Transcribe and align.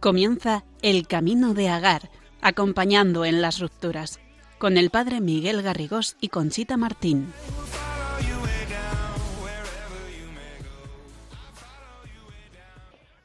Comienza 0.00 0.64
El 0.82 1.08
Camino 1.08 1.52
de 1.52 1.68
Agar, 1.68 2.10
acompañando 2.40 3.24
en 3.24 3.42
las 3.42 3.58
rupturas, 3.58 4.20
con 4.58 4.78
el 4.78 4.90
padre 4.90 5.20
Miguel 5.20 5.62
Garrigós 5.62 6.16
y 6.20 6.28
Conchita 6.28 6.76
Martín. 6.76 7.32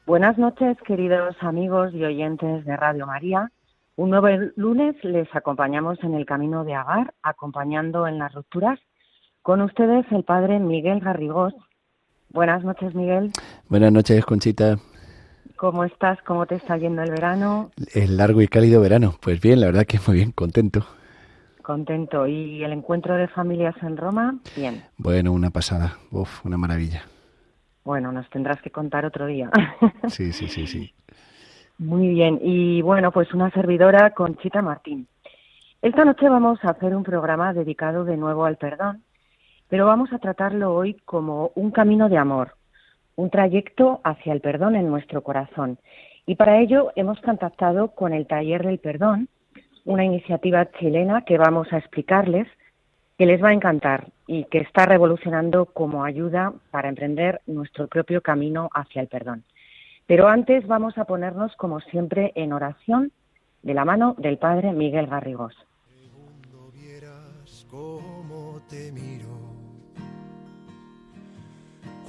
Buenas 0.04 0.36
noches, 0.36 0.76
queridos 0.86 1.36
amigos 1.40 1.94
y 1.94 2.04
oyentes 2.04 2.64
de 2.64 2.76
Radio 2.76 3.06
María. 3.06 3.50
Un 3.96 4.10
nuevo 4.10 4.28
lunes 4.56 4.96
les 5.02 5.28
acompañamos 5.34 5.98
en 6.02 6.14
el 6.14 6.26
Camino 6.26 6.64
de 6.64 6.74
Agar, 6.74 7.14
acompañando 7.22 8.06
en 8.06 8.18
las 8.18 8.34
rupturas. 8.34 8.78
Con 9.42 9.60
ustedes 9.62 10.04
el 10.10 10.24
padre 10.24 10.58
Miguel 10.58 11.00
Garrigós. 11.00 11.54
Buenas 12.30 12.64
noches, 12.64 12.94
Miguel. 12.94 13.32
Buenas 13.68 13.92
noches, 13.92 14.24
Conchita. 14.24 14.76
¿Cómo 15.56 15.84
estás? 15.84 16.18
¿Cómo 16.26 16.46
te 16.46 16.56
está 16.56 16.76
yendo 16.76 17.02
el 17.02 17.10
verano? 17.10 17.70
El 17.94 18.16
largo 18.16 18.42
y 18.42 18.48
cálido 18.48 18.80
verano. 18.80 19.14
Pues 19.20 19.40
bien, 19.40 19.60
la 19.60 19.66
verdad 19.66 19.86
que 19.86 20.00
muy 20.06 20.16
bien, 20.16 20.32
contento. 20.32 20.84
Contento. 21.62 22.26
¿Y 22.26 22.62
el 22.62 22.72
encuentro 22.72 23.16
de 23.16 23.28
familias 23.28 23.74
en 23.82 23.96
Roma? 23.96 24.34
Bien. 24.56 24.82
Bueno, 24.98 25.32
una 25.32 25.50
pasada. 25.50 25.96
Uf, 26.10 26.44
una 26.44 26.58
maravilla. 26.58 27.02
Bueno, 27.84 28.12
nos 28.12 28.28
tendrás 28.30 28.60
que 28.62 28.70
contar 28.70 29.04
otro 29.04 29.26
día. 29.26 29.50
Sí, 30.08 30.32
sí, 30.32 30.48
sí, 30.48 30.66
sí. 30.66 30.92
Muy 31.78 32.08
bien. 32.08 32.38
Y 32.42 32.82
bueno, 32.82 33.10
pues 33.12 33.32
una 33.32 33.50
servidora, 33.50 34.10
Conchita 34.10 34.62
Martín. 34.62 35.08
Esta 35.80 36.04
noche 36.04 36.28
vamos 36.28 36.58
a 36.62 36.70
hacer 36.70 36.94
un 36.94 37.02
programa 37.02 37.52
dedicado 37.52 38.04
de 38.04 38.16
nuevo 38.16 38.44
al 38.44 38.56
perdón, 38.56 39.02
pero 39.68 39.86
vamos 39.86 40.12
a 40.12 40.18
tratarlo 40.18 40.74
hoy 40.74 40.94
como 41.04 41.50
un 41.56 41.72
camino 41.72 42.08
de 42.08 42.18
amor, 42.18 42.54
un 43.16 43.30
trayecto 43.30 44.00
hacia 44.04 44.32
el 44.32 44.40
perdón 44.40 44.76
en 44.76 44.88
nuestro 44.88 45.22
corazón. 45.22 45.78
Y 46.24 46.36
para 46.36 46.60
ello 46.60 46.92
hemos 46.94 47.20
contactado 47.20 47.88
con 47.88 48.12
el 48.12 48.28
Taller 48.28 48.64
del 48.64 48.78
Perdón, 48.78 49.28
una 49.84 50.04
iniciativa 50.04 50.70
chilena 50.72 51.22
que 51.22 51.38
vamos 51.38 51.72
a 51.72 51.78
explicarles, 51.78 52.46
que 53.18 53.26
les 53.26 53.42
va 53.42 53.48
a 53.48 53.54
encantar 53.54 54.08
y 54.26 54.44
que 54.44 54.58
está 54.58 54.86
revolucionando 54.86 55.66
como 55.66 56.04
ayuda 56.04 56.52
para 56.70 56.88
emprender 56.88 57.40
nuestro 57.46 57.88
propio 57.88 58.20
camino 58.20 58.68
hacia 58.72 59.02
el 59.02 59.08
perdón. 59.08 59.44
Pero 60.06 60.28
antes 60.28 60.66
vamos 60.66 60.98
a 60.98 61.04
ponernos, 61.04 61.54
como 61.56 61.80
siempre, 61.80 62.32
en 62.34 62.52
oración 62.52 63.12
de 63.62 63.74
la 63.74 63.84
mano 63.84 64.14
del 64.18 64.38
Padre 64.38 64.72
Miguel 64.72 65.06
Garrigós. 65.06 65.54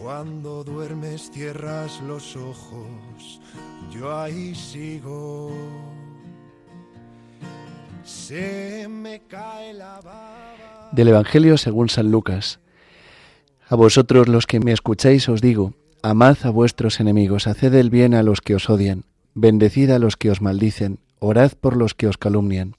Cuando 0.02 0.64
duermes 0.66 1.32
cierras 1.32 2.02
los 2.02 2.36
ojos, 2.36 3.42
yo 3.90 4.14
ahí 4.14 4.54
sigo. 4.54 5.50
Del 10.92 11.08
Evangelio 11.08 11.58
según 11.58 11.90
San 11.90 12.12
Lucas. 12.12 12.60
A 13.68 13.76
vosotros 13.76 14.28
los 14.28 14.45
que 14.45 14.60
me 14.60 14.73
escucháis 14.73 15.30
os 15.30 15.42
digo, 15.42 15.73
amad 16.02 16.38
a 16.44 16.50
vuestros 16.50 17.00
enemigos, 17.00 17.48
haced 17.48 17.73
el 17.73 17.90
bien 17.90 18.14
a 18.14 18.23
los 18.23 18.42
que 18.42 18.55
os 18.55 18.70
odian, 18.70 19.05
bendecid 19.33 19.89
a 19.92 20.00
los 20.00 20.17
que 20.17 20.30
os 20.32 20.42
maldicen, 20.42 21.00
orad 21.20 21.54
por 21.54 21.77
los 21.77 21.94
que 21.94 22.08
os 22.08 22.17
calumnian. 22.17 22.76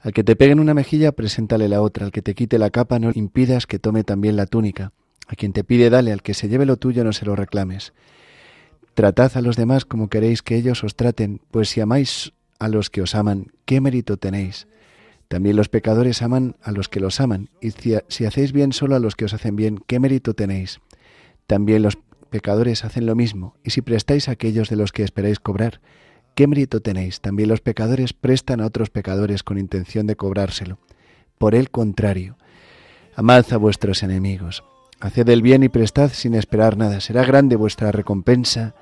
Al 0.00 0.12
que 0.12 0.24
te 0.24 0.36
peguen 0.36 0.60
una 0.60 0.72
mejilla, 0.72 1.12
preséntale 1.12 1.68
la 1.68 1.82
otra, 1.82 2.06
al 2.06 2.12
que 2.12 2.22
te 2.22 2.34
quite 2.34 2.58
la 2.58 2.70
capa, 2.70 2.98
no 2.98 3.10
impidas 3.14 3.66
que 3.66 3.78
tome 3.78 4.04
también 4.04 4.36
la 4.36 4.46
túnica. 4.46 4.92
A 5.26 5.34
quien 5.34 5.52
te 5.52 5.64
pide 5.64 5.90
dale, 5.90 6.12
al 6.12 6.22
que 6.22 6.34
se 6.34 6.48
lleve 6.48 6.64
lo 6.64 6.76
tuyo 6.76 7.04
no 7.04 7.12
se 7.12 7.26
lo 7.26 7.36
reclames. 7.36 7.92
Tratad 8.94 9.32
a 9.34 9.42
los 9.42 9.56
demás 9.56 9.84
como 9.84 10.08
queréis 10.08 10.42
que 10.42 10.56
ellos 10.56 10.82
os 10.82 10.96
traten, 10.96 11.40
pues 11.50 11.68
si 11.68 11.80
amáis 11.80 12.32
a 12.58 12.68
los 12.68 12.90
que 12.90 13.02
os 13.02 13.14
aman, 13.14 13.52
¿qué 13.64 13.80
mérito 13.80 14.16
tenéis? 14.16 14.66
También 15.28 15.56
los 15.56 15.68
pecadores 15.68 16.22
aman 16.22 16.56
a 16.62 16.70
los 16.72 16.88
que 16.88 17.00
los 17.00 17.20
aman, 17.20 17.50
y 17.60 17.70
si 17.70 18.24
hacéis 18.24 18.52
bien 18.52 18.72
solo 18.72 18.94
a 18.94 19.00
los 19.00 19.16
que 19.16 19.24
os 19.24 19.34
hacen 19.34 19.56
bien, 19.56 19.80
¿qué 19.86 19.98
mérito 19.98 20.34
tenéis? 20.34 20.80
También 21.46 21.82
los 21.82 21.98
pecadores 22.30 22.84
hacen 22.84 23.06
lo 23.06 23.14
mismo, 23.14 23.56
y 23.64 23.70
si 23.70 23.82
prestáis 23.82 24.28
a 24.28 24.32
aquellos 24.32 24.68
de 24.68 24.76
los 24.76 24.92
que 24.92 25.02
esperáis 25.02 25.40
cobrar, 25.40 25.80
¿qué 26.34 26.46
mérito 26.46 26.80
tenéis? 26.80 27.20
También 27.20 27.48
los 27.48 27.60
pecadores 27.60 28.12
prestan 28.12 28.60
a 28.60 28.66
otros 28.66 28.90
pecadores 28.90 29.42
con 29.42 29.58
intención 29.58 30.06
de 30.06 30.16
cobrárselo. 30.16 30.78
Por 31.38 31.54
el 31.54 31.70
contrario, 31.70 32.36
amad 33.14 33.44
a 33.52 33.56
vuestros 33.56 34.02
enemigos, 34.02 34.62
Haced 34.98 35.28
el 35.28 35.42
bien 35.42 35.62
y 35.62 35.68
prestad 35.68 36.10
sin 36.12 36.34
esperar 36.34 36.76
nada. 36.76 37.00
Será 37.00 37.24
grande 37.24 37.56
vuestra 37.56 37.92
recompensa 37.92 38.74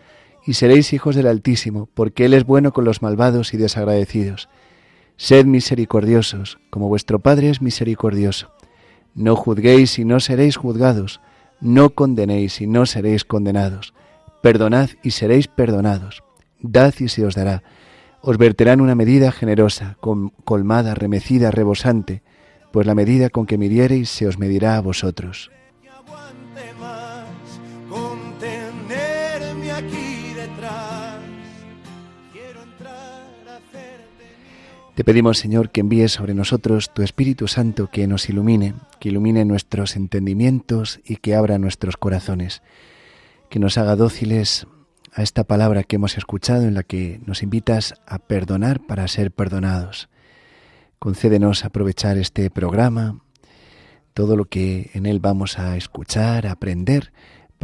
y 0.46 0.54
seréis 0.54 0.92
hijos 0.92 1.16
del 1.16 1.26
Altísimo, 1.26 1.88
porque 1.94 2.26
Él 2.26 2.34
es 2.34 2.44
bueno 2.44 2.72
con 2.72 2.84
los 2.84 3.02
malvados 3.02 3.54
y 3.54 3.56
desagradecidos. 3.56 4.48
Sed 5.16 5.46
misericordiosos, 5.46 6.58
como 6.70 6.88
vuestro 6.88 7.20
Padre 7.20 7.50
es 7.50 7.62
misericordioso. 7.62 8.52
No 9.14 9.36
juzguéis 9.36 9.98
y 9.98 10.04
no 10.04 10.20
seréis 10.20 10.56
juzgados. 10.56 11.20
No 11.60 11.90
condenéis 11.90 12.60
y 12.60 12.66
no 12.66 12.84
seréis 12.84 13.24
condenados. 13.24 13.94
Perdonad 14.42 14.90
y 15.02 15.12
seréis 15.12 15.46
perdonados. 15.46 16.24
Dad 16.60 16.94
y 16.98 17.08
se 17.08 17.24
os 17.24 17.34
dará. 17.34 17.62
Os 18.20 18.38
verterán 18.38 18.80
una 18.80 18.94
medida 18.94 19.30
generosa, 19.32 19.96
colmada, 20.44 20.94
remecida, 20.94 21.50
rebosante, 21.50 22.22
pues 22.72 22.86
la 22.86 22.94
medida 22.94 23.30
con 23.30 23.46
que 23.46 23.58
midiereis 23.58 24.10
se 24.10 24.26
os 24.26 24.38
medirá 24.38 24.76
a 24.76 24.80
vosotros. 24.80 25.50
Te 34.94 35.02
pedimos, 35.02 35.38
Señor, 35.38 35.70
que 35.70 35.80
envíes 35.80 36.12
sobre 36.12 36.34
nosotros 36.34 36.94
tu 36.94 37.02
Espíritu 37.02 37.48
Santo 37.48 37.90
que 37.90 38.06
nos 38.06 38.28
ilumine, 38.28 38.74
que 39.00 39.08
ilumine 39.08 39.44
nuestros 39.44 39.96
entendimientos 39.96 41.00
y 41.04 41.16
que 41.16 41.34
abra 41.34 41.58
nuestros 41.58 41.96
corazones, 41.96 42.62
que 43.50 43.58
nos 43.58 43.76
haga 43.76 43.96
dóciles 43.96 44.68
a 45.12 45.22
esta 45.22 45.42
palabra 45.42 45.82
que 45.82 45.96
hemos 45.96 46.16
escuchado 46.16 46.62
en 46.62 46.74
la 46.74 46.84
que 46.84 47.20
nos 47.26 47.42
invitas 47.42 47.94
a 48.06 48.20
perdonar 48.20 48.86
para 48.86 49.08
ser 49.08 49.32
perdonados. 49.32 50.08
Concédenos 51.00 51.64
aprovechar 51.64 52.16
este 52.16 52.48
programa, 52.48 53.20
todo 54.12 54.36
lo 54.36 54.44
que 54.44 54.90
en 54.94 55.06
él 55.06 55.18
vamos 55.18 55.58
a 55.58 55.76
escuchar, 55.76 56.46
a 56.46 56.52
aprender, 56.52 57.12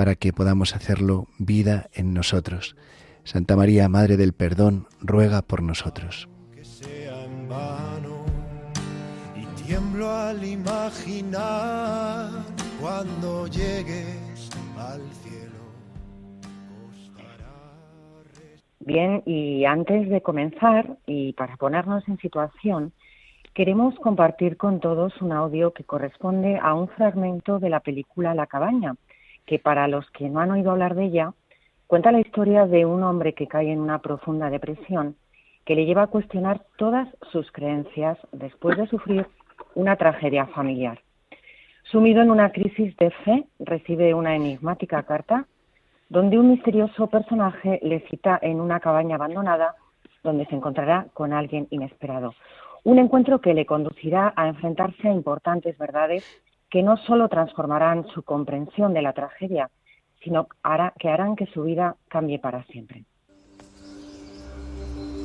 para 0.00 0.14
que 0.14 0.32
podamos 0.32 0.74
hacerlo 0.74 1.26
vida 1.38 1.90
en 1.92 2.14
nosotros. 2.14 2.74
Santa 3.22 3.54
María, 3.54 3.86
Madre 3.90 4.16
del 4.16 4.32
Perdón, 4.32 4.86
ruega 5.02 5.42
por 5.42 5.62
nosotros. 5.62 6.26
Tiemblo 9.66 10.10
al 10.10 10.42
imaginar 10.42 12.30
cuando 12.80 13.46
llegues 13.48 14.48
al 14.78 15.02
cielo. 15.22 15.60
Bien, 18.78 19.22
y 19.26 19.66
antes 19.66 20.08
de 20.08 20.22
comenzar 20.22 20.96
y 21.04 21.34
para 21.34 21.58
ponernos 21.58 22.08
en 22.08 22.16
situación, 22.16 22.94
queremos 23.52 23.94
compartir 23.96 24.56
con 24.56 24.80
todos 24.80 25.20
un 25.20 25.32
audio 25.32 25.74
que 25.74 25.84
corresponde 25.84 26.58
a 26.58 26.72
un 26.72 26.88
fragmento 26.88 27.58
de 27.58 27.68
la 27.68 27.80
película 27.80 28.34
La 28.34 28.46
cabaña, 28.46 28.94
que 29.50 29.58
para 29.58 29.88
los 29.88 30.08
que 30.12 30.28
no 30.28 30.38
han 30.38 30.52
oído 30.52 30.70
hablar 30.70 30.94
de 30.94 31.06
ella, 31.06 31.32
cuenta 31.88 32.12
la 32.12 32.20
historia 32.20 32.68
de 32.68 32.86
un 32.86 33.02
hombre 33.02 33.32
que 33.32 33.48
cae 33.48 33.72
en 33.72 33.80
una 33.80 33.98
profunda 33.98 34.48
depresión 34.48 35.16
que 35.64 35.74
le 35.74 35.86
lleva 35.86 36.02
a 36.02 36.06
cuestionar 36.06 36.62
todas 36.76 37.08
sus 37.32 37.50
creencias 37.50 38.16
después 38.30 38.78
de 38.78 38.86
sufrir 38.86 39.26
una 39.74 39.96
tragedia 39.96 40.46
familiar. 40.46 41.00
Sumido 41.82 42.22
en 42.22 42.30
una 42.30 42.52
crisis 42.52 42.96
de 42.96 43.10
fe, 43.10 43.44
recibe 43.58 44.14
una 44.14 44.36
enigmática 44.36 45.02
carta 45.02 45.46
donde 46.08 46.38
un 46.38 46.52
misterioso 46.52 47.08
personaje 47.08 47.80
le 47.82 48.06
cita 48.08 48.38
en 48.40 48.60
una 48.60 48.78
cabaña 48.78 49.16
abandonada 49.16 49.74
donde 50.22 50.46
se 50.46 50.54
encontrará 50.54 51.08
con 51.12 51.32
alguien 51.32 51.66
inesperado. 51.70 52.34
Un 52.84 53.00
encuentro 53.00 53.40
que 53.40 53.52
le 53.52 53.66
conducirá 53.66 54.32
a 54.36 54.46
enfrentarse 54.46 55.08
a 55.08 55.12
importantes 55.12 55.76
verdades 55.76 56.24
que 56.70 56.82
no 56.82 56.96
solo 56.98 57.28
transformarán 57.28 58.06
su 58.14 58.22
comprensión 58.22 58.94
de 58.94 59.02
la 59.02 59.12
tragedia, 59.12 59.70
sino 60.22 60.46
que 60.98 61.08
harán 61.08 61.36
que 61.36 61.46
su 61.46 61.62
vida 61.64 61.96
cambie 62.08 62.38
para 62.38 62.64
siempre. 62.64 63.04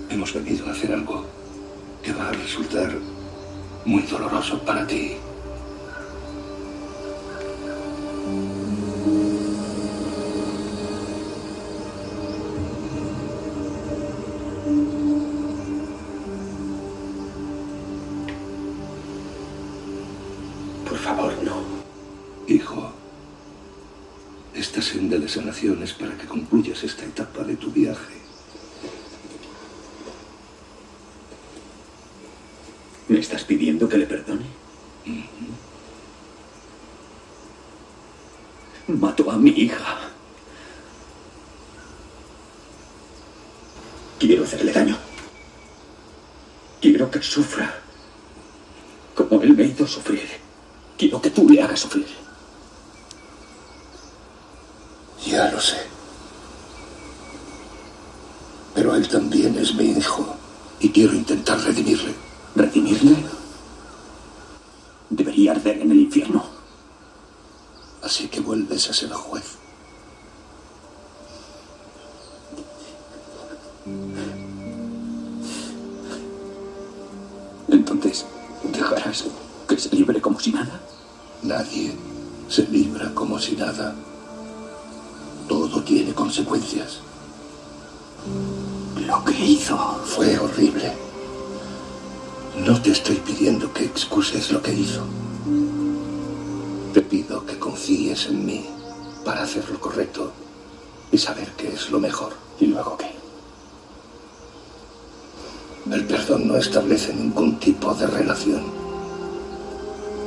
Hemos 0.09 0.33
venido 0.33 0.68
a 0.68 0.71
hacer 0.71 0.94
algo 0.94 1.25
que 2.03 2.13
va 2.13 2.30
a 2.30 2.31
resultar 2.31 2.89
muy 3.86 4.01
doloroso 4.03 4.59
para 4.65 4.88
ti. 4.88 5.18
Senda 25.05 25.19
de 25.19 25.29
sanación 25.29 25.83
es 25.83 25.93
para 25.93 26.17
que 26.17 26.25
concluyas 26.25 26.83
esta 26.83 27.05
etapa 27.05 27.43
de 27.43 27.55
tu 27.57 27.69
viaje. 27.69 28.15
¿Me 33.07 33.19
estás 33.19 33.43
pidiendo 33.43 33.87
que 33.87 33.99
le 33.99 34.07
perdone? 34.07 34.45
Mató 38.87 39.29
a 39.29 39.37
mi 39.37 39.51
hija. 39.51 40.09
Quiero 44.17 44.43
hacerle 44.43 44.71
daño. 44.73 44.97
Quiero 46.81 47.11
que 47.11 47.21
sufra 47.21 47.79
como 49.13 49.43
él 49.43 49.55
me 49.55 49.65
hizo 49.65 49.85
sufrir. 49.85 50.27
Quiero 50.97 51.21
que 51.21 51.29
tú 51.29 51.47
le 51.47 51.61
hagas 51.61 51.81
sufrir. 51.81 52.25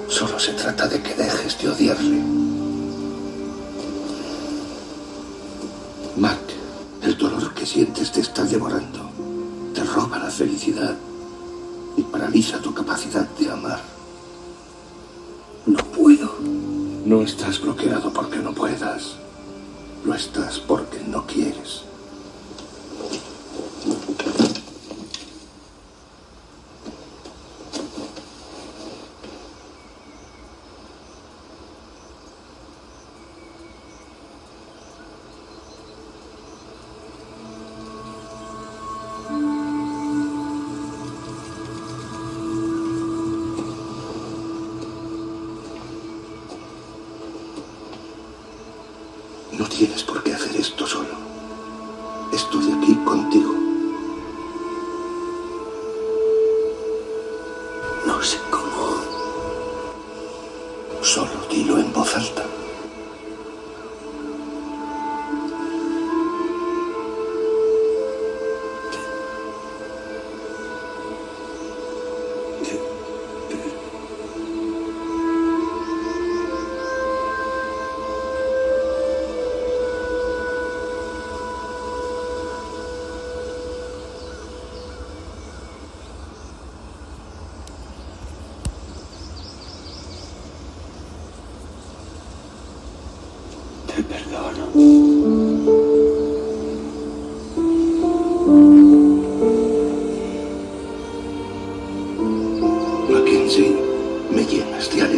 Solo 0.08 0.38
se 0.38 0.52
trata 0.55 0.88
de 0.88 1.02
que 1.02 1.14
dejes 1.14 1.58
de 1.60 1.69
odiarle. 1.69 2.22
Mac, 6.16 6.38
el 7.02 7.16
dolor 7.16 7.52
que 7.55 7.66
sientes 7.66 8.10
te 8.10 8.20
está 8.20 8.44
devorando. 8.44 9.10
Te 9.75 9.84
roba 9.84 10.19
la 10.19 10.31
felicidad 10.31 10.96
y 11.96 12.02
paraliza 12.02 12.60
tu 12.60 12.72
capacidad 12.72 13.28
de 13.38 13.50
amar. 13.50 13.81
No 15.66 15.84
puedo. 15.84 16.37
No 17.04 17.22
estás 17.22 17.61
bloqueado 17.61 18.11
porque 18.12 18.38
no 18.38 18.54
puedas. 18.54 19.16
Lo 20.04 20.14
estás 20.14 20.58
porque 20.58 21.00
no 21.06 21.26
quieres. 21.26 21.88
Mackenzie, 103.49 103.75
me 104.31 104.45
llenas 104.45 104.95
de 104.95 105.00
alegría. 105.00 105.18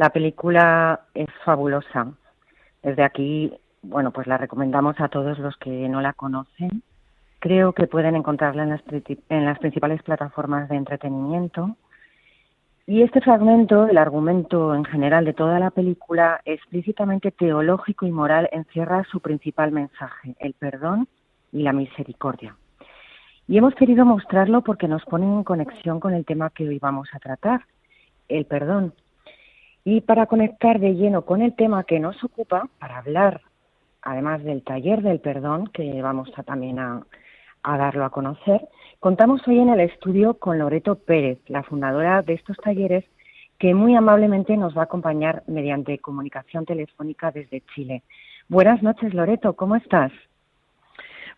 La 0.00 0.08
película 0.08 1.02
es 1.12 1.28
fabulosa. 1.44 2.06
Desde 2.82 3.02
aquí, 3.02 3.52
bueno, 3.82 4.12
pues 4.12 4.26
la 4.26 4.38
recomendamos 4.38 4.98
a 4.98 5.08
todos 5.08 5.38
los 5.38 5.58
que 5.58 5.90
no 5.90 6.00
la 6.00 6.14
conocen. 6.14 6.82
Creo 7.38 7.74
que 7.74 7.86
pueden 7.86 8.16
encontrarla 8.16 8.62
en 8.62 8.70
las, 8.70 8.80
en 9.28 9.44
las 9.44 9.58
principales 9.58 10.02
plataformas 10.02 10.70
de 10.70 10.76
entretenimiento. 10.76 11.76
Y 12.86 13.02
este 13.02 13.20
fragmento, 13.20 13.88
el 13.88 13.98
argumento 13.98 14.74
en 14.74 14.86
general 14.86 15.26
de 15.26 15.34
toda 15.34 15.58
la 15.58 15.70
película, 15.70 16.40
explícitamente 16.46 17.30
teológico 17.30 18.06
y 18.06 18.10
moral, 18.10 18.48
encierra 18.52 19.04
su 19.04 19.20
principal 19.20 19.70
mensaje, 19.70 20.34
el 20.38 20.54
perdón 20.54 21.08
y 21.52 21.62
la 21.62 21.74
misericordia. 21.74 22.56
Y 23.46 23.58
hemos 23.58 23.74
querido 23.74 24.06
mostrarlo 24.06 24.62
porque 24.62 24.88
nos 24.88 25.04
pone 25.04 25.26
en 25.26 25.44
conexión 25.44 26.00
con 26.00 26.14
el 26.14 26.24
tema 26.24 26.48
que 26.48 26.66
hoy 26.66 26.78
vamos 26.78 27.10
a 27.12 27.18
tratar, 27.18 27.66
el 28.30 28.46
perdón. 28.46 28.94
Y 29.84 30.02
para 30.02 30.26
conectar 30.26 30.78
de 30.78 30.94
lleno 30.94 31.22
con 31.22 31.42
el 31.42 31.54
tema 31.54 31.84
que 31.84 32.00
nos 32.00 32.22
ocupa, 32.22 32.68
para 32.78 32.98
hablar 32.98 33.40
además 34.02 34.42
del 34.44 34.62
taller 34.62 35.02
del 35.02 35.20
perdón, 35.20 35.68
que 35.68 36.00
vamos 36.02 36.30
a 36.36 36.42
también 36.42 36.78
a, 36.78 37.02
darlo 37.62 38.04
a 38.04 38.10
conocer, 38.10 38.60
contamos 38.98 39.46
hoy 39.46 39.58
en 39.58 39.68
el 39.68 39.80
estudio 39.80 40.34
con 40.34 40.58
Loreto 40.58 40.96
Pérez, 40.96 41.38
la 41.48 41.62
fundadora 41.62 42.22
de 42.22 42.34
estos 42.34 42.56
talleres, 42.58 43.04
que 43.58 43.74
muy 43.74 43.94
amablemente 43.94 44.56
nos 44.56 44.74
va 44.76 44.82
a 44.82 44.84
acompañar 44.84 45.42
mediante 45.46 45.98
comunicación 45.98 46.64
telefónica 46.64 47.30
desde 47.30 47.62
Chile. 47.74 48.02
Buenas 48.48 48.82
noches, 48.82 49.12
Loreto, 49.12 49.54
¿cómo 49.54 49.76
estás? 49.76 50.12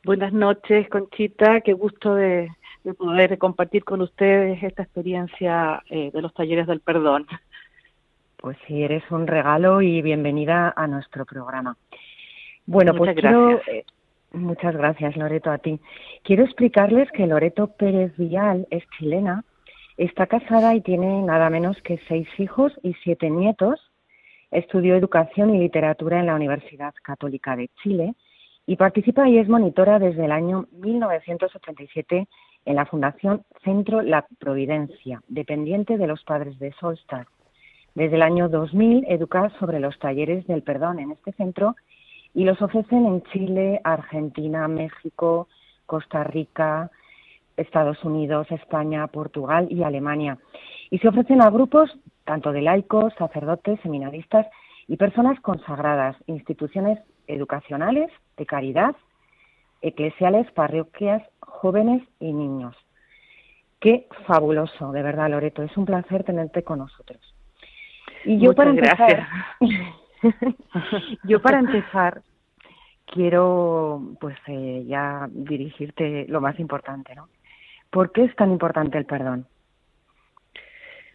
Buenas 0.05 0.33
noches, 0.33 0.89
Conchita. 0.89 1.61
Qué 1.63 1.73
gusto 1.73 2.15
de, 2.15 2.49
de 2.85 2.95
poder 2.95 3.39
compartir 3.39 3.85
con 3.85 4.01
ustedes 4.03 4.63
esta 4.63 4.83
experiencia 4.83 5.83
eh, 5.91 6.11
de 6.13 6.23
los 6.23 6.33
talleres 6.35 6.67
del 6.67 6.81
perdón. 6.81 7.27
Pues 8.43 8.59
sí, 8.67 8.83
eres 8.83 9.09
un 9.13 9.29
regalo 9.29 9.83
y 9.83 10.03
bienvenida 10.03 10.75
a 10.75 10.89
nuestro 10.89 11.25
programa. 11.25 11.77
Bueno, 12.67 12.93
Muchas 12.93 13.15
pues 13.15 13.21
quiero, 13.21 13.49
gracias. 13.51 13.69
eh, 13.69 13.85
muchas 14.33 14.77
gracias, 14.77 15.17
Loreto, 15.17 15.53
a 15.53 15.59
ti. 15.59 15.79
Quiero 16.25 16.43
explicarles 16.43 17.09
que 17.13 17.29
Loreto 17.29 17.69
Pérez 17.69 18.13
Vial 18.17 18.67
es 18.71 18.83
chilena, 18.99 19.45
está 19.97 20.27
casada 20.27 20.75
y 20.75 20.81
tiene 20.81 21.23
nada 21.23 21.51
menos 21.51 21.81
que 21.83 22.01
seis 22.09 22.27
hijos 22.37 22.73
y 22.83 22.95
siete 23.05 23.31
nietos. 23.31 23.93
Estudió 24.51 24.97
educación 24.97 25.55
y 25.55 25.61
literatura 25.61 26.19
en 26.19 26.27
la 26.27 26.35
Universidad 26.35 26.95
Católica 27.01 27.55
de 27.55 27.71
Chile 27.81 28.15
y 28.67 28.75
participa 28.75 29.29
y 29.29 29.39
es 29.39 29.49
monitora 29.49 30.01
desde 30.01 30.25
el 30.25 30.33
año 30.33 30.67
1987 30.73 32.27
en 32.65 32.75
la 32.75 32.87
Fundación 32.87 33.45
Centro 33.63 34.03
La 34.03 34.27
Providencia, 34.41 35.23
dependiente 35.29 35.97
de 35.97 36.09
los 36.09 36.25
padres 36.25 36.59
de 36.59 36.73
Solstad. 36.73 37.27
Desde 37.95 38.17
el 38.17 38.23
año 38.23 38.49
2000 38.49 39.05
educa 39.09 39.51
sobre 39.59 39.79
los 39.79 39.99
talleres 39.99 40.47
del 40.47 40.63
perdón 40.63 40.99
en 40.99 41.13
este 41.13 41.33
centro 41.33 41.77
y 42.35 42.45
los 42.45 42.61
ofrecen 42.63 43.05
en 43.07 43.23
Chile, 43.25 43.81
Argentina, 43.85 44.67
México, 44.67 45.49
Costa 45.85 46.25
Rica, 46.25 46.91
Estados 47.57 48.03
Unidos, 48.03 48.51
España, 48.51 49.07
Portugal 49.09 49.69
y 49.71 49.83
Alemania. 49.83 50.39
Y 50.91 50.99
se 50.99 51.09
ofrecen 51.09 51.43
a 51.43 51.51
grupos 51.51 51.91
tanto 52.25 52.53
de 52.53 52.63
laicos, 52.63 53.13
sacerdotes, 53.19 53.79
seminaristas 53.81 54.47
y 54.89 54.97
personas 54.97 55.39
consagradas, 55.41 56.17
instituciones 56.27 56.99
educacionales, 57.27 58.11
de 58.39 58.47
caridad, 58.47 58.97
eclesiales, 59.83 60.51
parroquias, 60.53 61.23
jóvenes 61.41 62.03
y 62.21 62.33
niños. 62.33 62.75
Qué 63.81 64.07
fabuloso, 64.27 64.93
de 64.93 65.03
verdad, 65.03 65.29
Loreto. 65.29 65.63
Es 65.63 65.77
un 65.77 65.85
placer 65.85 66.25
tenerte 66.25 66.63
con 66.63 66.79
nosotros. 66.79 67.32
Y 68.25 68.39
yo 68.39 68.51
Muchas 68.51 68.57
para 68.57 68.71
empezar, 68.71 68.97
gracias. 68.99 69.29
yo 71.25 71.43
para 71.43 71.59
empezar 71.61 72.23
quiero 73.07 74.03
pues 74.21 74.37
eh, 74.47 74.85
ya 74.87 75.29
dirigirte 75.31 76.27
lo 76.29 76.41
más 76.41 76.59
importante, 76.59 77.15
¿no? 77.15 77.29
¿Por 77.91 78.13
qué 78.13 78.25
es 78.25 78.35
tan 78.37 78.51
importante 78.51 78.97
el 78.97 79.05
perdón? 79.05 79.47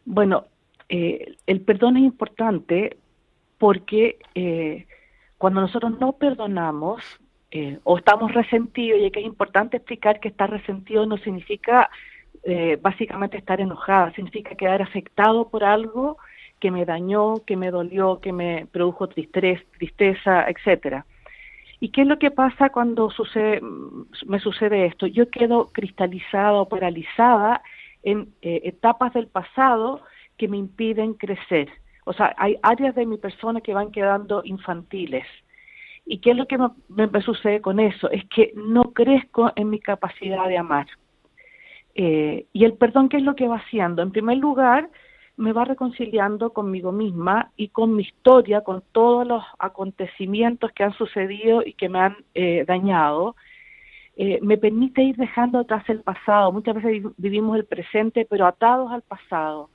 Bueno, 0.06 0.46
eh, 0.90 1.36
el 1.48 1.62
perdón 1.62 1.98
es 1.98 2.04
importante 2.04 2.98
porque 3.58 4.20
eh, 4.36 4.86
cuando 5.38 5.62
nosotros 5.62 6.00
no 6.00 6.14
perdonamos 6.14 7.02
eh, 7.52 7.80
o 7.84 7.98
estamos 7.98 8.34
resentidos, 8.34 9.00
y 9.02 9.10
que 9.12 9.22
es 9.22 9.26
importante 9.26 9.78
explicar 9.78 10.20
que 10.20 10.28
estar 10.28 10.50
resentido 10.50 11.06
no 11.06 11.18
significa 11.18 11.90
eh, 12.44 12.78
básicamente 12.82 13.38
estar 13.38 13.62
enojada, 13.62 14.14
significa 14.14 14.56
quedar 14.56 14.82
afectado 14.82 15.50
por 15.50 15.64
algo 15.64 16.18
que 16.60 16.72
me 16.72 16.86
dañó, 16.86 17.46
que 17.46 17.56
me 17.56 17.72
dolió, 17.72 18.20
que 18.20 18.34
me 18.34 18.68
produjo 18.72 19.08
tristeza, 19.08 19.64
tristeza 19.78 20.46
etcétera. 20.50 21.06
¿Y 21.80 21.90
qué 21.90 22.02
es 22.02 22.08
lo 22.08 22.18
que 22.18 22.32
pasa 22.32 22.70
cuando 22.70 23.12
sucede, 23.12 23.62
me 24.26 24.40
sucede 24.40 24.86
esto? 24.88 25.06
Yo 25.06 25.30
quedo 25.30 25.68
cristalizada 25.68 26.54
o 26.54 26.68
paralizada 26.68 27.62
en 28.02 28.34
eh, 28.42 28.62
etapas 28.64 29.14
del 29.14 29.28
pasado 29.28 30.02
que 30.38 30.48
me 30.48 30.58
impiden 30.58 31.14
crecer. 31.14 31.70
O 32.06 32.14
sea, 32.14 32.34
hay 32.38 32.58
áreas 32.64 32.96
de 32.96 33.06
mi 33.06 33.18
persona 33.18 33.62
que 33.62 33.74
van 33.74 33.92
quedando 33.92 34.42
infantiles. 34.44 35.26
¿Y 36.06 36.20
qué 36.20 36.32
es 36.32 36.38
lo 36.38 36.48
que 36.48 36.58
me, 36.58 37.08
me 37.08 37.22
sucede 37.22 37.62
con 37.62 37.80
eso? 37.80 38.10
Es 38.10 38.24
que 38.26 38.54
no 38.56 38.94
crezco 38.94 39.52
en 39.56 39.70
mi 39.70 39.80
capacidad 39.80 40.48
de 40.48 40.58
amar. 40.58 40.88
Eh, 41.94 42.46
y 42.54 42.64
el 42.64 42.74
perdón, 42.74 43.10
¿qué 43.10 43.18
es 43.18 43.24
lo 43.24 43.36
que 43.36 43.48
va 43.48 43.58
haciendo? 43.58 44.02
En 44.02 44.12
primer 44.12 44.38
lugar, 44.38 44.90
me 45.38 45.54
va 45.54 45.66
reconciliando 45.66 46.52
conmigo 46.52 46.92
misma 46.92 47.52
y 47.56 47.70
con 47.70 47.96
mi 47.96 48.04
historia, 48.04 48.62
con 48.62 48.84
todos 48.92 49.26
los 49.26 49.44
acontecimientos 49.60 50.72
que 50.72 50.84
han 50.84 50.94
sucedido 50.94 51.62
y 51.64 51.74
que 51.74 51.90
me 51.90 52.00
han 52.00 52.18
eh, 52.34 52.66
dañado. 52.68 53.36
Eh, 54.16 54.40
me 54.42 54.58
permite 54.58 55.04
ir 55.04 55.16
dejando 55.16 55.60
atrás 55.60 55.88
el 55.90 56.02
pasado. 56.02 56.52
Muchas 56.52 56.76
veces 56.76 57.04
vivimos 57.18 57.56
el 57.56 57.66
presente, 57.66 58.26
pero 58.28 58.48
atados 58.48 58.92
al 58.92 59.04
pasado. 59.04 59.70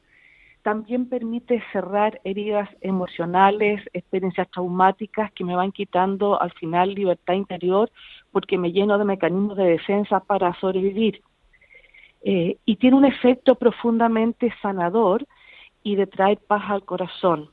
También 0.63 1.09
permite 1.09 1.63
cerrar 1.73 2.21
heridas 2.25 2.69
emocionales, 2.81 3.83
experiencias 3.93 4.51
traumáticas 4.51 5.31
que 5.33 5.45
me 5.45 5.55
van 5.55 5.71
quitando 5.71 6.41
al 6.41 6.53
final 6.53 6.95
libertad 6.95 7.35
interior 7.35 7.91
porque 8.33 8.59
me 8.59 8.73
lleno 8.73 8.99
de 8.99 9.05
mecanismos 9.05 9.57
de 9.57 9.65
defensa 9.65 10.19
para 10.21 10.55
sobrevivir. 10.55 11.23
Eh, 12.25 12.59
y 12.65 12.77
tiene 12.77 12.97
un 12.97 13.05
efecto 13.05 13.55
profundamente 13.55 14.53
sanador 14.61 15.27
y 15.83 15.97
de 15.97 16.07
traer 16.07 16.39
paz 16.39 16.63
al 16.69 16.85
corazón. 16.85 17.51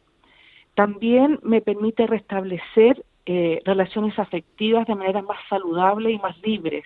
También 0.76 1.40
me 1.44 1.62
permite 1.62 2.08
restablecer 2.08 3.04
eh, 3.26 3.62
relaciones 3.66 4.18
afectivas 4.18 4.88
de 4.88 4.96
manera 4.96 5.22
más 5.22 5.40
saludable 5.50 6.12
y 6.12 6.20
más 6.20 6.40
libres. 6.42 6.86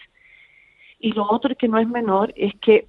Y 1.00 1.12
lo 1.12 1.29
otro 1.29 1.55
que 1.55 1.67
no 1.67 1.77
es 1.79 1.88
menor 1.88 2.33
es 2.35 2.53
que 2.59 2.88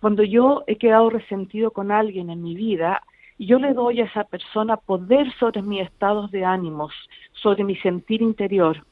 cuando 0.00 0.22
yo 0.22 0.64
he 0.66 0.76
quedado 0.76 1.10
resentido 1.10 1.70
con 1.70 1.90
alguien 1.90 2.30
en 2.30 2.42
mi 2.42 2.54
vida, 2.54 3.02
yo 3.38 3.58
le 3.58 3.72
doy 3.72 4.00
a 4.00 4.04
esa 4.04 4.24
persona 4.24 4.76
poder 4.76 5.32
sobre 5.38 5.62
mis 5.62 5.82
estados 5.82 6.30
de 6.30 6.44
ánimos, 6.44 6.92
sobre 7.32 7.64
mi 7.64 7.76
sentir 7.76 8.22
interior. 8.22 8.84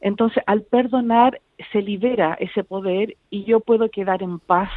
Entonces, 0.00 0.42
al 0.46 0.62
perdonar, 0.62 1.40
se 1.72 1.82
libera 1.82 2.34
ese 2.40 2.64
poder 2.64 3.16
y 3.30 3.44
yo 3.44 3.60
puedo 3.60 3.88
quedar 3.90 4.22
en 4.22 4.38
paz 4.38 4.70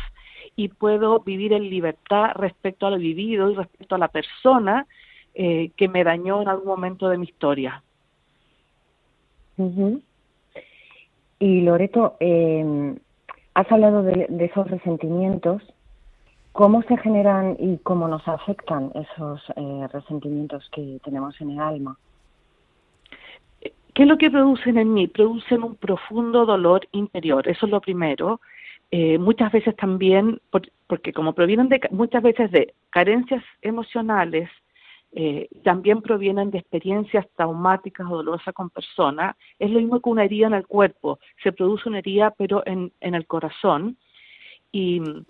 y 0.56 0.70
puedo 0.70 1.20
vivir 1.20 1.54
en 1.54 1.70
libertad 1.70 2.32
respecto 2.36 2.88
a 2.88 2.92
lo 2.92 2.98
vivido 2.98 3.52
y 3.52 3.56
respecto 3.56 3.96
a 3.96 3.98
la 3.98 4.08
persona 4.08 4.88
eh, 5.34 5.72
que 5.76 5.88
me 5.88 6.04
dañó 6.04 6.42
en 6.42 6.48
algún 6.48 6.68
momento 6.68 7.10
de 7.10 7.18
mi 7.18 7.26
historia. 7.26 7.84
Uh 9.58 9.70
-huh. 9.70 10.02
Y 11.40 11.62
Loreto, 11.62 12.16
eh, 12.20 12.96
has 13.54 13.72
hablado 13.72 14.04
de, 14.04 14.28
de, 14.30 14.46
esos 14.46 14.70
resentimientos. 14.70 15.62
¿Cómo 16.54 16.84
se 16.84 16.96
generan 16.98 17.58
y 17.60 17.78
cómo 17.80 18.08
nos 18.08 18.26
afectan 18.28 18.92
esos 18.96 19.42
eh, 19.58 19.88
resentimientos 19.92 20.70
que 20.72 21.00
tenemos 21.04 21.40
en 21.42 21.52
el 21.52 21.60
alma? 21.60 21.98
¿Qué 23.94 24.04
es 24.04 24.08
lo 24.08 24.18
que 24.18 24.32
producen 24.32 24.78
en 24.78 24.94
mí? 24.94 25.08
Producen 25.08 25.64
un 25.64 25.76
profundo 25.76 26.46
dolor 26.46 26.88
interior, 26.92 27.48
eso 27.48 27.66
es 27.66 27.72
lo 27.72 27.82
primero. 27.82 28.40
Eh, 28.92 29.18
muchas 29.18 29.52
veces 29.52 29.76
también, 29.76 30.40
por, 30.52 30.62
porque 30.88 31.12
como 31.12 31.34
provienen 31.34 31.70
de 31.70 31.82
muchas 31.92 32.24
veces 32.24 32.52
de 32.52 32.74
carencias 32.90 33.44
emocionales, 33.62 34.50
eh, 35.18 35.48
también 35.64 36.02
provienen 36.02 36.52
de 36.52 36.60
experiencias 36.60 37.26
traumáticas 37.36 38.06
o 38.08 38.18
dolorosas 38.18 38.54
con 38.54 38.70
personas. 38.70 39.36
Es 39.60 39.72
lo 39.72 39.80
mismo 39.80 40.02
que 40.02 40.10
una 40.10 40.26
herida 40.26 40.48
en 40.48 40.54
el 40.54 40.68
cuerpo. 40.68 41.20
Se 41.42 41.54
produce 41.54 41.88
una 41.88 42.00
herida, 42.00 42.34
pero 42.38 42.64
en, 42.66 42.92
en 43.00 43.16
el 43.16 43.26
corazón. 43.26 43.98
Y 44.72 44.98
en, 44.98 45.26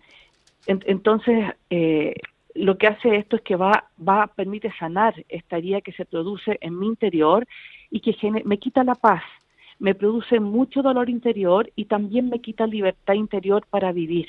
entonces, 0.88 1.54
eh, 1.70 2.16
lo 2.56 2.78
que 2.78 2.88
hace 2.88 3.18
esto 3.18 3.36
es 3.36 3.42
que 3.44 3.56
va, 3.56 3.92
va, 3.98 4.28
permite 4.28 4.72
sanar 4.80 5.14
esta 5.30 5.58
herida 5.58 5.82
que 5.82 5.92
se 5.92 6.06
produce 6.06 6.58
en 6.62 6.80
mi 6.80 6.88
interior 6.88 7.46
y 7.92 8.00
que 8.00 8.16
me 8.44 8.58
quita 8.58 8.84
la 8.84 8.96
paz, 8.96 9.22
me 9.80 9.96
produce 9.96 10.40
mucho 10.40 10.82
dolor 10.82 11.10
interior 11.10 11.72
y 11.76 11.86
también 11.86 12.30
me 12.30 12.42
quita 12.42 12.68
libertad 12.68 13.14
interior 13.14 13.66
para 13.70 13.92
vivir. 13.92 14.28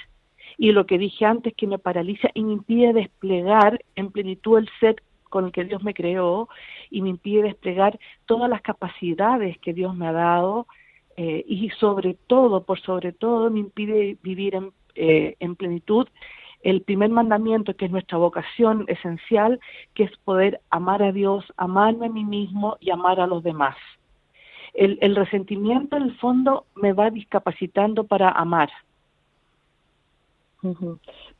Y 0.58 0.72
lo 0.72 0.86
que 0.86 0.98
dije 0.98 1.24
antes, 1.24 1.54
que 1.54 1.66
me 1.66 1.78
paraliza 1.78 2.28
y 2.34 2.42
me 2.42 2.52
impide 2.52 2.92
desplegar 2.92 3.84
en 3.94 4.10
plenitud 4.10 4.58
el 4.58 4.68
ser 4.80 4.96
con 5.28 5.46
el 5.46 5.52
que 5.52 5.64
Dios 5.64 5.82
me 5.82 5.94
creó 5.94 6.48
y 6.90 7.02
me 7.02 7.10
impide 7.10 7.42
desplegar 7.42 7.98
todas 8.26 8.48
las 8.48 8.62
capacidades 8.62 9.58
que 9.58 9.74
Dios 9.74 9.94
me 9.94 10.06
ha 10.06 10.12
dado 10.12 10.66
eh, 11.16 11.44
y 11.46 11.70
sobre 11.70 12.14
todo, 12.14 12.64
por 12.64 12.80
sobre 12.80 13.12
todo, 13.12 13.50
me 13.50 13.60
impide 13.60 14.16
vivir 14.22 14.54
en, 14.54 14.72
eh, 14.94 15.36
en 15.40 15.56
plenitud 15.56 16.08
el 16.62 16.82
primer 16.82 17.10
mandamiento, 17.10 17.76
que 17.76 17.84
es 17.84 17.90
nuestra 17.90 18.18
vocación 18.18 18.86
esencial, 18.88 19.60
que 19.94 20.04
es 20.04 20.16
poder 20.24 20.60
amar 20.70 21.02
a 21.02 21.12
Dios, 21.12 21.44
amarme 21.56 22.06
a 22.06 22.10
mí 22.10 22.24
mismo 22.24 22.76
y 22.80 22.90
amar 22.90 23.20
a 23.20 23.26
los 23.26 23.42
demás. 23.42 23.76
El, 24.76 24.98
el 25.00 25.16
resentimiento, 25.16 25.96
en 25.96 26.04
el 26.04 26.16
fondo, 26.18 26.66
me 26.76 26.92
va 26.92 27.10
discapacitando 27.10 28.04
para 28.04 28.30
amar. 28.30 28.70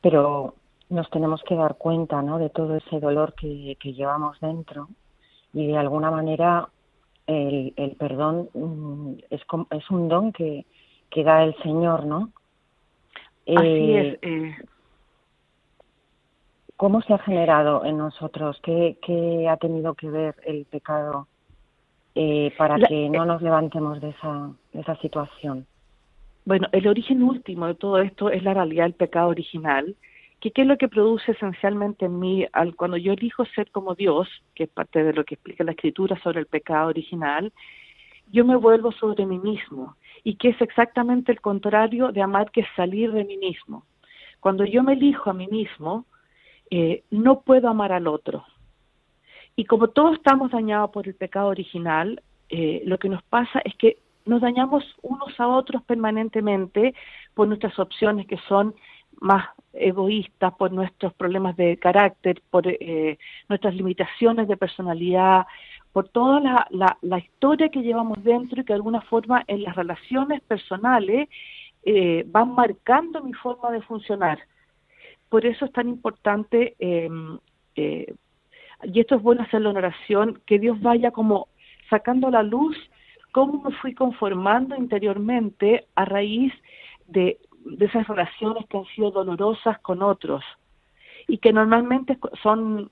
Pero 0.01 0.55
nos 0.89 1.09
tenemos 1.09 1.43
que 1.43 1.55
dar 1.55 1.75
cuenta 1.75 2.21
¿no? 2.21 2.39
de 2.39 2.49
todo 2.49 2.75
ese 2.75 2.99
dolor 2.99 3.33
que, 3.33 3.77
que 3.79 3.93
llevamos 3.93 4.39
dentro 4.39 4.87
y 5.53 5.67
de 5.67 5.77
alguna 5.77 6.11
manera 6.11 6.69
el, 7.25 7.73
el 7.75 7.91
perdón 7.95 8.49
es, 9.29 9.41
es 9.71 9.91
un 9.91 10.07
don 10.07 10.31
que, 10.31 10.65
que 11.09 11.23
da 11.23 11.43
el 11.43 11.55
Señor, 11.61 12.05
¿no? 12.05 12.31
Así 13.45 13.67
eh, 13.67 14.09
es. 14.09 14.19
Eh, 14.21 14.55
¿Cómo 16.77 17.01
se 17.01 17.13
ha 17.13 17.17
generado 17.17 17.83
en 17.85 17.97
nosotros? 17.97 18.59
¿Qué, 18.61 18.97
qué 19.01 19.49
ha 19.49 19.57
tenido 19.57 19.95
que 19.95 20.09
ver 20.09 20.35
el 20.45 20.65
pecado 20.65 21.27
eh, 22.19 22.51
para 22.57 22.77
La, 22.77 22.87
que 22.87 23.09
no 23.09 23.25
nos 23.25 23.41
levantemos 23.41 24.01
de 24.01 24.09
esa, 24.09 24.51
de 24.73 24.81
esa 24.81 24.95
situación? 24.97 25.67
Bueno, 26.45 26.67
el 26.71 26.87
origen 26.87 27.21
último 27.21 27.67
de 27.67 27.75
todo 27.75 27.99
esto 27.99 28.29
es 28.29 28.41
la 28.41 28.53
realidad 28.53 28.85
del 28.85 28.93
pecado 28.93 29.29
original 29.29 29.95
que 30.39 30.51
qué 30.51 30.61
es 30.61 30.67
lo 30.67 30.77
que 30.77 30.87
produce 30.87 31.31
esencialmente 31.31 32.05
en 32.05 32.19
mí 32.19 32.45
al, 32.53 32.75
cuando 32.75 32.97
yo 32.97 33.13
elijo 33.13 33.45
ser 33.45 33.71
como 33.71 33.95
Dios, 33.95 34.27
que 34.55 34.63
es 34.63 34.69
parte 34.69 35.03
de 35.03 35.13
lo 35.13 35.23
que 35.23 35.35
explica 35.35 35.63
la 35.63 35.71
escritura 35.71 36.19
sobre 36.21 36.39
el 36.39 36.45
pecado 36.45 36.89
original, 36.89 37.51
yo 38.31 38.45
me 38.45 38.55
vuelvo 38.55 38.91
sobre 38.91 39.25
mí 39.25 39.39
mismo 39.39 39.95
y 40.23 40.35
que 40.35 40.49
es 40.49 40.61
exactamente 40.61 41.31
el 41.31 41.41
contrario 41.41 42.11
de 42.11 42.21
amar 42.21 42.51
que 42.51 42.61
es 42.61 42.67
salir 42.75 43.11
de 43.11 43.25
mí 43.25 43.37
mismo. 43.37 43.85
Cuando 44.39 44.65
yo 44.65 44.83
me 44.83 44.93
elijo 44.93 45.29
a 45.29 45.33
mí 45.33 45.47
mismo, 45.47 46.05
eh, 46.69 47.03
no 47.09 47.41
puedo 47.41 47.69
amar 47.69 47.91
al 47.91 48.07
otro. 48.07 48.43
Y 49.57 49.65
como 49.65 49.89
todos 49.89 50.13
estamos 50.15 50.51
dañados 50.51 50.91
por 50.91 51.07
el 51.07 51.15
pecado 51.15 51.49
original, 51.49 52.21
eh, 52.47 52.81
lo 52.85 52.97
que 52.97 53.09
nos 53.09 53.23
pasa 53.23 53.59
es 53.65 53.75
que 53.75 53.97
nos 54.25 54.39
dañamos 54.39 54.85
unos 55.01 55.37
a 55.39 55.47
otros 55.47 55.83
permanentemente 55.83 56.93
por 57.33 57.49
nuestras 57.49 57.77
opciones 57.79 58.27
que 58.27 58.37
son 58.47 58.75
más 59.19 59.49
egoístas, 59.73 60.53
por 60.53 60.71
nuestros 60.71 61.13
problemas 61.13 61.57
de 61.57 61.77
carácter, 61.77 62.41
por 62.49 62.67
eh, 62.67 63.17
nuestras 63.49 63.73
limitaciones 63.73 64.47
de 64.47 64.57
personalidad, 64.57 65.47
por 65.91 66.07
toda 66.09 66.39
la, 66.69 66.97
la, 67.01 67.17
historia 67.17 67.69
que 67.69 67.81
llevamos 67.81 68.23
dentro 68.23 68.61
y 68.61 68.63
que 68.63 68.73
de 68.73 68.77
alguna 68.77 69.01
forma 69.01 69.43
en 69.47 69.63
las 69.63 69.75
relaciones 69.75 70.41
personales 70.41 71.29
eh, 71.83 72.23
van 72.27 72.53
marcando 72.53 73.23
mi 73.23 73.33
forma 73.33 73.71
de 73.71 73.81
funcionar. 73.81 74.37
Por 75.29 75.45
eso 75.45 75.65
es 75.65 75.71
tan 75.71 75.89
importante, 75.89 76.75
em, 76.77 77.39
eh, 77.75 78.13
y 78.83 78.99
esto 78.99 79.15
es 79.15 79.21
bueno 79.21 79.43
hacerlo 79.43 79.71
en 79.71 79.77
oración, 79.77 80.41
que 80.45 80.59
Dios 80.59 80.79
vaya 80.81 81.11
como 81.11 81.47
sacando 81.89 82.29
la 82.29 82.43
luz 82.43 82.77
cómo 83.31 83.61
me 83.61 83.75
fui 83.77 83.93
conformando 83.93 84.75
interiormente 84.75 85.85
a 85.95 86.05
raíz 86.05 86.51
de, 87.07 87.37
de 87.65 87.85
esas 87.85 88.07
relaciones 88.07 88.65
que 88.67 88.77
han 88.77 88.85
sido 88.85 89.11
dolorosas 89.11 89.79
con 89.79 90.01
otros 90.01 90.43
y 91.27 91.37
que 91.37 91.53
normalmente 91.53 92.17
son 92.41 92.89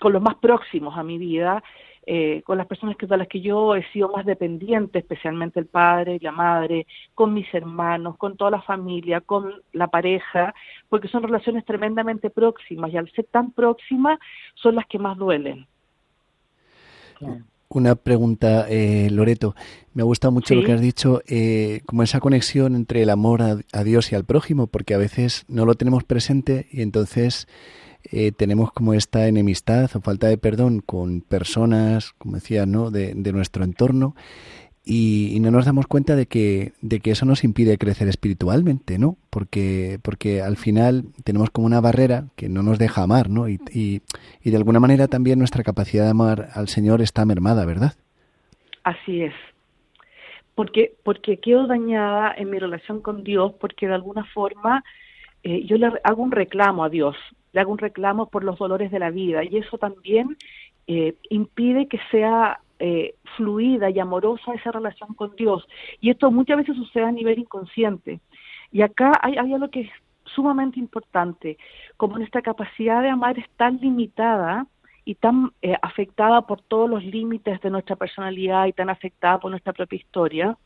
con 0.00 0.12
los 0.12 0.22
más 0.22 0.36
próximos 0.36 0.96
a 0.96 1.02
mi 1.02 1.18
vida, 1.18 1.62
eh, 2.04 2.42
con 2.44 2.58
las 2.58 2.66
personas 2.66 2.96
que, 2.96 3.06
de 3.06 3.16
las 3.16 3.28
que 3.28 3.40
yo 3.40 3.76
he 3.76 3.84
sido 3.92 4.08
más 4.08 4.26
dependiente, 4.26 4.98
especialmente 4.98 5.60
el 5.60 5.66
padre 5.66 6.16
y 6.16 6.24
la 6.24 6.32
madre, 6.32 6.86
con 7.14 7.32
mis 7.32 7.52
hermanos, 7.54 8.16
con 8.16 8.36
toda 8.36 8.50
la 8.50 8.62
familia, 8.62 9.20
con 9.20 9.62
la 9.72 9.86
pareja, 9.86 10.54
porque 10.88 11.08
son 11.08 11.22
relaciones 11.22 11.64
tremendamente 11.64 12.30
próximas 12.30 12.92
y 12.92 12.96
al 12.96 13.10
ser 13.12 13.26
tan 13.26 13.52
próximas 13.52 14.18
son 14.54 14.74
las 14.74 14.86
que 14.86 14.98
más 14.98 15.16
duelen. 15.16 15.66
Una 17.68 17.94
pregunta, 17.94 18.66
eh, 18.68 19.08
Loreto. 19.10 19.54
Me 19.94 20.02
ha 20.02 20.04
gustado 20.04 20.30
mucho 20.30 20.54
lo 20.54 20.62
que 20.62 20.72
has 20.72 20.80
dicho, 20.80 21.22
eh, 21.26 21.80
como 21.86 22.02
esa 22.02 22.20
conexión 22.20 22.74
entre 22.74 23.02
el 23.02 23.08
amor 23.08 23.40
a, 23.40 23.84
Dios 23.84 24.12
y 24.12 24.14
al 24.14 24.24
prójimo, 24.24 24.66
porque 24.66 24.92
a 24.92 24.98
veces 24.98 25.44
no 25.48 25.64
lo 25.64 25.74
tenemos 25.74 26.04
presente 26.04 26.66
y 26.70 26.82
entonces 26.82 27.48
eh, 28.10 28.32
tenemos 28.32 28.72
como 28.72 28.94
esta 28.94 29.28
enemistad 29.28 29.90
o 29.94 30.00
falta 30.00 30.26
de 30.26 30.38
perdón 30.38 30.80
con 30.80 31.20
personas, 31.20 32.12
como 32.18 32.34
decía, 32.34 32.66
¿no? 32.66 32.90
de, 32.90 33.14
nuestro 33.32 33.64
entorno 33.64 34.14
y, 34.84 35.38
no 35.40 35.50
nos 35.50 35.64
damos 35.64 35.86
cuenta 35.86 36.16
de 36.16 36.26
que, 36.26 36.72
de 36.80 37.00
que 37.00 37.12
eso 37.12 37.24
nos 37.24 37.44
impide 37.44 37.78
crecer 37.78 38.08
espiritualmente, 38.08 38.98
¿no? 38.98 39.16
Porque, 39.30 39.98
porque 40.02 40.42
al 40.42 40.56
final 40.56 41.04
tenemos 41.24 41.50
como 41.50 41.66
una 41.66 41.80
barrera 41.80 42.24
que 42.36 42.48
no 42.48 42.62
nos 42.62 42.78
deja 42.78 43.02
amar, 43.02 43.30
¿no? 43.30 43.48
Y, 43.48 43.60
y, 43.72 44.02
y 44.42 44.50
de 44.50 44.56
alguna 44.56 44.80
manera 44.80 45.06
también 45.06 45.38
nuestra 45.38 45.62
capacidad 45.62 46.04
de 46.04 46.10
amar 46.10 46.48
al 46.54 46.68
Señor 46.68 47.00
está 47.00 47.24
mermada, 47.24 47.64
¿verdad? 47.64 47.94
Así 48.82 49.22
es. 49.22 49.34
Porque, 50.56 50.94
porque 51.04 51.38
quedo 51.38 51.66
dañada 51.66 52.34
en 52.36 52.50
mi 52.50 52.58
relación 52.58 53.00
con 53.00 53.22
Dios, 53.22 53.54
porque 53.60 53.86
de 53.86 53.94
alguna 53.94 54.24
forma 54.34 54.82
eh, 55.44 55.64
yo 55.64 55.76
le 55.76 55.92
hago 56.04 56.22
un 56.22 56.32
reclamo 56.32 56.84
a 56.84 56.88
Dios 56.88 57.16
le 57.52 57.60
hago 57.60 57.72
un 57.72 57.78
reclamo 57.78 58.26
por 58.26 58.44
los 58.44 58.58
dolores 58.58 58.90
de 58.90 58.98
la 58.98 59.10
vida 59.10 59.44
y 59.44 59.56
eso 59.56 59.78
también 59.78 60.36
eh, 60.86 61.14
impide 61.30 61.86
que 61.86 62.00
sea 62.10 62.60
eh, 62.78 63.14
fluida 63.36 63.90
y 63.90 64.00
amorosa 64.00 64.54
esa 64.54 64.72
relación 64.72 65.14
con 65.14 65.36
Dios. 65.36 65.66
Y 66.00 66.10
esto 66.10 66.30
muchas 66.30 66.56
veces 66.56 66.76
sucede 66.76 67.04
a 67.04 67.12
nivel 67.12 67.38
inconsciente. 67.38 68.20
Y 68.72 68.82
acá 68.82 69.12
hay, 69.20 69.36
algo 69.36 69.68
que 69.68 69.82
es 69.82 69.90
sumamente 70.24 70.80
importante, 70.80 71.58
como 71.96 72.18
nuestra 72.18 72.42
capacidad 72.42 73.02
de 73.02 73.10
amar 73.10 73.38
es 73.38 73.48
tan 73.56 73.78
limitada 73.78 74.66
y 75.04 75.14
tan 75.16 75.52
eh, 75.60 75.76
afectada 75.82 76.42
por 76.42 76.62
todos 76.62 76.88
los 76.88 77.04
límites 77.04 77.60
de 77.60 77.70
nuestra 77.70 77.96
personalidad 77.96 78.66
y 78.66 78.72
tan 78.72 78.88
afectada 78.88 79.38
por 79.38 79.50
nuestra 79.50 79.72
propia 79.72 79.96
historia, 79.96 80.56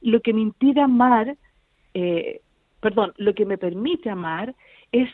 lo 0.00 0.20
que 0.20 0.32
me 0.32 0.42
impide 0.42 0.80
amar, 0.80 1.36
perdón, 2.80 3.12
lo 3.16 3.34
que 3.34 3.44
me 3.44 3.58
permite 3.58 4.08
amar 4.08 4.54
es 4.92 5.08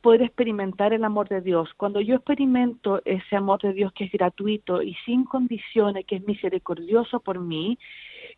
poder 0.00 0.22
experimentar 0.22 0.92
el 0.92 1.04
amor 1.04 1.28
de 1.28 1.40
Dios. 1.40 1.68
Cuando 1.76 2.00
yo 2.00 2.16
experimento 2.16 3.00
ese 3.04 3.36
amor 3.36 3.60
de 3.60 3.72
Dios 3.72 3.92
que 3.92 4.04
es 4.04 4.12
gratuito 4.12 4.82
y 4.82 4.94
sin 5.04 5.24
condiciones, 5.24 6.06
que 6.06 6.16
es 6.16 6.26
misericordioso 6.26 7.20
por 7.20 7.38
mí, 7.38 7.78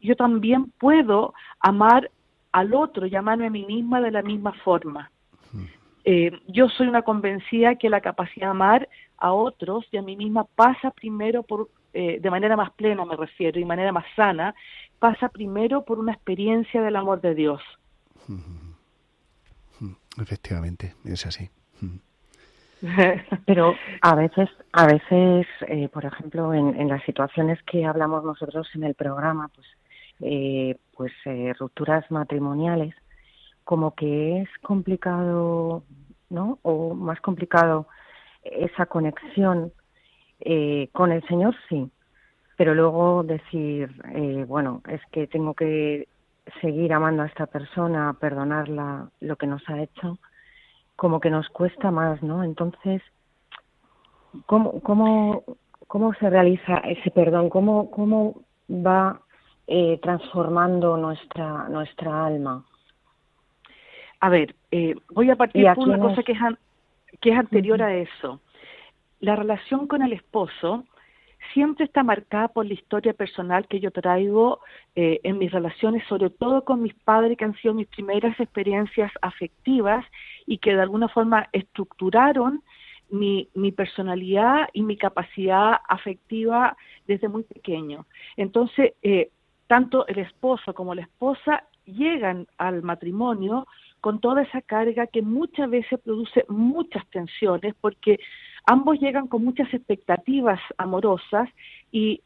yo 0.00 0.16
también 0.16 0.72
puedo 0.78 1.34
amar 1.60 2.10
al 2.52 2.74
otro 2.74 3.06
y 3.06 3.14
amarme 3.16 3.46
a 3.46 3.50
mí 3.50 3.64
misma 3.64 4.00
de 4.00 4.10
la 4.10 4.22
misma 4.22 4.52
forma. 4.64 5.10
Eh, 6.04 6.32
yo 6.48 6.68
soy 6.68 6.88
una 6.88 7.02
convencida 7.02 7.76
que 7.76 7.88
la 7.88 8.00
capacidad 8.00 8.46
de 8.46 8.50
amar 8.50 8.88
a 9.18 9.32
otros 9.32 9.86
y 9.92 9.98
a 9.98 10.02
mí 10.02 10.16
misma 10.16 10.44
pasa 10.44 10.90
primero 10.90 11.44
por, 11.44 11.68
eh, 11.92 12.18
de 12.20 12.30
manera 12.30 12.56
más 12.56 12.72
plena 12.72 13.04
me 13.04 13.16
refiero, 13.16 13.60
y 13.60 13.64
manera 13.64 13.92
más 13.92 14.04
sana, 14.16 14.54
pasa 14.98 15.28
primero 15.28 15.84
por 15.84 16.00
una 16.00 16.12
experiencia 16.12 16.82
del 16.82 16.96
amor 16.96 17.20
de 17.20 17.34
Dios. 17.34 17.62
Efectivamente, 20.18 20.94
es 21.04 21.26
así. 21.26 21.50
Pero 23.46 23.74
a 24.00 24.14
veces, 24.14 24.48
a 24.72 24.86
veces, 24.86 25.46
eh, 25.68 25.88
por 25.88 26.04
ejemplo, 26.04 26.52
en, 26.52 26.88
las 26.88 27.02
situaciones 27.04 27.62
que 27.62 27.84
hablamos 27.84 28.24
nosotros 28.24 28.68
en 28.74 28.84
el 28.84 28.94
programa, 28.94 29.48
pues, 29.54 29.66
eh, 30.20 30.76
pues 30.96 31.12
eh, 31.24 31.52
rupturas 31.58 32.10
matrimoniales, 32.10 32.94
como 33.64 33.94
que 33.94 34.40
es 34.42 34.48
complicado, 34.62 35.84
¿no? 36.28 36.58
O 36.62 36.94
más 36.94 37.20
complicado 37.20 37.86
esa 38.42 38.86
conexión 38.86 39.72
con 40.90 41.12
el 41.12 41.24
Señor, 41.28 41.54
sí. 41.68 41.88
Pero 42.56 42.74
luego 42.74 43.22
decir, 43.22 43.88
bueno, 44.48 44.82
es 44.88 45.00
que 45.12 45.28
tengo 45.28 45.54
que 45.54 46.08
seguir 46.60 46.92
amando 46.92 47.22
a 47.22 47.26
esta 47.26 47.46
persona, 47.46 48.16
perdonarla 48.18 49.08
lo 49.20 49.36
que 49.36 49.46
nos 49.46 49.68
ha 49.68 49.80
hecho, 49.82 50.18
como 50.96 51.20
que 51.20 51.30
nos 51.30 51.48
cuesta 51.48 51.90
más, 51.90 52.22
¿no? 52.22 52.44
Entonces, 52.44 53.02
¿cómo, 54.46 54.80
cómo, 54.80 55.44
cómo 55.86 56.14
se 56.14 56.28
realiza 56.30 56.78
ese 56.78 57.10
perdón? 57.10 57.48
¿Cómo, 57.48 57.90
cómo 57.90 58.42
va 58.68 59.20
eh, 59.66 59.98
transformando 60.02 60.96
nuestra, 60.96 61.68
nuestra 61.68 62.26
alma? 62.26 62.64
A 64.20 64.28
ver, 64.28 64.54
eh, 64.70 64.94
voy 65.10 65.30
a 65.30 65.36
partir 65.36 65.64
de 65.64 65.80
una 65.80 65.98
cosa 65.98 66.22
que 66.22 66.32
es, 66.32 66.38
que 67.20 67.30
es 67.30 67.38
anterior 67.38 67.82
a 67.82 67.94
eso. 67.94 68.40
La 69.20 69.36
relación 69.36 69.86
con 69.86 70.02
el 70.02 70.12
esposo 70.12 70.84
siempre 71.52 71.84
está 71.84 72.02
marcada 72.02 72.48
por 72.48 72.66
la 72.66 72.74
historia 72.74 73.12
personal 73.12 73.66
que 73.68 73.80
yo 73.80 73.90
traigo 73.90 74.60
eh, 74.94 75.20
en 75.24 75.38
mis 75.38 75.50
relaciones, 75.50 76.06
sobre 76.08 76.30
todo 76.30 76.64
con 76.64 76.82
mis 76.82 76.94
padres, 76.94 77.36
que 77.36 77.44
han 77.44 77.56
sido 77.56 77.74
mis 77.74 77.88
primeras 77.88 78.38
experiencias 78.38 79.10
afectivas 79.20 80.04
y 80.46 80.58
que 80.58 80.74
de 80.74 80.82
alguna 80.82 81.08
forma 81.08 81.48
estructuraron 81.52 82.62
mi, 83.10 83.48
mi 83.54 83.72
personalidad 83.72 84.68
y 84.72 84.82
mi 84.82 84.96
capacidad 84.96 85.80
afectiva 85.88 86.76
desde 87.06 87.28
muy 87.28 87.42
pequeño. 87.42 88.06
Entonces, 88.36 88.94
eh, 89.02 89.30
tanto 89.66 90.06
el 90.06 90.18
esposo 90.18 90.74
como 90.74 90.94
la 90.94 91.02
esposa 91.02 91.64
llegan 91.84 92.46
al 92.58 92.82
matrimonio 92.82 93.66
con 94.00 94.20
toda 94.20 94.42
esa 94.42 94.62
carga 94.62 95.06
que 95.06 95.22
muchas 95.22 95.70
veces 95.70 96.00
produce 96.00 96.44
muchas 96.48 97.06
tensiones 97.10 97.74
porque 97.80 98.18
ambos 98.66 99.00
llegan 99.00 99.26
con 99.28 99.44
muchas 99.44 99.72
expectativas 99.72 100.60
amorosas 100.78 101.48
y 101.90 102.22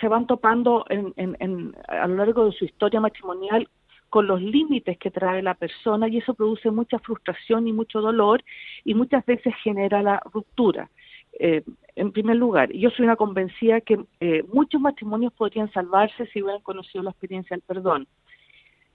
se 0.00 0.08
van 0.08 0.26
topando 0.26 0.84
en, 0.88 1.74
a 1.88 2.06
lo 2.06 2.16
largo 2.16 2.46
de 2.46 2.52
su 2.52 2.64
historia 2.64 3.00
matrimonial 3.00 3.68
con 4.08 4.26
los 4.26 4.42
límites 4.42 4.98
que 4.98 5.10
trae 5.10 5.42
la 5.42 5.54
persona 5.54 6.08
y 6.08 6.18
eso 6.18 6.34
produce 6.34 6.70
mucha 6.70 6.98
frustración 6.98 7.68
y 7.68 7.72
mucho 7.72 8.00
dolor 8.00 8.42
y 8.84 8.94
muchas 8.94 9.24
veces 9.24 9.54
genera 9.62 10.02
la 10.02 10.20
ruptura. 10.32 10.90
Eh, 11.38 11.62
en 11.94 12.10
primer 12.12 12.36
lugar, 12.36 12.72
yo 12.72 12.90
soy 12.90 13.04
una 13.04 13.16
convencida 13.16 13.80
que 13.80 14.00
eh, 14.20 14.42
muchos 14.52 14.80
matrimonios 14.80 15.32
podrían 15.32 15.72
salvarse 15.72 16.26
si 16.26 16.42
hubieran 16.42 16.62
conocido 16.62 17.04
la 17.04 17.10
experiencia 17.10 17.56
del 17.56 17.62
perdón. 17.62 18.08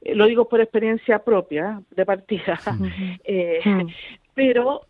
Eh, 0.01 0.15
lo 0.15 0.25
digo 0.25 0.49
por 0.49 0.59
experiencia 0.59 1.19
propia, 1.19 1.81
de 1.91 2.05
partida. 2.05 2.59
pero 4.35 4.81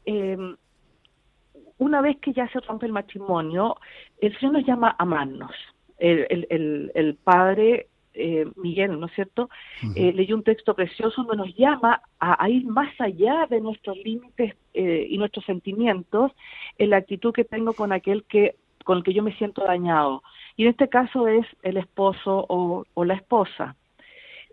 una 1.78 2.02
vez 2.02 2.18
que 2.18 2.34
ya 2.34 2.48
se 2.50 2.60
rompe 2.62 2.86
el 2.86 2.94
matrimonio, 2.94 3.78
el 4.20 4.38
Señor 4.40 4.54
nos 4.54 4.66
llama 4.66 4.90
a 4.90 5.04
amarnos. 5.04 5.52
El, 5.98 6.48
el, 6.50 6.92
el, 6.94 7.16
padre 7.16 7.88
eh, 8.14 8.46
Miguel, 8.56 9.00
¿no 9.00 9.08
es 9.08 9.14
cierto? 9.14 9.50
Eh, 9.96 10.14
leyó 10.14 10.36
un 10.36 10.44
texto 10.44 10.74
precioso 10.74 11.24
donde 11.24 11.38
nos 11.38 11.56
llama 11.56 12.02
a, 12.20 12.50
ir 12.50 12.66
más 12.66 12.90
allá 13.00 13.46
de 13.50 13.62
nuestros 13.62 13.98
límites 13.98 14.56
eh, 14.74 15.08
y 15.10 15.18
nuestros 15.18 15.46
sentimientos 15.46 16.32
en 16.78 16.90
la 16.92 16.98
actitud 16.98 17.34
que 17.34 17.44
tengo 17.44 17.74
con 17.74 17.92
aquel 17.92 18.24
que 18.24 18.56
con 18.84 19.00
el 19.00 19.04
que 19.04 19.14
yo 19.14 19.24
me 19.24 19.36
siento 19.36 19.64
dañado. 19.64 20.22
Y 20.58 20.64
en 20.64 20.70
este 20.70 20.90
caso 20.90 21.28
es 21.28 21.46
el 21.64 21.78
esposo 21.78 22.46
o, 22.48 22.86
o 22.94 23.06
la 23.06 23.16
esposa. 23.16 23.76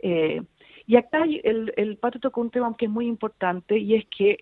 y 0.02 0.96
acá 0.96 1.24
el, 1.24 1.72
el 1.76 1.96
padre 1.98 2.18
tocó 2.18 2.40
un 2.40 2.50
tema 2.50 2.74
que 2.76 2.87
es 2.87 2.90
muy 2.90 3.06
importante 3.06 3.78
y 3.78 3.94
es 3.94 4.06
que 4.06 4.38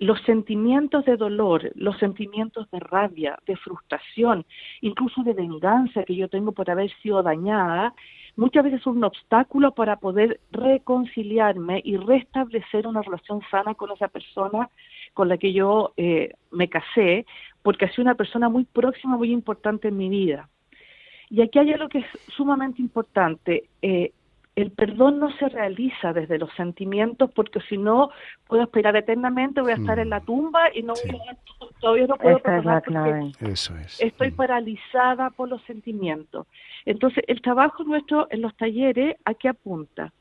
los 0.00 0.18
sentimientos 0.22 1.04
de 1.04 1.18
dolor, 1.18 1.70
los 1.74 1.98
sentimientos 1.98 2.68
de 2.70 2.80
rabia, 2.80 3.38
de 3.46 3.54
frustración, 3.56 4.46
incluso 4.80 5.22
de 5.22 5.34
venganza 5.34 6.04
que 6.04 6.16
yo 6.16 6.28
tengo 6.28 6.52
por 6.52 6.70
haber 6.70 6.90
sido 7.02 7.22
dañada, 7.22 7.94
muchas 8.34 8.64
veces 8.64 8.80
son 8.80 8.96
un 8.96 9.04
obstáculo 9.04 9.72
para 9.74 9.96
poder 9.96 10.40
reconciliarme 10.52 11.82
y 11.84 11.98
restablecer 11.98 12.86
una 12.86 13.02
relación 13.02 13.42
sana 13.50 13.74
con 13.74 13.92
esa 13.92 14.08
persona 14.08 14.70
con 15.12 15.28
la 15.28 15.36
que 15.36 15.52
yo 15.52 15.92
eh, 15.98 16.32
me 16.50 16.70
casé, 16.70 17.26
porque 17.62 17.84
ha 17.84 17.90
sido 17.90 18.04
una 18.04 18.14
persona 18.14 18.48
muy 18.48 18.64
próxima, 18.64 19.18
muy 19.18 19.30
importante 19.30 19.88
en 19.88 19.98
mi 19.98 20.08
vida. 20.08 20.48
Y 21.28 21.42
aquí 21.42 21.58
hay 21.58 21.74
algo 21.74 21.90
que 21.90 21.98
es 21.98 22.06
sumamente 22.28 22.80
importante. 22.80 23.68
Eh, 23.82 24.12
el 24.56 24.72
perdón 24.72 25.18
no 25.18 25.30
se 25.36 25.48
realiza 25.48 26.12
desde 26.12 26.38
los 26.38 26.52
sentimientos 26.54 27.30
porque 27.34 27.60
si 27.68 27.78
no 27.78 28.10
puedo 28.46 28.62
esperar 28.62 28.96
eternamente, 28.96 29.60
voy 29.60 29.72
a 29.72 29.76
estar 29.76 29.98
en 29.98 30.10
la 30.10 30.20
mm. 30.20 30.24
tumba 30.24 30.60
y 30.74 30.82
no 30.82 30.94
todavía 31.80 32.06
no 32.06 32.16
puedo 32.16 32.38
perdonar 32.40 32.82
Eso 33.40 33.76
es. 33.76 34.00
estoy 34.00 34.30
mm. 34.30 34.36
paralizada 34.36 35.30
por 35.30 35.48
los 35.48 35.62
sentimientos. 35.62 36.46
Entonces, 36.84 37.24
el 37.28 37.40
trabajo 37.40 37.84
nuestro 37.84 38.26
en 38.30 38.42
los 38.42 38.56
talleres, 38.56 39.16
¿a 39.24 39.34
qué 39.34 39.48
apunta? 39.48 40.12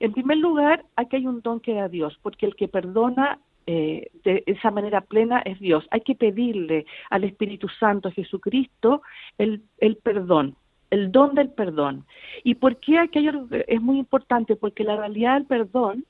En 0.00 0.12
primer 0.12 0.38
lugar, 0.38 0.84
aquí 0.96 1.16
hay 1.16 1.26
un 1.26 1.40
don 1.40 1.60
que 1.60 1.74
da 1.74 1.88
Dios, 1.88 2.18
porque 2.22 2.46
el 2.46 2.56
que 2.56 2.68
perdona 2.68 3.38
eh, 3.66 4.10
de 4.24 4.42
esa 4.46 4.70
manera 4.70 5.02
plena 5.02 5.40
es 5.44 5.60
Dios. 5.60 5.86
Hay 5.90 6.00
que 6.00 6.14
pedirle 6.14 6.84
al 7.10 7.24
Espíritu 7.24 7.68
Santo, 7.68 8.08
a 8.08 8.12
Jesucristo, 8.12 9.02
el, 9.38 9.62
el 9.78 9.96
perdón 9.96 10.56
el 10.90 11.12
don 11.12 11.34
del 11.34 11.50
perdón. 11.50 12.06
¿Y 12.42 12.56
por 12.56 12.76
qué 12.78 12.98
aquello 12.98 13.46
es 13.66 13.80
muy 13.80 13.98
importante? 13.98 14.56
Porque 14.56 14.84
la 14.84 14.96
realidad 14.96 15.34
del 15.34 15.46
perdón, 15.46 16.04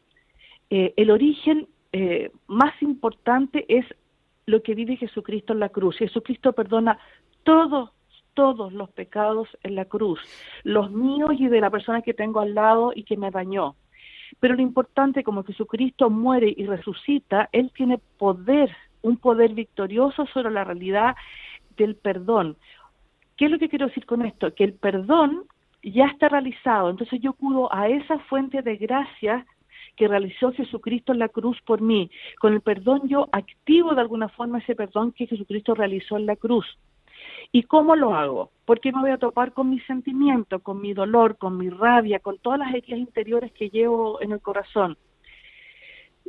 eh, 0.70 0.92
el 0.96 1.10
origen 1.10 1.68
eh, 1.92 2.30
más 2.46 2.74
importante 2.82 3.64
es 3.68 3.86
lo 4.46 4.62
que 4.62 4.74
vive 4.74 4.96
Jesucristo 4.96 5.52
en 5.52 5.60
la 5.60 5.68
cruz. 5.68 5.96
Jesucristo 5.96 6.52
perdona 6.52 6.98
todos, 7.44 7.90
todos 8.34 8.72
los 8.72 8.90
pecados 8.90 9.48
en 9.62 9.74
la 9.76 9.84
cruz, 9.84 10.20
los 10.64 10.90
míos 10.90 11.32
y 11.38 11.48
de 11.48 11.60
la 11.60 11.70
persona 11.70 12.02
que 12.02 12.14
tengo 12.14 12.40
al 12.40 12.54
lado 12.54 12.92
y 12.94 13.04
que 13.04 13.16
me 13.16 13.30
dañó. 13.30 13.76
Pero 14.40 14.54
lo 14.54 14.62
importante, 14.62 15.22
como 15.22 15.44
Jesucristo 15.44 16.10
muere 16.10 16.52
y 16.56 16.66
resucita, 16.66 17.48
Él 17.52 17.70
tiene 17.74 17.98
poder, 18.18 18.74
un 19.02 19.16
poder 19.16 19.54
victorioso 19.54 20.26
sobre 20.26 20.50
la 20.50 20.64
realidad 20.64 21.14
del 21.76 21.94
perdón. 21.94 22.56
¿Qué 23.36 23.46
es 23.46 23.50
lo 23.50 23.58
que 23.58 23.68
quiero 23.68 23.86
decir 23.86 24.06
con 24.06 24.22
esto? 24.22 24.54
Que 24.54 24.64
el 24.64 24.74
perdón 24.74 25.44
ya 25.82 26.06
está 26.06 26.28
realizado, 26.28 26.90
entonces 26.90 27.20
yo 27.20 27.30
acudo 27.30 27.72
a 27.72 27.88
esa 27.88 28.18
fuente 28.20 28.62
de 28.62 28.76
gracia 28.76 29.46
que 29.96 30.08
realizó 30.08 30.52
Jesucristo 30.52 31.12
en 31.12 31.18
la 31.18 31.28
cruz 31.28 31.60
por 31.62 31.80
mí. 31.80 32.10
Con 32.40 32.54
el 32.54 32.60
perdón 32.60 33.08
yo 33.08 33.28
activo 33.32 33.94
de 33.94 34.00
alguna 34.00 34.28
forma 34.28 34.58
ese 34.58 34.74
perdón 34.74 35.12
que 35.12 35.26
Jesucristo 35.26 35.74
realizó 35.74 36.16
en 36.16 36.26
la 36.26 36.36
cruz. 36.36 36.66
¿Y 37.52 37.62
cómo 37.64 37.94
lo 37.94 38.14
hago? 38.14 38.50
Porque 38.64 38.92
me 38.92 39.00
voy 39.00 39.10
a 39.10 39.18
topar 39.18 39.52
con 39.52 39.70
mi 39.70 39.80
sentimiento, 39.80 40.60
con 40.60 40.80
mi 40.80 40.92
dolor, 40.92 41.36
con 41.38 41.56
mi 41.56 41.70
rabia, 41.70 42.18
con 42.18 42.38
todas 42.38 42.58
las 42.58 42.74
heridas 42.74 42.98
interiores 42.98 43.52
que 43.52 43.70
llevo 43.70 44.20
en 44.20 44.32
el 44.32 44.40
corazón. 44.40 44.96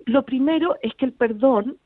Lo 0.05 0.23
primero 0.23 0.75
es 0.81 0.93
que 0.95 1.05
el 1.05 1.13
perdón 1.13 1.77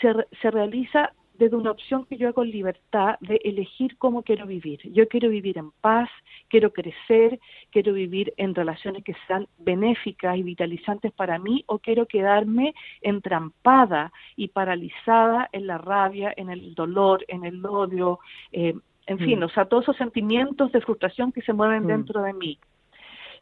se, 0.00 0.14
se 0.40 0.50
realiza 0.50 1.12
desde 1.34 1.56
una 1.56 1.72
opción 1.72 2.06
que 2.06 2.16
yo 2.16 2.28
hago 2.28 2.42
en 2.42 2.50
libertad 2.50 3.16
de 3.20 3.40
elegir 3.44 3.96
cómo 3.98 4.22
quiero 4.22 4.46
vivir. 4.46 4.80
Yo 4.92 5.08
quiero 5.08 5.28
vivir 5.28 5.58
en 5.58 5.72
paz, 5.80 6.08
quiero 6.48 6.72
crecer, 6.72 7.40
quiero 7.70 7.92
vivir 7.92 8.32
en 8.36 8.54
relaciones 8.54 9.02
que 9.02 9.14
sean 9.26 9.48
benéficas 9.58 10.36
y 10.36 10.42
vitalizantes 10.42 11.12
para 11.12 11.38
mí 11.38 11.64
o 11.66 11.78
quiero 11.78 12.06
quedarme 12.06 12.74
entrampada 13.02 14.12
y 14.36 14.48
paralizada 14.48 15.48
en 15.52 15.66
la 15.66 15.78
rabia, 15.78 16.32
en 16.36 16.50
el 16.50 16.74
dolor, 16.74 17.24
en 17.28 17.44
el 17.44 17.64
odio, 17.66 18.20
eh, 18.52 18.74
en 19.06 19.18
fin, 19.18 19.40
mm. 19.40 19.42
o 19.44 19.48
sea, 19.48 19.66
todos 19.66 19.84
esos 19.84 19.96
sentimientos 19.96 20.72
de 20.72 20.80
frustración 20.80 21.32
que 21.32 21.42
se 21.42 21.52
mueven 21.52 21.84
mm. 21.84 21.88
dentro 21.88 22.22
de 22.22 22.32
mí. 22.32 22.58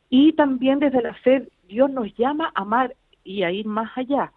Y 0.09 0.33
también 0.33 0.79
desde 0.79 1.03
la 1.03 1.15
fe, 1.15 1.49
Dios 1.69 1.91
nos 1.91 2.15
llama 2.17 2.53
a 2.55 2.63
amar 2.63 2.95
y 3.25 3.45
a 3.45 3.51
ir 3.51 3.67
más 3.67 3.97
allá. 3.97 4.33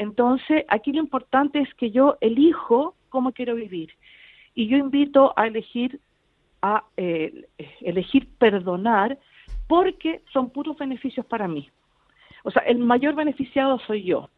Entonces, 0.00 0.64
aquí 0.68 0.92
lo 0.92 1.00
importante 1.00 1.58
es 1.60 1.74
que 1.74 1.90
yo 1.90 2.16
elijo 2.22 2.94
cómo 3.10 3.32
quiero 3.32 3.54
vivir. 3.54 3.90
Y 4.54 4.66
yo 4.66 4.78
invito 4.78 5.34
a 5.36 5.46
elegir, 5.46 6.00
a 6.62 6.84
eh, 6.96 7.46
elegir 7.82 8.26
perdonar 8.38 9.18
porque 9.68 10.22
son 10.32 10.48
puros 10.48 10.78
beneficios 10.78 11.26
para 11.26 11.46
mí. 11.46 11.68
O 12.44 12.50
sea, 12.50 12.62
el 12.62 12.78
mayor 12.78 13.14
beneficiado 13.14 13.78
soy 13.80 14.04
yo. 14.04 14.30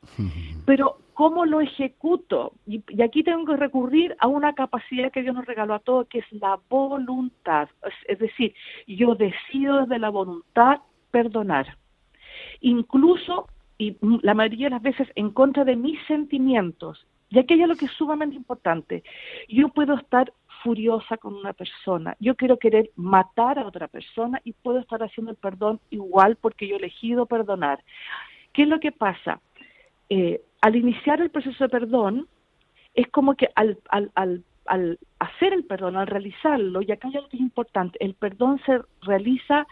Pero 0.67 0.99
¿cómo 1.15 1.47
lo 1.47 1.61
ejecuto? 1.61 2.55
Y, 2.67 2.83
aquí 3.01 3.23
tengo 3.23 3.45
que 3.45 3.57
recurrir 3.57 4.17
a 4.19 4.27
una 4.27 4.55
capacidad 4.55 5.13
que 5.13 5.23
Dios 5.23 5.37
nos 5.37 5.47
regaló 5.47 5.75
a 5.75 5.79
todos, 5.79 6.09
que 6.09 6.19
es 6.19 6.33
la 6.33 6.59
voluntad. 6.69 7.69
es 8.09 8.19
decir, 8.19 8.53
yo 8.89 9.15
decido 9.15 9.83
desde 9.83 10.01
la 10.01 10.11
voluntad 10.11 10.81
perdonar. 11.13 11.79
Incluso 12.61 13.47
y 13.83 13.97
la 14.23 14.35
mayoría 14.35 14.67
de 14.67 14.77
las 14.77 14.83
veces 14.83 15.09
en 15.17 15.31
contra 15.31 15.65
de 15.65 15.75
mis 15.75 15.99
sentimientos. 16.07 17.05
Y 17.31 17.39
aquello 17.41 17.65
es 17.65 17.69
lo 17.69 17.77
que 17.77 17.87
es 17.87 17.93
sumamente 17.93 18.37
importante. 18.37 19.03
Yo 19.49 19.71
puedo 19.71 19.95
estar 19.95 20.33
furiosa 20.63 21.17
con 21.17 21.35
una 21.35 21.53
persona, 21.53 22.17
yo 22.21 22.37
quiero 22.37 22.57
querer 22.59 22.91
matar 22.95 23.59
a 23.59 23.67
otra 23.67 23.89
persona 23.89 24.41
y 24.45 24.53
puedo 24.53 24.79
estar 24.79 25.03
haciendo 25.03 25.33
el 25.33 25.37
perdón 25.37 25.81
igual 25.91 26.37
porque 26.37 26.69
yo 26.69 26.77
he 26.77 26.79
elegido 26.79 27.27
perdonar. 27.27 27.83
¿Qué 28.53 28.63
es 28.63 28.69
lo 28.69 28.79
que 28.79 28.93
pasa? 28.93 29.41
Eh, 30.09 30.41
al 30.61 30.77
iniciar 30.77 31.21
el 31.21 31.31
proceso 31.31 31.65
de 31.65 31.71
perdón, 31.71 32.29
es 32.95 33.09
como 33.09 33.35
que 33.35 33.49
al, 33.57 33.79
al, 33.89 34.13
al, 34.15 34.45
al 34.67 35.01
hacer 35.19 35.53
el 35.53 35.65
perdón, 35.65 35.97
al 35.97 36.07
realizarlo, 36.07 36.83
y 36.83 36.93
acá 36.93 37.09
hay 37.09 37.17
algo 37.17 37.29
que 37.29 37.39
es 37.39 37.43
importante, 37.43 37.99
el 38.05 38.15
perdón 38.15 38.61
se 38.65 38.79
realiza 39.01 39.67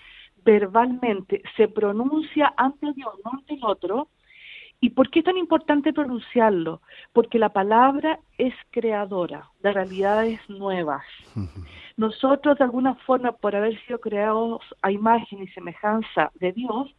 verbalmente 0.44 1.42
se 1.56 1.68
pronuncia 1.68 2.52
ante 2.56 2.92
Dios, 2.92 3.14
no 3.24 3.32
ante 3.32 3.54
el 3.54 3.64
otro. 3.64 4.08
¿Y 4.82 4.90
por 4.90 5.10
qué 5.10 5.18
es 5.18 5.26
tan 5.26 5.36
importante 5.36 5.92
pronunciarlo? 5.92 6.80
Porque 7.12 7.38
la 7.38 7.50
palabra 7.50 8.18
es 8.38 8.54
creadora 8.70 9.50
de 9.62 9.72
realidades 9.72 10.40
nuevas. 10.48 11.04
Nosotros, 11.98 12.56
de 12.56 12.64
alguna 12.64 12.94
forma, 13.06 13.32
por 13.32 13.54
haber 13.54 13.78
sido 13.84 14.00
creados 14.00 14.62
a 14.80 14.90
imagen 14.90 15.42
y 15.42 15.48
semejanza 15.48 16.30
de 16.36 16.52
Dios, 16.52 16.94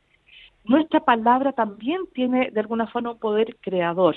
nuestra 0.64 1.00
palabra 1.00 1.54
también 1.54 2.02
tiene, 2.14 2.52
de 2.52 2.60
alguna 2.60 2.86
forma, 2.86 3.14
un 3.14 3.20
poder 3.20 3.58
creador. 3.62 4.16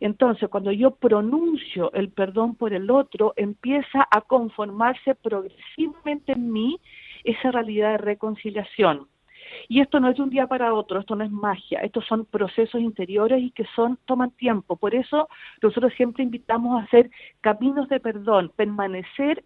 Entonces, 0.00 0.48
cuando 0.48 0.72
yo 0.72 0.92
pronuncio 0.92 1.92
el 1.92 2.10
perdón 2.10 2.54
por 2.54 2.72
el 2.72 2.90
otro, 2.90 3.34
empieza 3.36 4.06
a 4.10 4.22
conformarse 4.22 5.14
progresivamente 5.14 6.32
en 6.32 6.52
mí 6.52 6.80
esa 7.26 7.50
realidad 7.50 7.92
de 7.92 7.98
reconciliación. 7.98 9.08
Y 9.68 9.80
esto 9.80 10.00
no 10.00 10.10
es 10.10 10.16
de 10.16 10.22
un 10.22 10.30
día 10.30 10.46
para 10.46 10.74
otro, 10.74 11.00
esto 11.00 11.14
no 11.14 11.24
es 11.24 11.30
magia, 11.30 11.80
estos 11.80 12.04
son 12.06 12.24
procesos 12.24 12.80
interiores 12.80 13.42
y 13.42 13.50
que 13.50 13.64
son 13.74 13.98
toman 14.04 14.30
tiempo. 14.32 14.76
Por 14.76 14.94
eso 14.94 15.28
nosotros 15.62 15.92
siempre 15.94 16.24
invitamos 16.24 16.80
a 16.80 16.84
hacer 16.84 17.10
caminos 17.40 17.88
de 17.88 18.00
perdón, 18.00 18.52
permanecer 18.56 19.44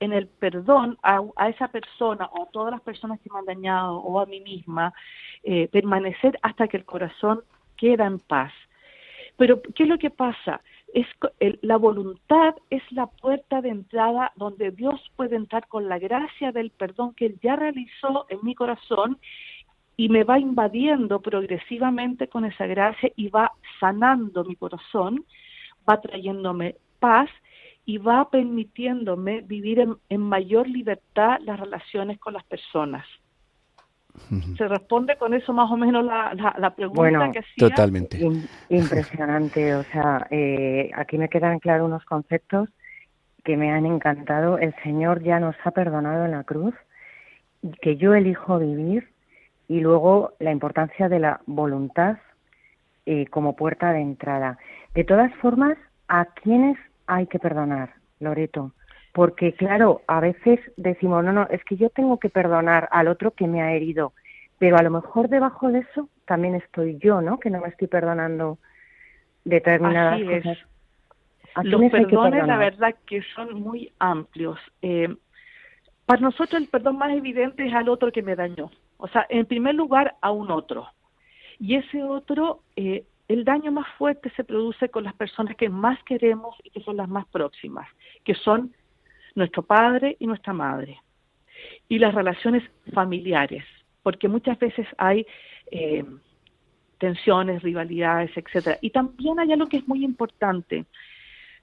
en 0.00 0.12
el 0.12 0.26
perdón 0.26 0.98
a, 1.02 1.22
esa 1.48 1.68
persona 1.68 2.28
o 2.32 2.42
a 2.42 2.50
todas 2.50 2.72
las 2.72 2.80
personas 2.80 3.20
que 3.20 3.30
me 3.32 3.38
han 3.38 3.44
dañado 3.44 3.98
o 3.98 4.18
a 4.18 4.26
mí 4.26 4.40
misma, 4.40 4.92
eh, 5.44 5.68
permanecer 5.68 6.38
hasta 6.42 6.66
que 6.66 6.76
el 6.76 6.84
corazón 6.84 7.42
queda 7.76 8.06
en 8.06 8.18
paz. 8.18 8.52
Pero, 9.36 9.62
¿qué 9.74 9.84
es 9.84 9.88
lo 9.88 9.98
que 9.98 10.10
pasa? 10.10 10.60
Es 10.92 11.06
la 11.62 11.76
voluntad 11.76 12.54
es 12.70 12.82
la 12.92 13.06
puerta 13.06 13.62
de 13.62 13.70
entrada 13.70 14.32
donde 14.36 14.70
Dios 14.70 15.00
puede 15.16 15.36
entrar 15.36 15.66
con 15.68 15.88
la 15.88 15.98
gracia 15.98 16.52
del 16.52 16.70
perdón 16.70 17.14
que 17.14 17.26
Él 17.26 17.38
ya 17.42 17.56
realizó 17.56 18.26
en 18.28 18.38
mi 18.42 18.54
corazón 18.54 19.18
y 19.96 20.08
me 20.08 20.24
va 20.24 20.38
invadiendo 20.38 21.20
progresivamente 21.20 22.28
con 22.28 22.44
esa 22.44 22.66
gracia 22.66 23.10
y 23.16 23.28
va 23.28 23.52
sanando 23.80 24.44
mi 24.44 24.56
corazón, 24.56 25.24
va 25.88 26.00
trayéndome 26.00 26.76
paz 26.98 27.30
y 27.84 27.98
va 27.98 28.30
permitiéndome 28.30 29.40
vivir 29.42 29.80
en, 29.80 29.96
en 30.08 30.20
mayor 30.20 30.68
libertad 30.68 31.38
las 31.40 31.58
relaciones 31.58 32.18
con 32.18 32.34
las 32.34 32.44
personas. 32.44 33.06
¿Se 34.56 34.68
responde 34.68 35.16
con 35.16 35.34
eso 35.34 35.52
más 35.52 35.70
o 35.70 35.76
menos 35.76 36.04
la, 36.04 36.34
la, 36.58 36.74
pregunta 36.74 37.30
que 37.32 37.38
hacía? 37.38 37.68
Totalmente. 37.68 38.18
impresionante. 38.68 39.74
O 39.74 39.82
sea, 39.84 40.26
eh, 40.30 40.90
aquí 40.94 41.18
me 41.18 41.28
quedan 41.28 41.58
claros 41.58 41.86
unos 41.86 42.04
conceptos 42.04 42.68
que 43.44 43.56
me 43.56 43.72
han 43.72 43.86
encantado. 43.86 44.58
El 44.58 44.74
Señor 44.82 45.22
ya 45.22 45.40
nos 45.40 45.56
ha 45.64 45.70
perdonado 45.70 46.24
en 46.24 46.32
la 46.32 46.44
cruz 46.44 46.74
que 47.80 47.96
yo 47.96 48.14
elijo 48.14 48.58
vivir 48.58 49.08
y 49.68 49.80
luego 49.80 50.32
la 50.38 50.52
importancia 50.52 51.08
de 51.08 51.18
la 51.18 51.40
voluntad 51.46 52.18
eh, 53.06 53.26
como 53.26 53.56
puerta 53.56 53.92
de 53.92 54.00
entrada. 54.00 54.58
De 54.94 55.04
todas 55.04 55.34
formas, 55.36 55.78
¿a 56.08 56.26
quiénes 56.26 56.78
hay 57.06 57.26
que 57.26 57.38
perdonar, 57.38 57.94
Loreto? 58.20 58.72
Porque, 59.12 59.52
claro, 59.52 60.02
a 60.06 60.20
veces 60.20 60.60
decimos, 60.76 61.22
no, 61.22 61.32
no, 61.32 61.46
es 61.50 61.62
que 61.64 61.76
yo 61.76 61.90
tengo 61.90 62.18
que 62.18 62.30
perdonar 62.30 62.88
al 62.92 63.08
otro 63.08 63.32
que 63.32 63.46
me 63.46 63.60
ha 63.60 63.72
herido, 63.72 64.14
pero 64.58 64.78
a 64.78 64.82
lo 64.82 64.90
mejor 64.90 65.28
debajo 65.28 65.68
de 65.70 65.80
eso 65.80 66.08
también 66.24 66.54
estoy 66.54 66.98
yo, 66.98 67.20
¿no? 67.20 67.38
Que 67.38 67.50
no 67.50 67.60
me 67.60 67.68
estoy 67.68 67.88
perdonando 67.88 68.58
determinadas 69.44 70.14
Así 70.14 70.24
cosas. 70.24 70.58
Es. 70.58 70.66
¿A 71.54 71.62
Los 71.64 71.90
perdones, 71.90 72.46
la 72.46 72.56
verdad, 72.56 72.94
que 73.06 73.22
son 73.34 73.60
muy 73.60 73.92
amplios. 73.98 74.58
Eh, 74.80 75.14
para 76.06 76.22
nosotros 76.22 76.62
el 76.62 76.68
perdón 76.68 76.96
más 76.96 77.12
evidente 77.12 77.66
es 77.66 77.74
al 77.74 77.90
otro 77.90 78.10
que 78.10 78.22
me 78.22 78.34
dañó. 78.34 78.70
O 78.96 79.08
sea, 79.08 79.26
en 79.28 79.44
primer 79.44 79.74
lugar, 79.74 80.16
a 80.22 80.30
un 80.30 80.50
otro. 80.50 80.86
Y 81.58 81.74
ese 81.74 82.02
otro, 82.02 82.62
eh, 82.76 83.04
el 83.28 83.44
daño 83.44 83.70
más 83.70 83.86
fuerte 83.98 84.30
se 84.36 84.44
produce 84.44 84.88
con 84.88 85.04
las 85.04 85.14
personas 85.14 85.56
que 85.56 85.68
más 85.68 86.02
queremos 86.04 86.56
y 86.64 86.70
que 86.70 86.80
son 86.82 86.96
las 86.96 87.08
más 87.08 87.26
próximas, 87.26 87.86
que 88.24 88.34
son 88.34 88.72
nuestro 89.34 89.62
padre 89.62 90.16
y 90.18 90.26
nuestra 90.26 90.52
madre. 90.52 91.00
Y 91.88 91.98
las 91.98 92.14
relaciones 92.14 92.62
familiares, 92.92 93.64
porque 94.02 94.28
muchas 94.28 94.58
veces 94.58 94.86
hay 94.98 95.26
eh, 95.70 96.04
tensiones, 96.98 97.62
rivalidades, 97.62 98.30
etcétera. 98.36 98.78
Y 98.80 98.90
también 98.90 99.38
hay 99.40 99.52
algo 99.52 99.68
que 99.68 99.78
es 99.78 99.88
muy 99.88 100.04
importante. 100.04 100.86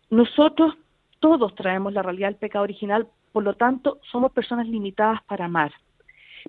Nosotros 0.10 0.76
todos 1.20 1.54
traemos 1.56 1.94
la 1.94 2.02
realidad 2.02 2.30
del 2.30 2.38
pecado 2.38 2.64
original, 2.64 3.08
por 3.32 3.44
lo 3.44 3.54
tanto, 3.56 4.00
somos 4.12 4.32
personas 4.32 4.68
limitadas 4.68 5.22
para 5.24 5.46
amar. 5.46 5.72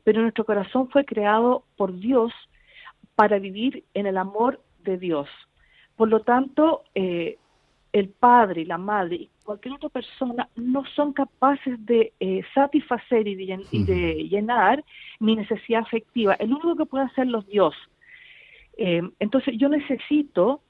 Pero 0.05 0.23
nuestro 0.23 0.45
corazón 0.45 0.89
fue 0.91 1.05
creado 1.05 1.65
por 1.77 1.99
Dios 1.99 2.33
para 3.15 3.39
vivir 3.39 3.85
en 3.95 4.07
el 4.07 4.17
amor 4.17 4.61
de 4.83 4.97
Dios. 4.97 5.29
Por 5.97 6.09
lo 6.09 6.21
tanto, 6.21 6.85
eh, 6.95 7.39
el 7.93 8.09
padre 8.09 8.63
y 8.63 8.65
la 8.65 8.79
madre 8.79 9.29
cualquier 9.51 9.75
otra 9.75 9.89
persona 9.89 10.49
no 10.55 10.85
son 10.95 11.13
capaces 11.13 11.75
de 11.85 12.13
eh, 12.21 12.43
satisfacer 12.55 13.27
y 13.27 13.35
de, 13.35 13.45
llen- 13.47 13.67
y 13.73 13.83
de 13.83 14.29
llenar 14.29 14.85
mi 15.19 15.35
necesidad 15.35 15.81
afectiva. 15.81 16.35
El 16.35 16.53
único 16.53 16.77
que 16.77 16.87
puede 16.87 17.07
hacerlo 17.07 17.41
es 17.41 17.47
Dios. 17.49 17.75
Eh, 18.77 19.03
entonces 19.19 19.55
yo 19.59 19.69
necesito 19.69 20.61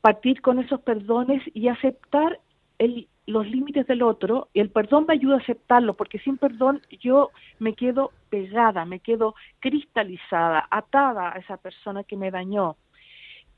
partir 0.00 0.40
con 0.40 0.58
esos 0.58 0.80
perdones 0.80 1.42
y 1.54 1.68
aceptar 1.68 2.40
el- 2.80 3.06
los 3.26 3.46
límites 3.48 3.86
del 3.86 4.02
otro. 4.02 4.48
Y 4.52 4.58
el 4.58 4.70
perdón 4.70 5.04
me 5.06 5.14
ayuda 5.14 5.36
a 5.36 5.38
aceptarlo, 5.38 5.94
porque 5.94 6.18
sin 6.18 6.38
perdón 6.38 6.80
yo 7.00 7.30
me 7.60 7.74
quedo 7.74 8.10
pegada, 8.30 8.84
me 8.84 8.98
quedo 8.98 9.36
cristalizada, 9.60 10.66
atada 10.72 11.34
a 11.34 11.38
esa 11.38 11.56
persona 11.56 12.02
que 12.02 12.16
me 12.16 12.32
dañó. 12.32 12.74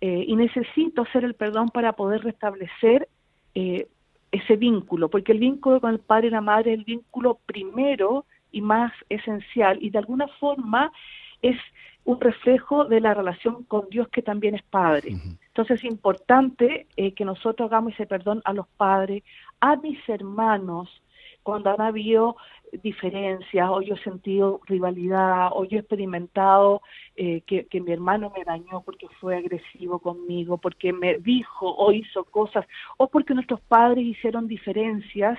Eh, 0.02 0.22
y 0.28 0.36
necesito 0.36 1.00
hacer 1.00 1.24
el 1.24 1.32
perdón 1.32 1.70
para 1.70 1.94
poder 1.94 2.22
restablecer 2.24 3.08
eh, 3.54 3.86
ese 4.32 4.56
vínculo, 4.56 5.08
porque 5.08 5.32
el 5.32 5.38
vínculo 5.38 5.80
con 5.80 5.92
el 5.92 5.98
padre 5.98 6.28
y 6.28 6.30
la 6.30 6.40
madre 6.40 6.72
es 6.72 6.78
el 6.78 6.84
vínculo 6.84 7.38
primero 7.46 8.24
y 8.52 8.60
más 8.60 8.92
esencial, 9.08 9.78
y 9.80 9.90
de 9.90 9.98
alguna 9.98 10.28
forma 10.28 10.92
es 11.42 11.56
un 12.04 12.20
reflejo 12.20 12.84
de 12.86 13.00
la 13.00 13.14
relación 13.14 13.64
con 13.64 13.88
Dios 13.90 14.08
que 14.08 14.22
también 14.22 14.54
es 14.54 14.62
padre. 14.62 15.16
Entonces 15.48 15.78
es 15.78 15.84
importante 15.84 16.86
eh, 16.96 17.12
que 17.12 17.24
nosotros 17.24 17.70
hagamos 17.70 17.92
ese 17.92 18.06
perdón 18.06 18.40
a 18.44 18.52
los 18.52 18.66
padres, 18.68 19.22
a 19.60 19.76
mis 19.76 19.98
hermanos, 20.08 21.02
cuando 21.42 21.70
han 21.70 21.80
habido 21.80 22.36
diferencias 22.82 23.68
o 23.68 23.82
yo 23.82 23.94
he 23.94 24.02
sentido 24.02 24.60
rivalidad 24.66 25.48
o 25.52 25.64
yo 25.64 25.76
he 25.78 25.80
experimentado 25.80 26.82
eh, 27.16 27.42
que, 27.46 27.66
mi 27.80 27.92
hermano 27.92 28.32
me 28.36 28.44
dañó 28.44 28.82
porque 28.82 29.08
fue 29.20 29.36
agresivo 29.36 29.98
conmigo, 29.98 30.58
porque 30.58 30.92
me 30.92 31.18
dijo 31.18 31.68
o 31.74 31.92
hizo 31.92 32.24
cosas 32.24 32.66
o 32.96 33.08
porque 33.08 33.34
nuestros 33.34 33.60
padres 33.62 34.04
hicieron 34.04 34.46
diferencias 34.46 35.38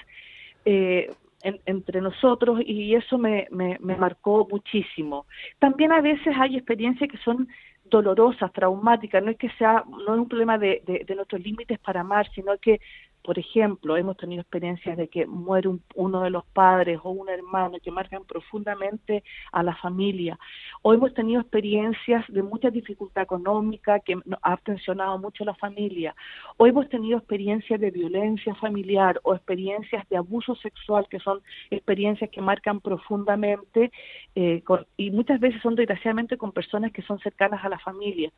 eh, 0.66 1.12
en- 1.44 1.60
entre 1.66 2.02
nosotros 2.02 2.60
y 2.66 2.94
eso 2.96 3.18
me, 3.18 3.48
me, 3.52 3.78
me 3.80 3.96
marcó 3.96 4.48
muchísimo. 4.50 5.26
También 5.60 5.92
a 5.92 6.02
veces 6.02 6.36
hay 6.38 6.58
experiencias 6.58 7.10
que 7.10 7.18
son 7.18 7.48
dolorosas, 7.86 8.52
traumáticas, 8.54 9.24
no 9.24 9.32
es 9.32 9.38
que 9.38 9.50
sea, 9.52 9.84
no 9.90 10.14
es 10.16 10.20
un 10.22 10.28
problema 10.30 10.58
de, 10.58 10.82
de, 10.86 11.04
de 11.06 11.16
nuestros 11.16 11.42
límites 11.42 11.78
para 11.80 12.02
amar, 12.02 12.30
sino 12.34 12.58
que, 12.58 12.80
por 13.24 13.38
ejemplo, 13.40 13.98
hemos 13.98 14.18
tenido 14.18 14.42
experiencias 14.42 14.98
de 14.98 15.08
que 15.08 15.26
muere 15.26 15.68
un- 15.68 15.82
uno 15.96 16.22
de 16.22 16.30
los 16.30 16.44
padres 16.46 17.00
o 17.04 17.12
un 17.12 17.30
hermano 17.30 17.78
que 17.84 17.92
marcan 17.92 18.24
profundamente 18.26 19.24
a 19.52 19.64
la 19.64 19.76
familia, 19.76 20.38
o 20.82 20.94
hemos 20.94 21.14
tenido 21.14 21.42
experiencias 21.42 22.26
de 22.30 22.44
mucha 22.44 22.70
dificultad 22.70 23.24
económica 23.24 24.00
que 24.00 24.16
ha 24.42 24.58
tensionado 24.58 25.18
mucho 25.20 25.44
a 25.44 25.48
la 25.48 25.56
familia, 25.56 26.16
o 26.58 26.66
hemos 26.68 26.90
tenido 26.90 27.18
experiencias 27.18 27.80
de 27.80 27.92
violencia 27.92 28.56
familiar 28.56 29.20
o 29.24 29.34
experiencias 29.36 30.08
de 30.10 30.18
abuso 30.18 30.56
sexual, 30.56 31.08
que 31.10 31.20
son 31.20 31.42
experiencias 31.70 32.30
que 32.30 32.42
marcan 32.42 32.80
profundamente 32.80 33.92
eh, 34.36 34.64
y 34.98 35.12
muchas 35.12 35.40
veces 35.40 35.62
son 35.62 35.76
desgraciadamente 35.76 36.38
con 36.38 36.52
personas 36.52 36.92
que 36.92 37.02
son 37.04 37.20
cercanas 37.20 37.64
a 37.64 37.70
la 37.70 37.80
familia. 37.80 38.32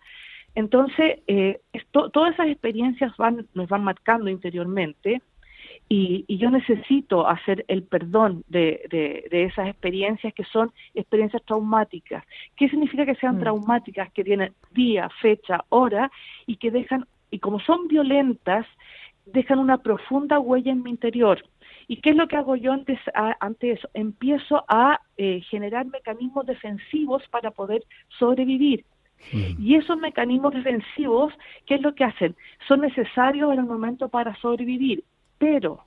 Entonces, 0.55 1.19
eh, 1.27 1.61
esto- 1.73 2.09
todas 2.09 2.33
esas 2.33 2.47
experiencias 2.47 3.15
van, 3.17 3.47
nos 3.53 3.67
van 3.69 3.83
marcando 3.83 4.29
interiormente 4.29 5.21
y, 5.89 6.25
y 6.27 6.37
yo 6.37 6.49
necesito 6.49 7.27
hacer 7.27 7.65
el 7.67 7.83
perdón 7.83 8.43
de, 8.47 8.81
de- 8.89 9.27
de 9.31 9.43
esas 9.45 9.67
experiencias 9.67 10.33
que 10.33 10.43
son 10.45 10.71
experiencias 10.93 11.43
traumáticas. 11.43 12.23
¿Qué 12.55 12.69
significa 12.69 13.05
que 13.05 13.15
sean 13.15 13.37
Mm. 13.37 13.39
traumáticas? 13.41 14.11
Que 14.13 14.23
tienen 14.23 14.53
día, 14.71 15.09
fecha, 15.21 15.65
hora 15.69 16.11
y 16.45 16.57
que 16.57 16.71
dejan, 16.71 17.05
y 17.31 17.39
como 17.39 17.59
son 17.59 17.87
violentas, 17.87 18.65
dejan 19.25 19.59
una 19.59 19.77
profunda 19.77 20.37
huella 20.39 20.71
en 20.71 20.83
mi 20.83 20.89
interior. 20.91 21.43
¿Y 21.87 21.97
qué 21.97 22.11
es 22.11 22.15
lo 22.15 22.27
que 22.27 22.35
hago 22.37 22.55
yo 22.55 22.71
antes 22.73 22.99
a- 23.13 23.35
ante 23.39 23.71
eso? 23.71 23.89
Empiezo 23.93 24.63
a 24.67 24.99
eh, 25.17 25.41
generar 25.49 25.85
mecanismos 25.85 26.45
defensivos 26.45 27.23
para 27.29 27.51
poder 27.51 27.83
sobrevivir. 28.19 28.83
Y 29.31 29.75
esos 29.75 29.97
mecanismos 29.97 30.53
defensivos, 30.53 31.33
¿qué 31.65 31.75
es 31.75 31.81
lo 31.81 31.95
que 31.95 32.03
hacen? 32.03 32.35
Son 32.67 32.81
necesarios 32.81 33.53
en 33.53 33.59
el 33.59 33.65
momento 33.65 34.09
para 34.09 34.35
sobrevivir, 34.35 35.03
pero 35.37 35.85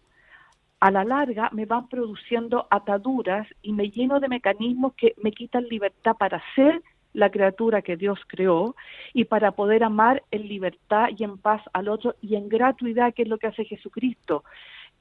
a 0.81 0.91
la 0.91 1.05
larga 1.05 1.51
me 1.53 1.67
van 1.67 1.89
produciendo 1.89 2.67
ataduras 2.71 3.47
y 3.63 3.73
me 3.73 3.91
lleno 3.91 4.21
de 4.21 4.29
mecanismos 4.29 4.95
que 4.95 5.15
me 5.23 5.33
quitan 5.33 5.65
libertad 5.69 6.17
para 6.19 6.43
ser 6.55 6.83
la 7.13 7.31
criatura 7.31 7.81
que 7.81 7.97
Dios 7.97 8.19
creó 8.27 8.77
y 9.15 9.25
para 9.25 9.53
poder 9.53 9.85
amar 9.85 10.23
en 10.31 10.49
libertad 10.49 11.09
y 11.17 11.25
en 11.25 11.39
paz 11.39 11.63
al 11.73 11.89
otro 11.89 12.15
y 12.21 12.37
en 12.37 12.49
gratuidad, 12.49 13.15
que 13.15 13.23
es 13.23 13.29
lo 13.29 13.39
que 13.39 13.47
hace 13.47 13.65
Jesucristo. 13.65 14.45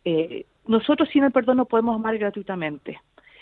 Eh, 0.05 0.45
nosotros 0.65 1.09
sin 1.09 1.25
el 1.25 1.31
perdón 1.31 1.57
no 1.57 1.65
podemos 1.65 1.95
amar 1.95 2.17
gratuitamente. 2.17 3.01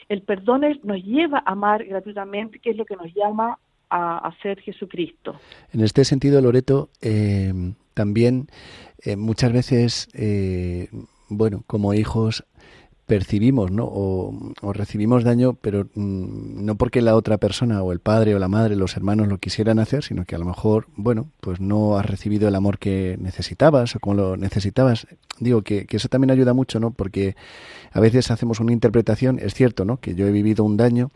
El 0.10 0.24
perdón 0.24 0.62
nos 0.84 1.04
lleva 1.04 1.39
a 1.46 1.52
amar 1.52 1.86
gratuitamente, 1.86 2.60
que 2.60 2.72
es 2.72 2.78
lo 2.78 2.86
que 2.86 2.96
nos 2.96 3.13
llama 3.13 3.60
a, 3.93 4.34
ser 4.41 4.60
Jesucristo. 4.62 5.36
En 5.71 5.82
este 5.82 6.03
sentido, 6.06 6.41
Loreto, 6.41 6.89
eh, 7.01 7.53
también 7.93 8.47
eh, 9.03 9.15
muchas 9.15 9.53
veces, 9.53 10.10
eh, 10.13 10.89
bueno, 11.29 11.63
como 11.67 11.93
hijos 11.93 12.43
percibimos, 13.06 13.69
¿no? 13.69 13.84
O, 13.86 14.34
recibimos 14.73 15.23
daño, 15.23 15.53
pero 15.53 15.88
mm, 15.93 16.65
no 16.65 16.75
porque 16.75 17.01
la 17.01 17.15
otra 17.15 17.38
persona 17.38 17.84
o 17.84 17.91
el 17.91 17.99
padre 17.99 18.34
o 18.34 18.39
la 18.39 18.47
madre, 18.47 18.75
los 18.75 18.95
hermanos 18.95 19.27
lo 19.27 19.38
quisieran 19.38 19.77
hacer, 19.77 20.03
sino 20.03 20.25
que 20.25 20.36
a 20.36 20.39
lo 20.39 20.45
mejor, 20.45 20.88
bueno, 20.95 21.29
pues 21.41 21.60
no 21.60 21.97
has 21.97 22.06
recibido 22.06 22.47
el 22.47 22.56
amor 22.56 22.79
que 22.79 23.17
necesitabas 23.19 23.95
o 23.95 23.99
como 23.99 24.15
lo 24.15 24.38
necesitabas. 24.38 25.06
Digo 25.39 25.62
que 25.62 25.86
eso 25.91 26.08
también 26.08 26.32
ayuda 26.32 26.53
mucho, 26.53 26.79
¿no? 26.79 26.91
Porque 26.91 27.36
a 27.91 27.99
veces 27.99 28.32
hacemos 28.32 28.60
una 28.60 28.71
interpretación, 28.71 29.38
es 29.39 29.53
cierto, 29.53 29.86
¿no? 29.86 29.97
Que 29.97 30.15
yo 30.15 30.25
he 30.25 30.32
vivido 30.32 30.63
un 30.63 30.77
daño, 30.77 31.12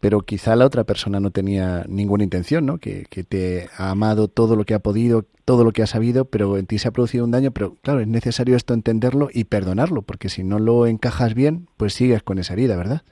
pero 0.00 0.22
quizá 0.22 0.56
la 0.56 0.64
otra 0.64 0.84
persona 0.84 1.20
no 1.20 1.30
tenía 1.30 1.84
ninguna 1.88 2.24
intención, 2.24 2.66
¿no? 2.66 2.78
Que, 2.78 3.04
que 3.10 3.22
te 3.22 3.68
ha 3.76 3.90
amado 3.90 4.28
todo 4.28 4.56
lo 4.56 4.64
que 4.64 4.74
ha 4.74 4.78
podido, 4.78 5.26
todo 5.44 5.62
lo 5.62 5.72
que 5.72 5.82
ha 5.82 5.86
sabido, 5.86 6.24
pero 6.24 6.56
en 6.56 6.66
ti 6.66 6.78
se 6.78 6.88
ha 6.88 6.92
producido 6.92 7.24
un 7.24 7.30
daño, 7.30 7.50
pero 7.50 7.76
claro, 7.82 8.00
es 8.00 8.08
necesario 8.08 8.56
esto 8.56 8.72
entenderlo 8.72 9.28
y 9.32 9.44
perdonarlo, 9.44 10.02
porque 10.02 10.30
si 10.30 10.42
no 10.42 10.58
lo 10.58 10.86
encajas 10.86 11.34
bien, 11.34 11.68
pues 11.76 11.92
sigues 11.92 12.22
con 12.22 12.38
esa 12.38 12.54
herida, 12.54 12.76
¿verdad? 12.76 13.02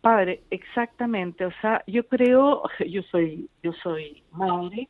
Padre, 0.00 0.42
exactamente. 0.50 1.44
O 1.44 1.52
sea, 1.60 1.82
yo 1.86 2.06
creo, 2.06 2.62
yo 2.88 3.02
soy, 3.10 3.48
yo 3.62 3.72
soy 3.82 4.22
madre 4.32 4.88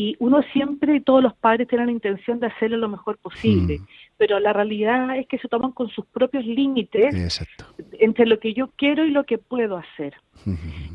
y 0.00 0.16
uno 0.18 0.38
siempre, 0.54 0.96
y 0.96 1.00
todos 1.00 1.22
los 1.22 1.34
padres 1.34 1.68
tienen 1.68 1.86
la 1.88 1.92
intención 1.92 2.40
de 2.40 2.46
hacerlo 2.46 2.78
lo 2.78 2.88
mejor 2.88 3.18
posible, 3.18 3.74
Mm. 3.80 3.86
pero 4.16 4.40
la 4.40 4.52
realidad 4.54 5.16
es 5.20 5.26
que 5.26 5.38
se 5.38 5.48
toman 5.48 5.72
con 5.72 5.88
sus 5.90 6.06
propios 6.06 6.44
límites 6.46 7.14
Exacto. 7.14 7.66
entre 7.98 8.24
lo 8.24 8.38
que 8.38 8.54
yo 8.54 8.70
quiero 8.80 9.04
y 9.04 9.10
lo 9.10 9.24
que 9.24 9.36
puedo 9.36 9.76
hacer. 9.76 10.14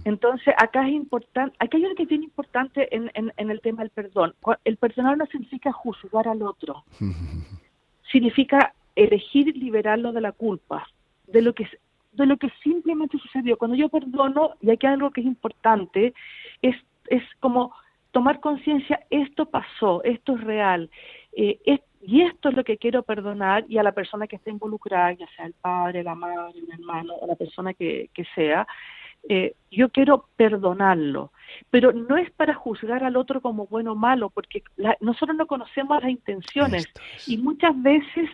Entonces, 0.05 0.55
acá 0.57 0.87
es 0.87 0.93
importante, 0.93 1.55
aquí 1.59 1.77
hay 1.77 1.83
algo 1.83 1.95
que 1.95 2.03
es 2.03 2.09
bien 2.09 2.23
importante 2.23 2.79
en, 2.95 3.11
en, 3.13 3.31
en 3.37 3.51
el 3.51 3.59
tema 3.61 3.79
del 3.83 3.91
perdón. 3.91 4.33
El 4.63 4.77
perdonar 4.77 5.15
no 5.17 5.25
significa 5.27 5.71
juzgar 5.71 6.27
al 6.27 6.41
otro, 6.41 6.83
significa 8.11 8.73
elegir 8.95 9.55
liberarlo 9.55 10.13
de 10.13 10.21
la 10.21 10.31
culpa, 10.31 10.87
de 11.27 11.41
lo 11.43 11.53
que 11.53 11.67
de 12.13 12.25
lo 12.25 12.37
que 12.37 12.49
simplemente 12.63 13.17
sucedió. 13.19 13.57
Cuando 13.57 13.75
yo 13.75 13.89
perdono, 13.89 14.51
y 14.61 14.69
aquí 14.71 14.87
hay 14.87 14.93
algo 14.93 15.11
que 15.11 15.19
es 15.19 15.27
importante, 15.27 16.13
es, 16.61 16.77
es 17.09 17.23
como 17.41 17.73
tomar 18.15 18.39
conciencia, 18.39 19.01
esto 19.09 19.45
pasó, 19.45 20.01
esto 20.05 20.35
es 20.35 20.41
real, 20.45 20.89
eh, 21.35 21.59
y 22.01 22.21
esto 22.21 22.47
es 22.47 22.55
lo 22.55 22.63
que 22.63 22.77
quiero 22.77 23.03
perdonar 23.03 23.65
y 23.67 23.77
a 23.77 23.83
la 23.83 23.91
persona 23.91 24.25
que 24.25 24.37
esté 24.37 24.51
involucrada, 24.51 25.11
ya 25.11 25.27
sea 25.35 25.45
el 25.47 25.53
padre, 25.53 26.01
la 26.01 26.15
madre, 26.15 26.59
el 26.59 26.71
hermano 26.71 27.13
o 27.13 27.27
la 27.27 27.35
persona 27.35 27.73
que, 27.73 28.09
que 28.13 28.23
sea, 28.33 28.65
eh, 29.27 29.55
yo 29.69 29.89
quiero 29.89 30.29
perdonarlo, 30.37 31.33
pero 31.69 31.91
no 31.91 32.15
es 32.15 32.31
para 32.31 32.53
juzgar 32.53 33.03
al 33.03 33.17
otro 33.17 33.41
como 33.41 33.67
bueno 33.67 33.91
o 33.91 33.95
malo, 33.95 34.29
porque 34.29 34.63
nosotros 35.01 35.35
no 35.35 35.45
conocemos 35.45 36.01
las 36.01 36.09
intenciones. 36.09 36.87
Y 37.27 37.35
muchas 37.35 37.73
veces 37.81 38.29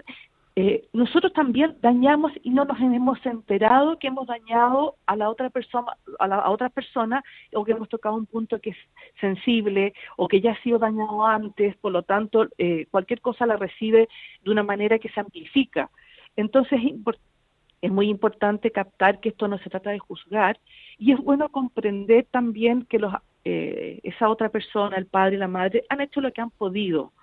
eh, 0.56 0.90
nosotros 0.92 1.32
también 1.32 1.78
dañamos 1.82 2.34
y 2.44 2.50
no 2.50 2.66
nos 2.66 2.78
hemos 2.80 3.26
enterado 3.26 3.98
que 3.98 4.08
hemos 4.08 4.28
dañado 4.28 4.96
a 5.06 5.16
la 5.16 5.30
otra 5.30 5.50
persona, 5.50 5.94
a 6.20 6.28
la 6.28 6.50
otra 6.50 6.70
persona 6.70 7.24
o 7.54 7.64
que 7.64 7.72
hemos 7.72 7.88
tocado 7.88 8.16
un 8.16 8.26
punto 8.26 8.60
que 8.60 8.72
es 8.72 8.78
sensible 9.22 9.94
o 10.18 10.28
que 10.28 10.42
ya 10.42 10.52
ha 10.52 10.62
sido 10.62 10.78
dañado 10.78 11.26
antes, 11.26 11.78
por 11.78 11.94
lo 11.94 12.04
tanto 12.04 12.50
eh, 12.58 12.86
cualquier 12.92 13.22
cosa 13.22 13.46
la 13.46 13.56
recibe 13.56 14.10
de 14.44 14.52
una 14.52 14.64
manera 14.64 15.00
que 15.00 15.10
se 15.10 15.22
amplifica. 15.22 15.90
Entonces 16.36 16.82
es 17.82 17.92
muy 17.92 18.10
importante 18.10 18.72
captar 18.72 19.22
que 19.22 19.30
esto 19.30 19.48
no 19.48 19.58
se 19.60 19.70
trata 19.70 19.92
de 19.92 20.00
juzgar 20.00 20.60
y 20.98 21.14
es 21.14 21.20
bueno 21.20 21.48
comprender 21.48 22.26
también 22.30 22.84
que 22.84 23.00
los, 23.00 23.14
eh, 23.46 24.02
esa 24.04 24.28
otra 24.28 24.50
persona, 24.50 24.98
el 24.98 25.06
padre 25.06 25.36
y 25.36 25.40
la 25.40 25.48
madre, 25.48 25.86
han 25.88 26.02
hecho 26.02 26.20
lo 26.20 26.34
que 26.34 26.42
han 26.42 26.52
podido 26.52 27.14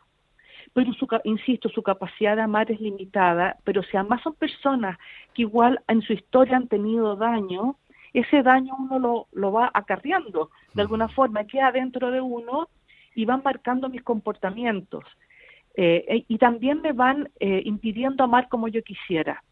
pero 0.72 0.92
su, 0.94 1.06
insisto, 1.24 1.68
su 1.68 1.82
capacidad 1.82 2.36
de 2.36 2.42
amar 2.42 2.70
es 2.70 2.80
limitada, 2.80 3.56
pero 3.64 3.82
si 3.82 3.96
además 3.96 4.22
son 4.22 4.34
personas 4.34 4.98
que 5.34 5.42
igual 5.42 5.80
en 5.88 6.02
su 6.02 6.12
historia 6.12 6.56
han 6.56 6.68
tenido 6.68 7.16
daño, 7.16 7.76
ese 8.12 8.42
daño 8.42 8.74
uno 8.78 8.98
lo, 8.98 9.26
lo 9.32 9.52
va 9.52 9.70
acarreando 9.72 10.50
de 10.74 10.82
alguna 10.82 11.08
forma, 11.08 11.44
queda 11.44 11.72
dentro 11.72 12.10
de 12.10 12.20
uno 12.20 12.68
y 13.14 13.24
van 13.24 13.42
marcando 13.44 13.88
mis 13.88 14.02
comportamientos. 14.02 15.04
Eh, 15.74 16.04
e, 16.08 16.24
y 16.28 16.38
también 16.38 16.80
me 16.82 16.92
van 16.92 17.30
eh, 17.40 17.62
impidiendo 17.64 18.24
amar 18.24 18.48
como 18.48 18.68
yo 18.68 18.82
quisiera. 18.82 19.42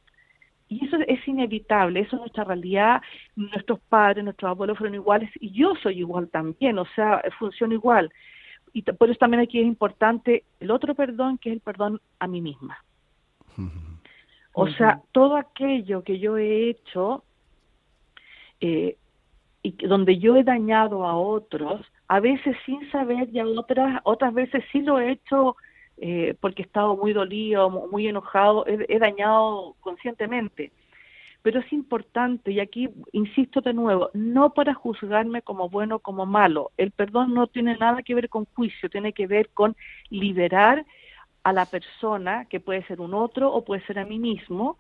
Y 0.68 0.85
eso 0.85 0.96
es 1.07 1.26
inevitable, 1.29 2.00
eso 2.00 2.16
es 2.16 2.20
nuestra 2.20 2.42
realidad, 2.42 3.00
nuestros 3.37 3.79
padres, 3.88 4.24
nuestros 4.24 4.50
abuelos 4.50 4.76
fueron 4.76 4.96
iguales 4.96 5.31
y 5.40 5.52
yo 5.52 5.74
soy 5.76 6.00
igual 6.00 6.29
también, 6.29 6.76
o 6.81 6.87
sea, 6.96 7.22
funciona 7.38 7.74
igual 7.74 8.11
y 8.76 8.82
por 8.82 9.08
eso 9.08 9.18
también 9.18 9.42
aquí 9.42 9.58
es 9.58 9.66
importante 9.66 10.44
el 10.60 10.70
otro 10.70 10.94
perdón, 10.94 11.38
que 11.38 11.48
es 11.48 11.54
el 11.54 11.60
perdón 11.60 11.98
a 12.18 12.26
mí 12.26 12.42
misma. 12.42 12.84
O 14.52 14.68
sea, 14.68 15.00
todo 15.12 15.36
aquello 15.36 16.04
que 16.04 16.18
yo 16.18 16.36
he 16.36 16.68
hecho 16.68 17.24
eh, 18.60 18.98
y 19.62 19.86
donde 19.86 20.18
yo 20.18 20.36
he 20.36 20.44
dañado 20.44 21.06
a 21.06 21.16
otros, 21.16 21.86
a 22.06 22.20
veces 22.20 22.54
sin 22.66 22.90
saber 22.90 23.30
y 23.32 23.38
a 23.38 23.46
otras, 23.46 24.02
otras 24.04 24.34
veces 24.34 24.62
sí 24.70 24.82
lo 24.82 25.00
he 25.00 25.12
hecho 25.12 25.56
eh, 25.96 26.34
porque 26.38 26.60
he 26.60 26.66
estado 26.66 26.98
muy 26.98 27.14
dolido, 27.14 27.70
muy 27.70 28.06
enojado, 28.06 28.66
he 28.66 28.98
dañado 28.98 29.74
conscientemente 29.80 30.70
pero 31.46 31.61
es 31.61 31.72
importante, 31.72 32.50
y 32.50 32.59
aquí 32.59 32.88
insisto 33.12 33.61
de 33.61 33.72
nuevo, 33.72 34.11
no 34.14 34.52
para 34.52 34.74
juzgarme 34.74 35.42
como 35.42 35.68
bueno 35.68 35.94
o 35.94 35.98
como 36.00 36.26
malo. 36.26 36.72
El 36.76 36.90
perdón 36.90 37.35
no 37.35 37.46
tiene 37.46 37.76
nada 37.76 38.02
que 38.02 38.16
ver 38.16 38.28
con 38.28 38.46
juicio, 38.46 38.90
tiene 38.90 39.12
que 39.12 39.28
ver 39.28 39.50
con 39.50 39.76
liberar 40.11 40.85
a 41.44 41.52
la 41.52 41.64
persona, 41.64 42.46
que 42.46 42.59
puede 42.59 42.82
ser 42.88 43.00
un 43.00 43.14
otro 43.14 43.52
o 43.52 43.64
puede 43.64 43.80
ser 43.87 44.00
a 44.00 44.04
mí 44.04 44.18
mismo, 44.18 44.76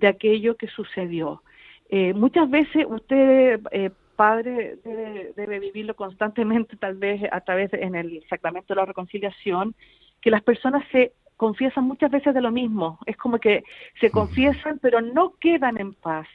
de 0.00 0.06
aquello 0.06 0.56
que 0.56 0.68
sucedió. 0.68 1.42
Eh, 1.90 2.14
muchas 2.14 2.48
veces 2.48 2.86
usted, 2.88 3.60
eh, 3.70 3.90
padre, 4.16 4.78
debe, 4.82 5.34
debe, 5.36 5.58
vivirlo 5.58 5.94
constantemente, 5.94 6.78
tal 6.78 6.94
vez 6.94 7.20
a 7.30 7.42
través 7.42 7.70
de, 7.70 7.82
en 7.82 7.94
el 7.94 8.24
sacramento 8.30 8.72
de 8.72 8.80
la 8.80 8.86
reconciliación, 8.86 9.74
que 10.22 10.30
las 10.30 10.42
personas 10.42 10.84
se 10.90 11.12
confiesan 11.38 11.84
muchas 11.84 12.10
veces 12.10 12.34
de 12.34 12.42
lo 12.42 12.50
mismo. 12.50 12.98
Es 13.06 13.16
como 13.16 13.38
que 13.38 13.64
se 14.00 14.10
confiesan, 14.10 14.78
pero 14.80 15.00
no 15.00 15.34
quedan 15.40 15.80
en 15.80 15.94
paz. 15.94 16.26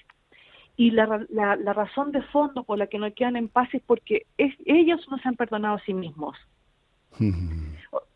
Y 0.76 0.90
la, 0.90 1.24
la, 1.30 1.74
razón 1.74 2.12
de 2.12 2.24
fondo 2.24 2.64
por 2.64 2.80
la 2.80 2.88
que 2.88 2.98
no 2.98 3.14
quedan 3.14 3.36
en 3.36 3.48
paz 3.48 3.70
es 3.74 3.84
porque 3.86 4.26
ellos 4.38 5.06
no 5.12 5.20
se 5.20 5.28
han 5.28 5.36
perdonado 5.36 5.76
a 5.76 5.82
sí 5.82 5.94
mismos. 5.94 6.36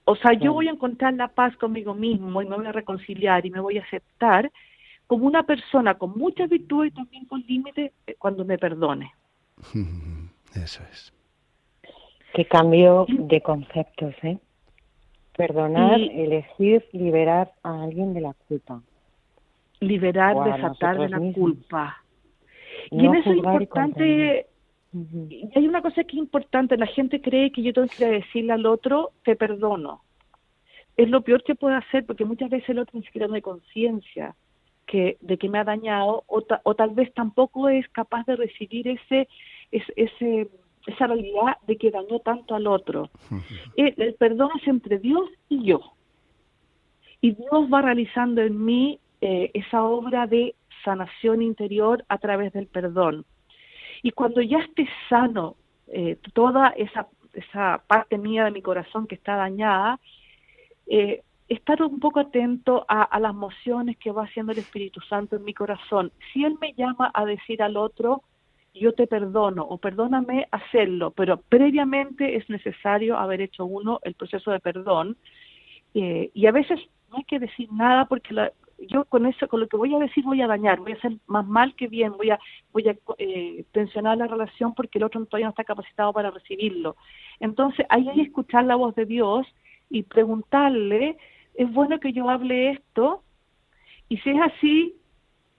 o, 0.05 0.15
sea, 0.15 0.33
yo 0.33 0.53
voy 0.53 0.69
a 0.69 0.71
encontrar 0.71 1.13
la 1.13 1.27
paz 1.27 1.55
conmigo 1.57 1.93
mismo 1.93 2.41
y 2.41 2.47
me 2.47 2.55
voy 2.55 2.65
a 2.65 2.71
reconciliar 2.71 3.45
y 3.45 3.51
me 3.51 3.59
voy 3.59 3.77
a 3.77 3.83
aceptar 3.83 4.51
como 5.05 5.27
una 5.27 5.43
persona 5.43 5.95
con 5.95 6.17
mucha 6.17 6.47
virtud 6.47 6.85
y 6.85 6.91
también 6.91 7.25
con 7.25 7.41
límites 7.41 7.91
eh, 8.07 8.15
cuando 8.17 8.43
me 8.43 8.57
perdone. 8.57 9.13
Eso 10.55 10.83
es. 10.91 11.13
Qué 12.33 12.45
cambio 12.45 13.05
de 13.07 13.41
conceptos, 13.41 14.15
¿eh? 14.23 14.39
Perdonar, 15.37 15.99
elegir, 15.99 16.85
liberar 16.91 17.51
a 17.63 17.83
alguien 17.83 18.13
de 18.13 18.21
la 18.21 18.33
culpa. 18.47 18.81
Liberar, 19.79 20.35
desatar 20.43 20.97
de 20.97 21.09
la 21.09 21.19
culpa. 21.33 22.03
y 22.91 23.05
en 23.05 23.15
eso 23.15 23.31
es 23.31 23.37
importante, 23.37 24.47
y 25.29 25.49
hay 25.53 25.67
una 25.67 25.81
cosa 25.81 26.03
que 26.03 26.15
es 26.15 26.19
importante, 26.19 26.77
la 26.77 26.87
gente 26.87 27.21
cree 27.21 27.51
que 27.51 27.61
yo 27.61 27.73
tengo 27.73 27.87
que 27.87 28.05
decirle 28.05 28.53
al 28.53 28.65
otro, 28.65 29.11
te 29.23 29.35
perdono. 29.35 30.01
Es 30.95 31.09
lo 31.09 31.21
peor 31.21 31.43
que 31.43 31.55
puedo 31.55 31.75
hacer 31.75 32.05
porque 32.05 32.25
muchas 32.25 32.49
veces 32.49 32.69
el 32.69 32.79
otro 32.79 32.97
ni 32.97 33.05
siquiera 33.05 33.27
tiene 33.27 33.41
conciencia 33.41 34.35
que, 34.87 35.17
de 35.21 35.37
que 35.37 35.49
me 35.49 35.59
ha 35.59 35.63
dañado 35.63 36.23
o, 36.27 36.43
o 36.63 36.75
tal 36.75 36.89
vez 36.91 37.13
tampoco 37.13 37.69
es 37.69 37.87
capaz 37.89 38.25
de 38.25 38.37
recibir 38.37 38.87
ese, 38.87 39.27
ese, 39.71 39.93
ese 39.95 40.49
esa 40.87 41.07
realidad 41.07 41.57
de 41.67 41.77
que 41.77 41.91
dañó 41.91 42.19
tanto 42.19 42.55
al 42.55 42.65
otro. 42.65 43.09
El, 43.75 44.15
perdón 44.15 44.49
es 44.59 44.67
entre 44.67 44.97
Dios 44.97 45.29
y 45.49 45.63
yo. 45.63 45.81
Y 47.21 47.31
Dios 47.31 47.67
va 47.71 47.81
realizando 47.81 48.41
en 48.41 48.63
mí 48.63 48.99
eh, 49.21 49.51
esa 49.53 49.83
obra 49.83 50.27
de 50.27 50.55
sanación 50.83 51.41
interior 51.41 52.05
a 52.07 52.17
través 52.17 52.53
del 52.53 52.67
perdón. 52.67 53.25
Y 54.01 54.11
cuando 54.11 54.41
ya 54.41 54.59
esté 54.59 54.87
sano 55.09 55.55
eh, 55.87 56.17
toda 56.33 56.69
esa, 56.69 57.07
esa 57.33 57.83
parte 57.85 58.17
mía 58.17 58.45
de 58.45 58.51
mi 58.51 58.61
corazón 58.61 59.07
que 59.07 59.15
está 59.15 59.35
dañada, 59.35 59.99
eh, 60.87 61.21
estar 61.49 61.81
un 61.81 61.99
poco 61.99 62.21
atento 62.21 62.85
a, 62.87 63.03
a, 63.03 63.19
las 63.19 63.33
mociones 63.33 63.97
que 63.97 64.11
va 64.11 64.23
haciendo 64.23 64.53
el 64.53 64.59
Espíritu 64.59 65.01
Santo 65.01 65.35
en 65.35 65.43
mi 65.43 65.53
corazón. 65.53 66.11
Si 66.31 66.45
Él 66.45 66.55
me 66.61 66.73
llama 66.73 67.11
a 67.13 67.25
decir 67.25 67.61
al 67.61 67.75
otro, 67.75 68.21
yo 68.79 68.93
te 68.93 69.07
perdono 69.07 69.63
o 69.63 69.77
perdóname 69.77 70.47
hacerlo, 70.51 71.11
pero 71.11 71.37
previamente 71.37 72.35
es 72.35 72.49
necesario 72.49 73.17
haber 73.17 73.41
hecho 73.41 73.65
uno 73.65 73.99
el 74.03 74.13
proceso 74.13 74.51
de 74.51 74.59
perdón 74.59 75.17
eh, 75.93 76.31
y 76.33 76.45
a 76.45 76.51
veces 76.51 76.79
no 77.09 77.17
hay 77.17 77.23
que 77.23 77.39
decir 77.39 77.71
nada 77.71 78.05
porque 78.05 78.33
yo 78.89 79.05
con 79.05 79.25
eso, 79.25 79.47
con 79.47 79.59
lo 79.59 79.67
que 79.67 79.77
voy 79.77 79.93
a 79.95 79.99
decir 79.99 80.23
voy 80.23 80.41
a 80.41 80.47
dañar, 80.47 80.79
voy 80.79 80.91
a 80.91 80.95
hacer 80.95 81.13
más 81.25 81.45
mal 81.47 81.75
que 81.75 81.87
bien, 81.87 82.11
voy 82.13 82.29
a, 82.29 82.39
voy 82.71 82.87
a 82.87 82.95
eh, 83.17 83.65
tensionar 83.71 84.17
la 84.17 84.27
relación 84.27 84.73
porque 84.73 84.99
el 84.99 85.05
otro 85.05 85.25
todavía 85.25 85.47
no 85.47 85.51
está 85.51 85.63
capacitado 85.63 86.13
para 86.13 86.31
recibirlo. 86.31 86.95
Entonces 87.39 87.85
ahí 87.89 88.07
hay 88.07 88.15
que 88.15 88.21
escuchar 88.23 88.65
la 88.65 88.75
voz 88.75 88.93
de 88.95 89.05
Dios 89.05 89.47
y 89.89 90.03
preguntarle, 90.03 91.17
es 91.55 91.71
bueno 91.73 91.99
que 91.99 92.13
yo 92.13 92.29
hable 92.29 92.71
esto 92.71 93.23
y 94.09 94.17
si 94.17 94.29
es 94.29 94.41
así, 94.41 94.95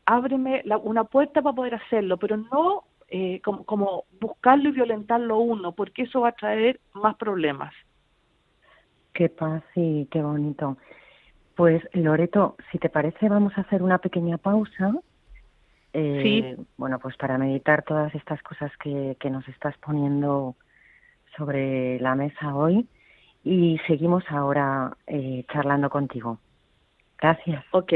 ábreme 0.07 0.63
una 0.83 1.05
puerta 1.05 1.43
para 1.43 1.57
poder 1.57 1.75
hacerlo, 1.75 2.17
pero 2.17 2.37
no 2.37 2.85
eh, 3.09 3.41
como, 3.43 4.05
buscarlo 4.21 4.69
y 4.69 4.73
violentarlo 4.73 5.39
uno, 5.39 5.73
porque 5.73 6.03
eso 6.03 6.21
va 6.21 6.31
a 6.31 6.33
traer 6.33 6.81
más 6.95 7.17
problemas. 7.17 7.75
Qué 9.13 9.29
paz 9.29 9.63
y 9.75 10.07
qué 10.07 10.23
bonito. 10.23 10.77
Pues 11.57 11.83
Loreto, 11.93 12.57
si 12.71 12.79
te 12.79 12.89
parece, 12.89 13.29
vamos 13.29 13.57
a 13.57 13.63
hacer 13.63 13.83
una 13.83 13.99
pequeña 13.99 14.39
pausa. 14.39 14.95
Eh, 15.93 16.21
sí. 16.23 16.67
Bueno, 16.77 16.99
pues 16.99 17.17
para 17.17 17.39
meditar 17.39 17.83
todas 17.83 18.15
estas 18.15 18.43
cosas 18.43 18.71
que, 18.77 19.17
que 19.19 19.31
nos 19.31 19.47
estás 19.49 19.77
poniendo 19.79 20.55
sobre 21.37 21.99
la 22.01 22.15
mesa 22.15 22.55
hoy 22.55 22.87
y 23.45 23.79
seguimos 23.87 24.25
ahora 24.29 24.97
eh, 25.07 25.45
charlando 25.53 25.89
contigo. 25.89 26.39
Gracias. 27.19 27.65
Ok. 27.73 27.93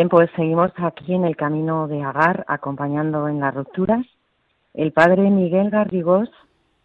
Bien, 0.00 0.08
pues 0.08 0.30
seguimos 0.34 0.72
aquí 0.76 1.12
en 1.12 1.26
el 1.26 1.36
camino 1.36 1.86
de 1.86 2.02
Agar, 2.02 2.46
acompañando 2.48 3.28
en 3.28 3.38
las 3.38 3.54
rupturas 3.54 4.06
el 4.72 4.92
padre 4.92 5.28
Miguel 5.28 5.68
Garrigós 5.68 6.30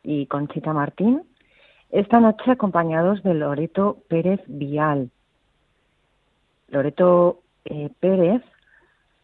y 0.03 0.25
Conchita 0.25 0.73
Martín, 0.73 1.23
esta 1.91 2.19
noche 2.19 2.51
acompañados 2.51 3.23
de 3.23 3.33
Loreto 3.33 3.99
Pérez 4.09 4.41
Vial. 4.47 5.11
Loreto 6.67 7.39
eh, 7.63 7.89
Pérez 8.01 8.41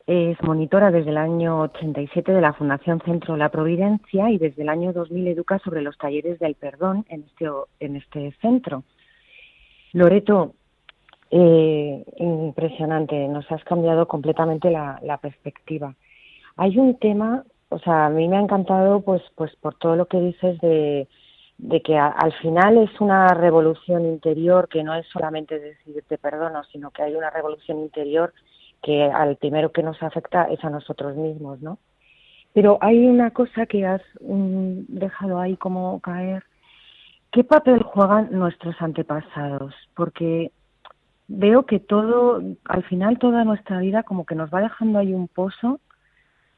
es 0.08 0.42
monitora 0.42 0.90
desde 0.90 1.10
el 1.10 1.18
año 1.18 1.60
87 1.60 2.32
de 2.32 2.40
la 2.40 2.54
Fundación 2.54 3.02
Centro 3.02 3.36
La 3.36 3.50
Providencia 3.50 4.30
y 4.30 4.38
desde 4.38 4.62
el 4.62 4.70
año 4.70 4.94
2000 4.94 5.28
educa 5.28 5.60
sobre 5.60 5.82
los 5.82 5.98
talleres 5.98 6.40
del 6.40 6.56
perdón 6.56 7.06
en 7.10 7.24
este, 7.24 7.46
en 7.82 7.98
este 7.98 8.32
centro. 8.42 8.86
Loreto, 9.92 10.54
eh, 11.32 12.04
impresionante, 12.18 13.28
nos 13.28 13.50
has 13.52 13.64
cambiado 13.64 14.08
completamente 14.08 14.70
la, 14.70 15.20
perspectiva. 15.22 15.96
Hay 16.58 16.78
un 16.78 17.00
tema 17.00 17.44
o 17.72 17.80
sea, 17.80 18.08
a 18.08 18.10
mí 18.10 18.28
me 18.28 18.36
ha 18.36 18.42
encantado 18.42 19.00
pues, 19.02 19.22
pues 19.36 19.56
por 19.56 19.76
todo 19.76 19.96
lo 19.96 20.06
que 20.06 20.20
dices 20.20 20.60
de, 20.60 21.08
de 21.58 21.82
que 21.82 21.98
al 21.98 22.34
final 22.42 22.78
es 22.78 23.00
una 23.00 23.30
revolución 23.30 24.06
interior 24.06 24.68
que 24.68 24.84
no 24.84 24.94
es 24.94 25.08
solamente 25.08 25.58
decir 25.58 26.04
te 26.08 26.18
perdono, 26.18 26.64
sino 26.66 26.92
que 26.92 27.04
hay 27.04 27.16
una 27.16 27.30
revolución 27.30 27.80
interior 27.80 28.34
que 28.84 29.04
al 29.04 29.38
primero 29.38 29.72
que 29.72 29.84
nos 29.84 30.02
afecta 30.04 30.46
es 30.46 30.62
a 30.66 30.70
nosotros 30.70 31.16
mismos, 31.16 31.62
¿no? 31.62 31.78
Pero 32.54 32.78
hay 32.82 33.06
una 33.06 33.32
cosa 33.32 33.66
que 33.66 33.86
has 33.86 34.02
mm, 34.20 34.82
dejado 34.90 35.40
ahí 35.40 35.56
como 35.56 36.02
caer. 36.02 36.44
¿Qué 37.32 37.46
papel 37.46 37.84
juegan 37.84 38.30
nuestros 38.32 38.76
antepasados? 38.82 39.74
Porque 39.96 40.52
veo 41.34 41.66
que 41.66 41.80
todo, 41.80 42.42
al 42.66 42.84
final 42.84 43.18
toda 43.18 43.46
nuestra 43.46 43.80
vida 43.80 44.04
como 44.04 44.26
que 44.26 44.36
nos 44.36 44.54
va 44.54 44.62
dejando 44.62 45.00
ahí 45.00 45.14
un 45.14 45.28
pozo 45.28 45.80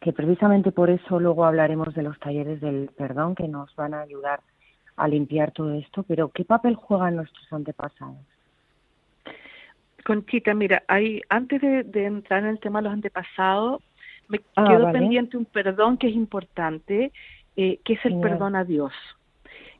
que 0.02 0.12
precisamente 0.12 0.72
por 0.72 0.90
eso 0.90 1.20
luego 1.20 1.46
hablaremos 1.46 1.94
de 1.94 2.04
los 2.04 2.20
talleres 2.20 2.60
del 2.60 2.90
perdón 2.98 3.36
que 3.36 3.48
nos 3.48 3.74
van 3.76 3.94
a 3.94 4.02
ayudar 4.02 4.42
a 4.98 5.08
limpiar 5.08 5.52
todo 5.52 5.74
esto, 5.74 6.04
pero 6.04 6.30
¿qué 6.30 6.44
papel 6.44 6.76
juegan 6.76 7.16
nuestros 7.16 7.52
antepasados? 7.54 8.18
Conchita, 10.04 10.54
mira, 10.54 10.84
hay, 10.88 11.22
antes 11.30 11.62
de, 11.62 12.06
entrar 12.06 12.44
en 12.44 12.50
el 12.50 12.60
tema 12.60 12.80
de 12.80 12.84
los 12.84 12.94
antepasados, 12.94 13.82
me 14.28 14.42
ah, 14.56 14.66
quedo 14.68 14.92
pendiente 14.92 15.38
un 15.38 15.46
perdón 15.46 15.98
que 15.98 16.10
es 16.10 16.16
importante, 16.16 17.12
eh, 17.56 17.80
que 17.86 17.94
es 17.94 18.06
el 18.06 18.20
perdón 18.20 18.56
a 18.56 18.66
Dios. 18.66 18.92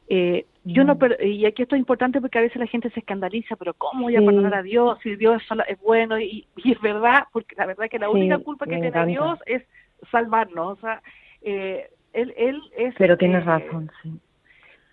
Eh, 0.08 0.46
yo 0.66 0.84
no, 0.84 0.96
mm. 0.96 1.26
y 1.26 1.46
aquí 1.46 1.64
esto 1.64 1.76
es 1.76 1.80
importante 1.80 2.22
porque 2.22 2.40
a 2.40 2.42
veces 2.42 2.58
la 2.58 2.68
gente 2.68 2.90
se 2.92 3.00
escandaliza, 3.00 3.56
pero 3.56 3.74
¿cómo 3.74 4.04
voy 4.04 4.16
a 4.16 4.22
perdonar 4.22 4.56
a 4.56 4.64
Dios 4.64 4.98
si 5.04 5.16
Dios 5.16 5.42
es 5.68 5.80
bueno? 5.82 6.20
Y, 6.20 6.48
es 6.64 6.80
verdad, 6.82 7.26
porque 7.32 7.56
la 7.56 7.66
verdad 7.66 7.90
que 7.90 8.00
la 8.00 8.10
única 8.10 8.38
culpa 8.40 8.66
que 8.66 8.80
tiene 8.80 9.06
Dios 9.06 9.40
es 9.46 9.64
salvarnos. 10.12 10.78
O 10.78 10.82
sea, 10.82 11.02
eh, 11.42 11.90
él, 12.14 12.34
él 12.38 12.62
es... 12.78 12.96
Pero 12.98 13.18
tienes 13.18 13.44
eh, 13.44 13.46
razón, 13.46 13.92
sí. 14.02 14.12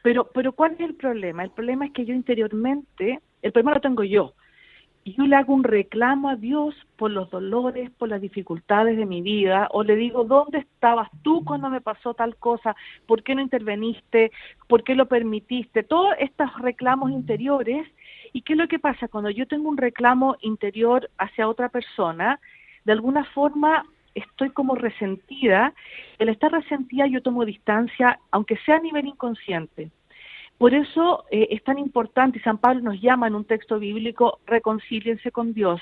Pero, 0.02 0.30
pero 0.32 0.52
¿cuál 0.52 0.72
es 0.72 0.80
el 0.80 0.94
problema? 0.94 1.44
El 1.44 1.50
problema 1.50 1.86
es 1.86 1.92
que 1.92 2.04
yo 2.04 2.14
interiormente, 2.14 3.20
el 3.42 3.52
problema 3.52 3.74
lo 3.74 3.80
tengo 3.80 4.04
yo. 4.04 4.32
Y 5.02 5.14
yo 5.14 5.26
le 5.26 5.36
hago 5.36 5.54
un 5.54 5.64
reclamo 5.64 6.28
a 6.28 6.36
Dios 6.36 6.74
por 6.96 7.10
los 7.10 7.30
dolores, 7.30 7.90
por 7.90 8.10
las 8.10 8.20
dificultades 8.20 8.98
de 8.98 9.06
mi 9.06 9.22
vida, 9.22 9.68
o 9.72 9.82
le 9.82 9.96
digo, 9.96 10.24
¿dónde 10.24 10.58
estabas 10.58 11.08
tú 11.22 11.42
cuando 11.44 11.70
me 11.70 11.80
pasó 11.80 12.12
tal 12.12 12.36
cosa? 12.36 12.76
¿Por 13.06 13.22
qué 13.22 13.34
no 13.34 13.40
interveniste? 13.40 14.30
¿Por 14.68 14.84
qué 14.84 14.94
lo 14.94 15.06
permitiste? 15.06 15.82
Todos 15.82 16.14
estos 16.18 16.54
reclamos 16.60 17.10
interiores. 17.10 17.88
¿Y 18.34 18.42
qué 18.42 18.52
es 18.52 18.58
lo 18.58 18.68
que 18.68 18.78
pasa? 18.78 19.08
Cuando 19.08 19.30
yo 19.30 19.46
tengo 19.46 19.70
un 19.70 19.78
reclamo 19.78 20.36
interior 20.42 21.10
hacia 21.16 21.48
otra 21.48 21.70
persona, 21.70 22.38
de 22.84 22.92
alguna 22.92 23.24
forma 23.24 23.86
estoy 24.14 24.50
como 24.50 24.74
resentida, 24.74 25.72
el 26.18 26.28
estar 26.28 26.52
resentida 26.52 27.06
yo 27.06 27.22
tomo 27.22 27.44
distancia, 27.44 28.18
aunque 28.30 28.56
sea 28.58 28.76
a 28.76 28.80
nivel 28.80 29.06
inconsciente. 29.06 29.90
Por 30.60 30.74
eso 30.74 31.24
eh, 31.30 31.48
es 31.52 31.64
tan 31.64 31.78
importante, 31.78 32.38
y 32.38 32.42
San 32.42 32.58
Pablo 32.58 32.82
nos 32.82 33.00
llama 33.00 33.26
en 33.26 33.34
un 33.34 33.46
texto 33.46 33.78
bíblico, 33.78 34.40
reconcíliense 34.46 35.32
con 35.32 35.54
Dios. 35.54 35.80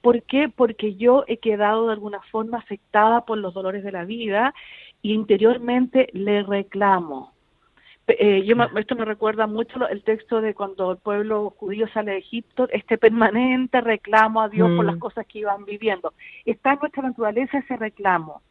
¿Por 0.00 0.24
qué? 0.24 0.48
Porque 0.48 0.96
yo 0.96 1.22
he 1.28 1.36
quedado 1.36 1.86
de 1.86 1.92
alguna 1.92 2.20
forma 2.32 2.58
afectada 2.58 3.24
por 3.24 3.38
los 3.38 3.54
dolores 3.54 3.84
de 3.84 3.92
la 3.92 4.04
vida 4.04 4.52
y 5.00 5.12
interiormente 5.12 6.08
le 6.12 6.42
reclamo. 6.42 7.34
Eh, 8.08 8.42
yo 8.44 8.56
esto 8.76 8.96
me 8.96 9.04
recuerda 9.04 9.46
mucho 9.46 9.86
el 9.88 10.02
texto 10.02 10.40
de 10.40 10.54
cuando 10.54 10.90
el 10.90 10.98
pueblo 10.98 11.54
judío 11.56 11.86
sale 11.94 12.10
de 12.10 12.18
Egipto, 12.18 12.68
este 12.72 12.98
permanente 12.98 13.80
reclamo 13.80 14.42
a 14.42 14.48
Dios 14.48 14.72
por 14.74 14.86
las 14.86 14.96
mm. 14.96 14.98
cosas 14.98 15.24
que 15.28 15.38
iban 15.38 15.64
viviendo. 15.64 16.14
Está 16.44 16.72
en 16.72 16.78
nuestra 16.80 17.04
naturaleza 17.04 17.58
ese 17.58 17.76
reclamo. 17.76 18.42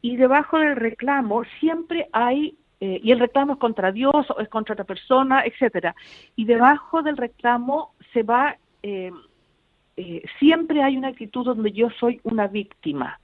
Y 0.00 0.16
debajo 0.16 0.58
del 0.58 0.76
reclamo 0.76 1.44
siempre 1.60 2.08
hay, 2.12 2.56
eh, 2.84 3.00
y 3.00 3.12
el 3.12 3.20
reclamo 3.20 3.52
es 3.52 3.58
contra 3.60 3.92
Dios 3.92 4.28
o 4.28 4.40
es 4.40 4.48
contra 4.48 4.72
otra 4.72 4.84
persona, 4.84 5.44
etcétera. 5.44 5.94
Y 6.34 6.46
debajo 6.46 7.00
del 7.00 7.16
reclamo 7.16 7.92
se 8.12 8.24
va, 8.24 8.56
eh, 8.82 9.12
siempre 10.40 10.82
hay 10.82 10.96
una 10.96 11.06
actitud 11.06 11.44
donde 11.44 11.70
yo 11.70 11.90
soy 12.00 12.20
una 12.24 12.48
víctima. 12.48 13.20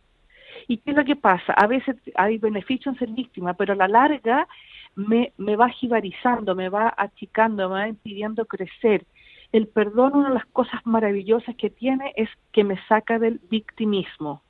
¿Y 0.68 0.76
qué 0.76 0.92
es 0.92 0.96
lo 0.96 1.04
que 1.04 1.16
pasa? 1.16 1.54
A 1.54 1.66
veces 1.66 1.96
hay 2.14 2.38
beneficio 2.38 2.92
en 2.92 2.98
ser 3.00 3.08
víctima, 3.08 3.54
pero 3.54 3.72
a 3.72 3.76
la 3.76 3.88
larga 3.88 4.46
me, 4.94 5.32
me 5.38 5.56
va 5.56 5.70
jibarizando, 5.70 6.54
me 6.54 6.68
va 6.68 6.94
achicando, 6.96 7.68
me 7.68 7.74
va 7.74 7.88
impidiendo 7.88 8.46
crecer. 8.46 9.06
El 9.50 9.66
perdón, 9.66 10.14
una 10.14 10.28
de 10.28 10.34
las 10.34 10.46
cosas 10.46 10.80
maravillosas 10.84 11.56
que 11.56 11.70
tiene 11.70 12.12
es 12.14 12.28
que 12.52 12.62
me 12.62 12.80
saca 12.86 13.18
del 13.18 13.40
victimismo. 13.50 14.40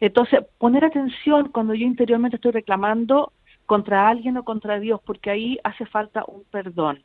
Entonces, 0.00 0.40
poner 0.56 0.86
atención 0.86 1.50
cuando 1.50 1.74
yo 1.74 1.84
interiormente 1.84 2.36
estoy 2.36 2.52
reclamando 2.52 3.32
contra 3.66 4.08
alguien 4.08 4.36
o 4.36 4.44
contra 4.44 4.80
Dios, 4.80 5.00
porque 5.04 5.30
ahí 5.30 5.58
hace 5.64 5.84
falta 5.86 6.24
un 6.26 6.44
perdón. 6.44 7.02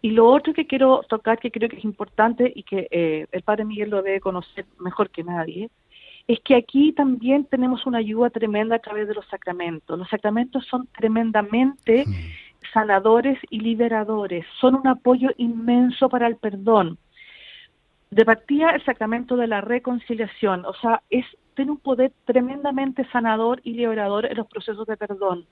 Y 0.00 0.10
lo 0.10 0.28
otro 0.28 0.52
que 0.52 0.66
quiero 0.66 1.02
tocar, 1.08 1.38
que 1.38 1.50
creo 1.50 1.68
que 1.68 1.76
es 1.76 1.84
importante 1.84 2.52
y 2.54 2.62
que 2.62 2.88
eh, 2.90 3.26
el 3.32 3.42
Padre 3.42 3.64
Miguel 3.64 3.90
lo 3.90 4.02
debe 4.02 4.20
conocer 4.20 4.66
mejor 4.78 5.10
que 5.10 5.24
nadie, 5.24 5.70
es 6.26 6.40
que 6.40 6.54
aquí 6.54 6.92
también 6.92 7.44
tenemos 7.44 7.86
una 7.86 7.98
ayuda 7.98 8.30
tremenda 8.30 8.76
a 8.76 8.80
través 8.80 9.08
de 9.08 9.14
los 9.14 9.26
sacramentos. 9.28 9.98
Los 9.98 10.08
sacramentos 10.08 10.66
son 10.66 10.86
tremendamente 10.96 12.04
sanadores 12.72 13.38
y 13.50 13.60
liberadores, 13.60 14.46
son 14.60 14.76
un 14.76 14.86
apoyo 14.86 15.30
inmenso 15.36 16.08
para 16.08 16.26
el 16.26 16.36
perdón. 16.36 16.98
De 18.10 18.24
partida 18.24 18.70
el 18.70 18.84
sacramento 18.84 19.36
de 19.36 19.48
la 19.48 19.60
reconciliación, 19.60 20.64
o 20.64 20.74
sea, 20.74 21.02
es 21.10 21.26
tiene 21.54 21.70
un 21.70 21.78
poder 21.78 22.12
tremendamente 22.24 23.06
sanador 23.10 23.60
y 23.64 23.74
liberador 23.74 24.26
en 24.26 24.36
los 24.36 24.46
procesos 24.46 24.86
de 24.86 24.96
perdón. 24.96 25.46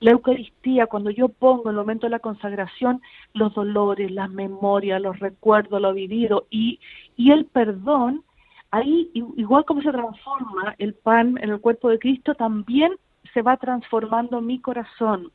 La 0.00 0.12
Eucaristía, 0.12 0.86
cuando 0.86 1.10
yo 1.10 1.28
pongo 1.28 1.64
en 1.64 1.70
el 1.70 1.76
momento 1.76 2.06
de 2.06 2.10
la 2.10 2.20
consagración 2.20 3.02
los 3.34 3.52
dolores, 3.54 4.10
las 4.10 4.30
memorias, 4.30 5.02
los 5.02 5.18
recuerdos, 5.18 5.80
lo 5.80 5.92
vivido 5.92 6.46
y, 6.50 6.78
el 7.16 7.46
perdón, 7.46 8.22
ahí 8.70 9.10
igual 9.14 9.64
como 9.64 9.82
se 9.82 9.90
transforma 9.90 10.76
el 10.78 10.94
pan 10.94 11.38
en 11.42 11.50
el 11.50 11.60
cuerpo 11.60 11.88
de 11.88 11.98
Cristo, 11.98 12.34
también 12.34 12.92
se 13.34 13.42
va 13.42 13.56
transformando 13.56 14.40
mi 14.40 14.60
corazón. 14.60 15.32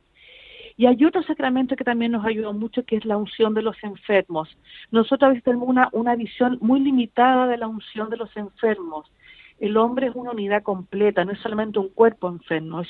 Y 0.76 0.88
hay 0.88 1.04
otro 1.06 1.22
sacramento 1.24 1.76
que 1.76 1.84
también 1.84 2.14
nos 2.14 2.26
ayuda 2.26 2.52
mucho, 2.52 2.84
que 2.84 2.96
es 2.96 3.06
la 3.06 3.18
unción 3.18 3.54
de 3.54 3.62
los 3.62 3.76
enfermos. 3.84 4.50
Nosotros 4.92 5.24
a 5.24 5.30
veces 5.30 5.44
tenemos 5.44 5.68
una, 5.68 5.90
una 5.92 6.16
visión 6.16 6.58
muy 6.62 6.80
limitada 6.80 7.48
de 7.48 7.58
la 7.58 7.68
unción 7.68 8.10
de 8.10 8.18
los 8.18 8.36
enfermos 8.38 9.12
el 9.60 9.78
hombre 9.78 10.08
es 10.08 10.16
una 10.16 10.32
unidad 10.32 10.64
completa, 10.64 11.24
no 11.24 11.32
es 11.32 11.40
solamente 11.40 11.80
un 11.80 11.90
cuerpo 11.90 12.28
enfermo, 12.28 12.82
es 12.82 12.90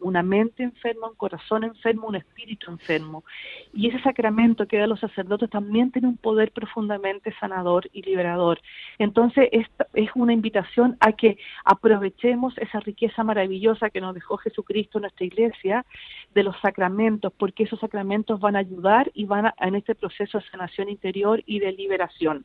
una, 0.00 0.22
mente 0.22 0.62
enferma, 0.62 1.08
un 1.08 1.16
corazón 1.16 1.64
enfermo, 1.64 2.06
un 2.06 2.16
espíritu 2.16 2.70
enfermo. 2.70 3.24
Y 3.72 3.88
ese 3.88 4.00
sacramento 4.02 4.66
que 4.66 4.78
da 4.78 4.84
a 4.84 4.86
los 4.86 5.00
sacerdotes 5.00 5.50
también 5.50 5.90
tiene 5.90 6.08
un 6.08 6.16
poder 6.16 6.52
profundamente 6.52 7.34
sanador 7.40 7.88
y 7.92 8.02
liberador. 8.02 8.60
Entonces, 8.98 9.48
esta 9.52 9.86
es 9.92 10.10
una 10.14 10.32
invitación 10.32 10.96
a 11.00 11.12
que 11.12 11.36
aprovechemos 11.64 12.56
esa 12.58 12.80
riqueza 12.80 13.24
maravillosa 13.24 13.90
que 13.90 14.00
nos 14.00 14.14
dejó 14.14 14.36
Jesucristo 14.38 14.98
en 14.98 15.02
nuestra 15.02 15.26
iglesia 15.26 15.84
de 16.34 16.42
los 16.42 16.58
sacramentos, 16.60 17.32
porque 17.36 17.64
esos 17.64 17.80
sacramentos 17.80 18.40
van 18.40 18.56
a 18.56 18.60
ayudar 18.60 19.10
y 19.14 19.24
van 19.24 19.46
a, 19.46 19.54
en 19.58 19.74
este 19.74 19.94
proceso 19.94 20.38
de 20.38 20.44
sanación 20.50 20.88
interior 20.88 21.42
y 21.44 21.58
de 21.58 21.72
liberación. 21.72 22.44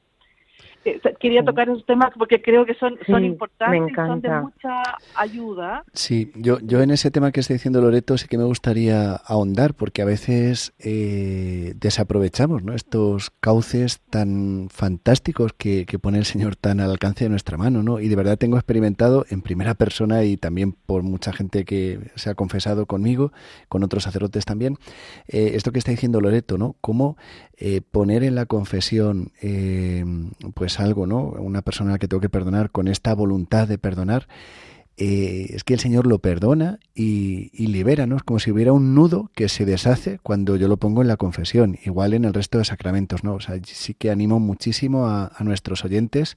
Eh, 0.85 1.01
quería 1.19 1.43
tocar 1.43 1.67
esos 1.67 1.85
temas 1.85 2.11
porque 2.17 2.41
creo 2.41 2.65
que 2.65 2.73
son, 2.75 2.97
son 3.05 3.25
importantes 3.25 3.91
y 3.91 3.95
son 3.95 4.21
de 4.21 4.29
mucha 4.29 4.81
ayuda. 5.15 5.83
Sí, 5.93 6.31
yo, 6.35 6.59
yo 6.61 6.81
en 6.81 6.91
ese 6.91 7.11
tema 7.11 7.31
que 7.31 7.41
está 7.41 7.53
diciendo 7.53 7.81
Loreto 7.81 8.17
sí 8.17 8.27
que 8.27 8.37
me 8.37 8.45
gustaría 8.45 9.15
ahondar 9.15 9.73
porque 9.73 10.01
a 10.01 10.05
veces 10.05 10.73
eh, 10.79 11.73
desaprovechamos 11.75 12.63
¿no? 12.63 12.73
estos 12.73 13.29
cauces 13.41 13.99
tan 14.09 14.69
fantásticos 14.71 15.51
que, 15.53 15.85
que, 15.85 15.99
pone 15.99 16.17
el 16.17 16.25
Señor 16.25 16.55
tan 16.55 16.79
al 16.79 16.91
alcance 16.91 17.25
de 17.25 17.29
nuestra 17.29 17.57
mano. 17.57 17.83
¿no? 17.83 17.99
Y 17.99 18.07
de 18.07 18.15
verdad 18.15 18.37
tengo 18.37 18.55
experimentado 18.55 19.25
en 19.29 19.41
primera 19.41 19.73
persona 19.73 20.23
y 20.23 20.37
también 20.37 20.71
por 20.71 21.03
mucha 21.03 21.33
gente 21.33 21.65
que 21.65 21.99
se 22.15 22.29
ha 22.29 22.35
confesado 22.35 22.85
conmigo, 22.85 23.33
con 23.67 23.83
otros 23.83 24.03
sacerdotes 24.03 24.45
también, 24.45 24.77
eh, 25.27 25.51
esto 25.55 25.73
que 25.73 25.79
está 25.79 25.91
diciendo 25.91 26.21
Loreto, 26.21 26.57
¿no? 26.57 26.75
Cómo 26.79 27.17
poner 27.91 28.23
en 28.23 28.35
la 28.35 28.45
confesión 28.45 29.33
pues 30.53 30.68
algo, 30.77 31.07
¿no? 31.07 31.19
Una 31.19 31.61
persona 31.61 31.91
a 31.91 31.93
la 31.93 31.99
que 31.99 32.09
tengo 32.09 32.19
que 32.19 32.29
perdonar 32.29 32.69
con 32.69 32.89
esta 32.89 33.15
voluntad 33.15 33.65
de 33.65 33.77
perdonar, 33.77 34.27
eh, 34.97 35.55
es 35.55 35.63
que 35.63 35.73
el 35.73 35.79
Señor 35.79 36.05
lo 36.05 36.19
perdona 36.19 36.79
y, 36.93 37.49
libera, 37.67 38.05
¿no? 38.05 38.17
Es 38.17 38.23
como 38.23 38.39
si 38.39 38.51
hubiera 38.51 38.73
un 38.73 38.93
nudo 38.93 39.31
que 39.33 39.47
se 39.47 39.63
deshace 39.63 40.19
cuando 40.21 40.57
yo 40.57 40.67
lo 40.67 40.75
pongo 40.75 41.01
en 41.01 41.07
la 41.07 41.15
confesión, 41.15 41.77
igual 41.85 42.13
en 42.13 42.25
el 42.25 42.33
resto 42.33 42.57
de 42.57 42.65
sacramentos, 42.65 43.23
¿no? 43.23 43.35
O 43.35 43.39
sea, 43.39 43.55
sí 43.63 43.93
que 43.93 44.11
animo 44.11 44.41
muchísimo 44.41 45.07
a, 45.07 45.31
a 45.33 45.43
nuestros 45.45 45.85
oyentes 45.85 46.35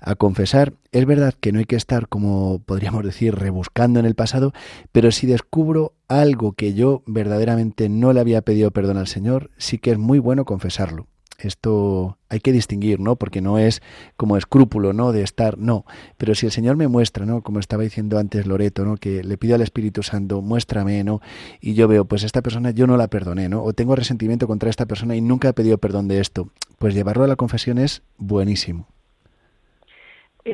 a 0.00 0.16
confesar. 0.16 0.74
Es 0.90 1.06
verdad 1.06 1.32
que 1.38 1.52
no 1.52 1.60
hay 1.60 1.64
que 1.64 1.76
estar, 1.76 2.08
como 2.08 2.58
podríamos 2.58 3.04
decir, 3.04 3.36
rebuscando 3.36 4.00
en 4.00 4.06
el 4.06 4.16
pasado, 4.16 4.52
pero 4.90 5.12
si 5.12 5.28
descubro 5.28 5.94
algo 6.08 6.54
que 6.54 6.74
yo 6.74 7.04
verdaderamente 7.06 7.88
no 7.88 8.12
le 8.12 8.20
había 8.20 8.42
pedido 8.42 8.72
perdón 8.72 8.98
al 8.98 9.06
Señor, 9.06 9.50
sí 9.58 9.78
que 9.78 9.92
es 9.92 9.98
muy 9.98 10.18
bueno 10.18 10.44
confesarlo. 10.44 11.06
Esto 11.48 12.18
hay 12.28 12.40
que 12.40 12.52
distinguir, 12.52 13.00
¿no? 13.00 13.16
Porque 13.16 13.40
no 13.40 13.58
es 13.58 13.82
como 14.16 14.36
escrúpulo, 14.36 14.92
¿no? 14.92 15.12
De 15.12 15.22
estar, 15.22 15.58
no. 15.58 15.84
Pero 16.16 16.34
si 16.34 16.46
el 16.46 16.52
Señor 16.52 16.76
me 16.76 16.88
muestra, 16.88 17.26
¿no? 17.26 17.42
Como 17.42 17.58
estaba 17.58 17.82
diciendo 17.82 18.18
antes 18.18 18.46
Loreto, 18.46 18.84
¿no? 18.84 18.96
Que 18.96 19.22
le 19.22 19.36
pido 19.36 19.54
al 19.54 19.60
Espíritu 19.60 20.02
Santo, 20.02 20.40
muéstrame, 20.42 21.04
¿no? 21.04 21.20
Y 21.60 21.74
yo 21.74 21.88
veo, 21.88 22.04
pues 22.04 22.22
esta 22.22 22.42
persona 22.42 22.70
yo 22.70 22.86
no 22.86 22.96
la 22.96 23.08
perdoné, 23.08 23.48
¿no? 23.48 23.62
O 23.62 23.72
tengo 23.72 23.96
resentimiento 23.96 24.46
contra 24.46 24.70
esta 24.70 24.86
persona 24.86 25.16
y 25.16 25.20
nunca 25.20 25.48
he 25.48 25.52
pedido 25.52 25.78
perdón 25.78 26.08
de 26.08 26.20
esto. 26.20 26.48
Pues 26.78 26.94
llevarlo 26.94 27.24
a 27.24 27.28
la 27.28 27.36
confesión 27.36 27.78
es 27.78 28.02
buenísimo. 28.18 28.86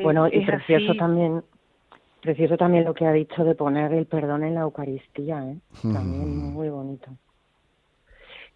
Bueno, 0.03 0.27
y 0.27 0.45
precioso 0.45 0.93
también, 0.95 1.43
precioso 2.21 2.57
también 2.57 2.85
lo 2.85 2.93
que 2.93 3.07
ha 3.07 3.11
dicho 3.11 3.43
de 3.43 3.55
poner 3.55 3.91
el 3.93 4.05
perdón 4.05 4.43
en 4.43 4.55
la 4.55 4.61
Eucaristía, 4.61 5.43
¿eh? 5.49 5.57
También 5.81 6.53
muy 6.53 6.69
bonito. 6.69 7.09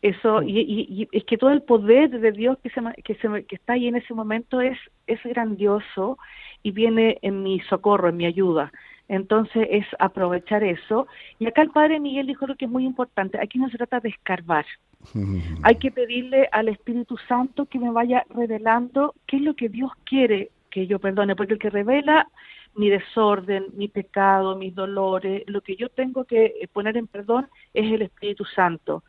Eso, 0.03 0.43
y, 0.43 0.59
y, 0.59 1.07
es 1.13 1.23
que 1.23 1.37
todo 1.37 1.51
el 1.51 1.61
poder 1.61 2.09
de 2.09 2.33
Dios 2.33 2.57
que, 2.61 2.69
se, 2.69 2.81
que, 3.05 3.15
se, 3.15 3.45
que 3.45 3.55
está 3.55 3.73
ahí 3.73 3.87
en 3.87 3.95
ese 3.95 4.13
momento 4.13 4.59
es, 4.59 4.77
es 5.07 5.23
grandioso 5.23 6.17
y 6.61 6.71
viene 6.71 7.19
en 7.21 7.41
mi 7.41 7.61
socorro, 7.61 8.09
en 8.09 8.17
mi 8.17 8.25
ayuda. 8.25 8.69
Entonces 9.07 9.65
es 9.71 9.85
aprovechar 9.99 10.61
eso. 10.61 11.07
Y 11.39 11.47
acá 11.47 11.61
el 11.61 11.69
Padre 11.69 12.01
Miguel 12.01 12.27
dijo 12.27 12.45
lo 12.45 12.57
que 12.57 12.65
es 12.65 12.71
muy 12.71 12.83
importante. 12.83 13.39
Aquí 13.41 13.57
no 13.57 13.69
se 13.69 13.77
trata 13.77 14.01
de 14.01 14.09
escarbar. 14.09 14.65
Hay 15.63 15.75
que 15.75 15.89
pedirle 15.89 16.49
al 16.51 16.67
Espíritu 16.67 17.15
Santo 17.29 17.65
que 17.67 17.79
me 17.79 17.89
vaya 17.89 18.25
revelando 18.29 19.15
qué 19.25 19.37
es 19.37 19.41
lo 19.41 19.55
que 19.55 19.69
Dios 19.69 19.93
quiere 20.03 20.51
que 20.69 20.85
yo 20.85 20.99
perdone, 20.99 21.37
porque 21.37 21.53
el 21.53 21.59
que 21.59 21.69
revela 21.69 22.27
mi 22.75 22.89
desorden, 22.89 23.67
mi 23.77 23.87
pecado, 23.87 24.57
mis 24.57 24.75
dolores, 24.75 25.43
lo 25.47 25.61
que 25.61 25.77
yo 25.77 25.87
tengo 25.87 26.25
que 26.25 26.67
poner 26.73 26.97
en 26.97 27.07
perdón 27.07 27.47
es 27.73 27.89
el 27.89 28.01
Espíritu 28.01 28.43
Santo. 28.43 29.03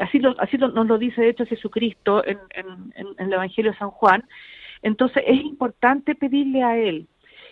Así, 0.00 0.18
lo, 0.18 0.34
así 0.40 0.56
nos 0.58 0.86
lo 0.86 0.98
dice 0.98 1.20
de 1.20 1.30
hecho 1.30 1.46
Jesucristo 1.46 2.24
en, 2.26 2.38
el 3.18 3.32
Evangelio 3.32 3.72
de 3.72 3.78
San 3.78 3.90
Juan. 3.90 4.24
Entonces 4.82 5.22
es 5.26 5.40
importante 5.40 6.14
pedirle 6.14 6.62
a 6.62 6.76
Él. 6.76 7.06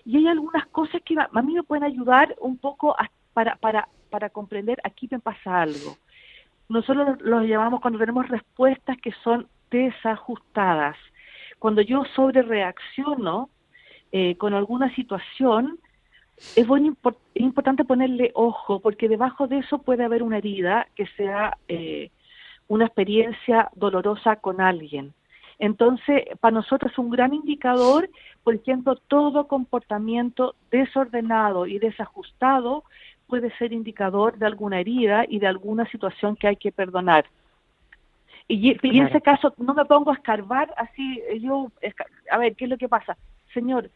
Y 0.04 0.16
hay 0.16 0.28
algunas 0.28 0.66
cosas 0.68 1.02
que 1.04 1.14
a 1.18 1.42
mí 1.42 1.54
me 1.54 1.62
pueden 1.62 1.84
ayudar 1.84 2.34
un 2.40 2.56
poco 2.56 2.96
para, 3.34 3.56
para, 3.56 3.88
para 4.10 4.30
comprender 4.30 4.78
aquí 4.82 5.08
me 5.10 5.18
pasa 5.18 5.62
algo. 5.62 5.96
Nosotros 6.68 7.20
los 7.22 7.44
llamamos 7.44 7.80
cuando 7.80 7.98
tenemos 7.98 8.28
respuestas 8.28 8.96
que 8.98 9.12
son 9.24 9.48
desajustadas. 9.70 10.96
Cuando 11.58 11.82
yo 11.82 12.04
sobre 12.14 12.42
reacciono 12.42 13.50
eh, 14.12 14.36
con 14.36 14.54
alguna 14.54 14.94
situación, 14.94 15.78
es, 16.56 16.66
bueno, 16.66 16.96
es 17.34 17.42
importante 17.42 17.84
ponerle 17.84 18.30
ojo, 18.34 18.80
porque 18.80 19.08
debajo 19.08 19.48
de 19.48 19.58
eso 19.58 19.78
puede 19.78 20.04
haber 20.04 20.22
una 20.22 20.38
herida 20.38 20.86
que 20.94 21.06
sea 21.16 21.56
eh, 21.68 22.10
una 22.68 22.84
experiencia 22.84 23.70
dolorosa 23.74 24.36
con 24.36 24.60
alguien. 24.60 25.12
Entonces, 25.58 26.24
para 26.40 26.54
nosotros 26.54 26.92
es 26.92 26.98
un 26.98 27.10
gran 27.10 27.34
indicador, 27.34 28.08
por 28.44 28.54
ejemplo, 28.54 28.96
todo 28.96 29.48
comportamiento 29.48 30.54
desordenado 30.70 31.66
y 31.66 31.78
desajustado 31.78 32.84
puede 33.26 33.54
ser 33.58 33.72
indicador 33.72 34.38
de 34.38 34.46
alguna 34.46 34.80
herida 34.80 35.24
y 35.28 35.38
de 35.38 35.48
alguna 35.48 35.84
situación 35.90 36.36
que 36.36 36.48
hay 36.48 36.56
que 36.56 36.72
perdonar. 36.72 37.26
Y, 38.46 38.70
en 38.70 39.06
ese 39.06 39.20
caso 39.20 39.52
no 39.58 39.74
me 39.74 39.84
pongo 39.84 40.10
a 40.10 40.14
escarbar 40.14 40.72
así, 40.78 41.20
yo, 41.40 41.70
a 42.30 42.38
ver, 42.38 42.56
¿qué 42.56 42.64
es 42.64 42.70
lo 42.70 42.78
que 42.78 42.88
pasa? 42.88 43.18
Señor, 43.52 43.90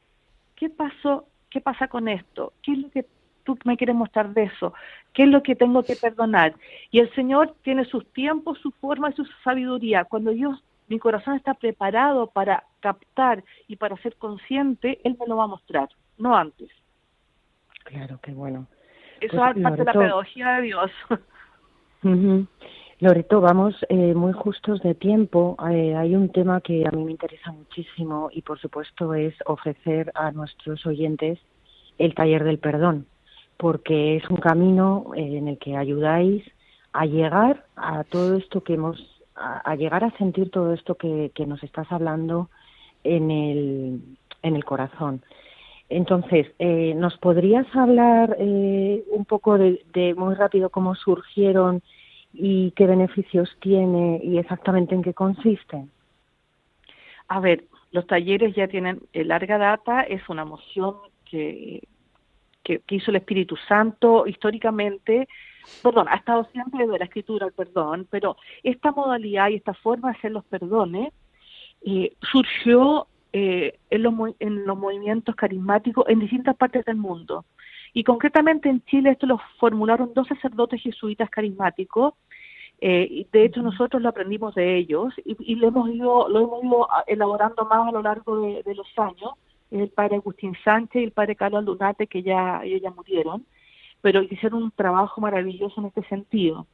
¿qué 0.57 0.69
pasó? 0.69 1.27
¿Qué 1.49 1.61
pasa 1.61 1.89
con 1.89 2.09
esto? 2.09 2.53
¿Qué 2.63 2.73
es 2.73 2.79
lo 2.79 2.91
que 2.91 3.07
tú 3.45 3.59
me 3.65 3.77
quieres 3.77 3.97
mostrar 3.97 4.33
de 4.35 4.45
eso? 4.45 4.75
¿Qué 5.13 5.25
es 5.25 5.29
lo 5.29 5.43
que 5.43 5.55
tengo 5.55 5.83
que 5.83 5.97
perdonar? 5.97 6.55
Y 6.91 7.01
el 7.01 7.13
Señor 7.15 7.55
tiene 7.63 7.85
sus 7.85 8.07
tiempos, 8.13 8.59
su 8.59 8.71
forma 8.73 9.11
y 9.11 9.15
su 9.15 9.25
sabiduría. 9.45 10.05
Cuando 10.05 10.33
yo, 10.33 10.59
mi 10.89 10.99
corazón 10.99 11.37
está 11.37 11.55
preparado 11.55 12.29
para 12.29 12.65
captar 12.81 13.45
y 13.69 13.77
para 13.77 13.97
ser 13.99 14.17
consciente, 14.17 15.01
Él 15.05 15.17
me 15.19 15.27
lo 15.27 15.37
va 15.37 15.45
a 15.45 15.49
mostrar, 15.49 15.89
no 16.19 16.37
antes. 16.37 16.71
Claro, 17.85 18.19
qué 18.23 18.33
bueno. 18.33 18.67
Eso 19.21 19.37
pues, 19.37 19.57
es 19.57 19.63
parte 19.63 19.79
de 19.79 19.85
la 19.85 19.93
pedagogía 19.93 20.53
de 20.53 20.63
Dios. 20.63 20.91
Loreto, 23.03 23.41
vamos 23.41 23.75
eh, 23.89 24.15
muy 24.15 24.33
justos 24.33 24.81
de 24.83 24.95
tiempo. 24.95 25.57
Eh, 25.69 25.97
hay 25.97 26.15
un 26.15 26.29
tema 26.31 26.61
que 26.61 26.87
a 26.87 26.91
mí 26.93 27.05
me 27.05 27.11
interesa 27.11 27.51
muchísimo 27.51 28.31
y, 28.33 28.43
por 28.43 28.61
supuesto, 28.61 29.15
es 29.15 29.35
ofrecer 29.47 30.13
a 30.15 30.31
nuestros 30.31 30.87
oyentes 30.87 31.41
el 31.99 32.15
taller 32.15 32.45
del 32.45 32.59
perdón, 32.59 33.07
porque 33.57 34.17
es 34.17 34.29
un 34.31 34.37
camino 34.37 35.13
eh, 35.17 35.39
en 35.39 35.49
el 35.49 35.59
que 35.59 35.77
ayudáis 35.77 36.45
a 36.93 37.07
llegar 37.07 37.65
a 37.77 38.05
todo 38.05 38.37
esto 38.37 38.63
que 38.63 38.75
hemos, 38.75 38.99
a, 39.35 39.75
llegar 39.77 40.05
a 40.05 40.17
sentir 40.19 40.51
todo 40.51 40.73
esto 40.75 40.95
que, 40.95 41.33
nos 41.47 41.63
estás 41.63 41.91
hablando 41.91 42.51
en 43.03 43.31
el, 43.31 44.01
en 44.43 44.57
el 44.57 44.65
corazón. 44.65 45.23
Entonces, 45.89 46.47
¿nos 46.97 47.17
podrías 47.19 47.67
hablar 47.75 48.37
un 48.39 49.25
poco 49.27 49.59
de, 49.59 50.15
muy 50.17 50.35
rápido 50.35 50.71
cómo 50.71 50.95
surgieron 50.95 51.83
y 52.33 52.71
qué 52.73 52.87
beneficios 52.87 53.55
tiene 53.61 54.21
y 54.23 54.39
exactamente 54.39 54.95
en 54.95 55.03
qué 55.03 55.15
consiste? 55.15 55.87
A 57.29 57.41
ver, 57.41 57.65
los 57.93 58.07
talleres 58.07 58.55
ya 58.55 58.69
tienen 58.69 59.01
eh, 59.13 59.25
larga 59.25 59.59
data, 59.59 60.03
es 60.03 60.27
una 60.29 60.45
moción 60.45 60.97
que, 61.25 61.83
que, 62.63 62.83
hizo 62.91 63.11
el 63.11 63.17
Espíritu 63.17 63.57
Santo 63.69 64.27
históricamente, 64.27 65.29
perdón, 65.83 66.09
ha 66.09 66.17
estado 66.17 66.45
siempre 66.53 66.87
desde 66.87 66.99
la 66.99 67.05
escritura 67.05 67.47
el 67.47 67.53
perdón, 67.53 68.07
pero 68.11 68.37
esta 68.63 68.93
modalidad 68.93 69.49
y 69.51 69.57
esta 69.57 69.75
forma 69.75 70.11
de 70.11 70.19
hacer 70.19 70.33
los 70.33 70.45
perdones 70.45 71.13
eh, 71.85 72.15
surgió 72.21 73.07
eh, 73.33 73.79
en, 73.91 74.03
los, 74.03 74.15
en 74.41 74.67
los 74.67 74.79
movimientos 74.79 75.35
carismáticos 75.35 76.05
en 76.09 76.21
distintas 76.21 76.57
partes 76.57 76.85
del 76.85 76.97
mundo. 76.97 77.45
Y 77.95 78.05
concretamente 78.05 78.69
en 78.69 78.83
Chile 78.85 79.11
esto 79.11 79.27
lo 79.27 79.41
formularon 79.59 80.13
dos 80.15 80.29
sacerdotes 80.29 80.83
jesuitas 80.83 81.29
carismáticos. 81.31 82.15
Eh, 82.81 83.27
de 83.31 83.45
hecho, 83.45 83.63
nosotros 83.63 84.03
lo 84.03 84.09
aprendimos 84.09 84.55
de 84.55 84.77
ellos 84.77 85.15
y, 85.25 85.55
lo, 85.55 85.69
hemos 85.69 85.89
ido, 85.91 86.29
lo 86.29 86.41
hemos 86.41 86.65
ido 86.65 86.89
elaborando 87.07 87.65
más 87.67 87.89
a 87.89 87.93
lo 87.93 88.03
largo 88.03 88.41
de, 88.41 88.75
los 88.75 88.87
años. 88.99 89.35
El 89.73 89.89
padre 89.89 90.17
Agustín 90.17 90.57
Sánchez 90.65 91.01
y 91.01 91.05
el 91.05 91.13
padre 91.13 91.37
Carlos 91.37 91.65
Lunate, 91.65 92.07
que 92.07 92.23
ya, 92.23 92.61
ellos 92.63 92.83
ya 92.83 92.91
murieron, 92.91 93.47
pero 94.01 94.23
hicieron 94.23 94.65
un 94.65 94.71
trabajo 94.71 95.21
maravilloso 95.21 95.81
en 95.81 95.87
este 95.87 96.03
sentido. 96.05 96.67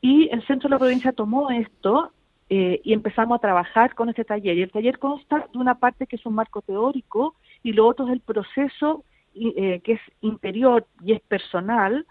Y 0.00 0.28
el 0.30 0.46
Centro 0.46 0.68
de 0.68 0.74
la 0.74 0.78
Provincia 0.78 1.12
tomó 1.12 1.50
esto 1.50 2.12
eh, 2.48 2.80
y 2.84 2.92
empezamos 2.92 3.36
a 3.36 3.40
trabajar 3.40 3.94
con 3.94 4.08
este 4.08 4.24
taller. 4.24 4.56
Y 4.56 4.62
el 4.62 4.72
taller 4.72 4.98
consta 4.98 5.48
de 5.52 5.58
una 5.58 5.74
parte 5.74 6.06
que 6.06 6.16
es 6.16 6.26
un 6.26 6.34
marco 6.34 6.62
teórico 6.62 7.34
y 7.62 7.72
lo 7.72 7.86
otro 7.86 8.06
es 8.06 8.12
el 8.12 8.20
proceso 8.20 9.04
eh, 9.34 9.80
que 9.84 9.92
es 9.92 10.00
interior 10.20 10.86
y 11.04 11.12
es 11.12 11.20
personal, 11.20 12.06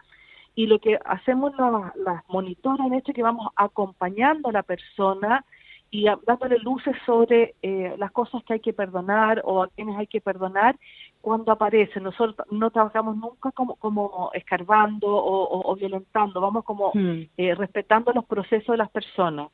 y 0.56 0.66
lo 0.66 0.80
que 0.80 0.98
hacemos 1.06 1.52
las 1.58 2.24
monitoras 2.30 2.88
en 2.88 2.94
esto 2.94 3.12
es 3.12 3.16
que 3.16 3.22
vamos 3.22 3.50
acompañando 3.56 4.50
a 4.50 4.54
la 4.54 4.64
persona 4.64 5.46
y 5.90 6.06
dándole 6.26 6.60
luces 6.60 6.96
sobre 7.06 7.56
eh, 7.62 7.96
las 7.98 8.12
cosas 8.12 8.44
que 8.44 8.54
hay 8.54 8.60
que 8.60 8.74
perdonar 8.74 9.42
o 9.46 9.64
a 9.64 9.68
quienes 9.70 9.98
hay 9.98 10.08
que 10.08 10.22
perdonar 10.22 10.78
cuando 11.22 11.52
aparecen. 11.52 12.04
Nosotros 12.04 12.36
no 12.52 12.70
trabajamos 12.72 13.16
nunca 13.16 13.52
como, 13.52 13.76
como 13.76 14.32
escarbando 14.34 15.08
o, 15.10 15.76
violentando, 15.76 16.42
vamos 16.42 16.66
como 16.66 16.92
hmm. 16.94 17.30
eh, 17.38 17.56
respetando 17.56 18.12
los 18.12 18.26
procesos 18.26 18.74
de 18.74 18.78
las 18.78 18.90
personas. 18.90 19.50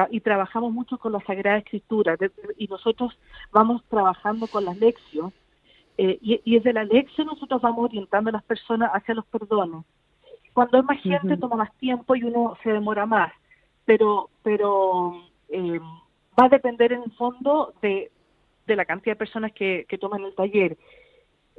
y 0.09 0.19
trabajamos 0.21 0.73
mucho 0.73 0.97
con 0.97 1.11
la 1.11 1.19
Sagrada 1.21 1.57
Escritura 1.57 2.17
y 2.57 2.67
nosotros 2.67 3.17
vamos 3.51 3.83
trabajando 3.89 4.47
con 4.47 4.65
las 4.65 4.77
lecciones 4.77 5.33
eh, 5.97 6.17
y, 6.21 6.55
desde 6.55 6.73
la 6.73 6.83
lección 6.83 7.27
nosotros 7.27 7.61
vamos 7.61 7.85
orientando 7.85 8.29
a 8.29 8.33
las 8.33 8.43
personas 8.43 8.91
hacia 8.93 9.15
los 9.15 9.25
perdones. 9.25 9.83
Cuando 10.53 10.77
hay 10.77 10.83
más 10.83 11.01
gente 11.01 11.37
toma 11.37 11.55
más 11.55 11.73
tiempo 11.77 12.15
y 12.15 12.23
uno 12.23 12.57
se 12.63 12.71
demora 12.71 13.05
más, 13.05 13.31
pero 13.85 14.29
pero 14.43 15.21
eh, 15.49 15.79
va 16.39 16.45
a 16.45 16.49
depender 16.49 16.93
en 16.93 17.03
el 17.03 17.11
fondo 17.13 17.73
de, 17.81 18.11
de 18.65 18.75
la 18.75 18.85
cantidad 18.85 19.13
de 19.13 19.19
personas 19.19 19.51
que, 19.53 19.85
que 19.87 19.97
toman 19.97 20.23
el 20.23 20.35
taller. 20.35 20.77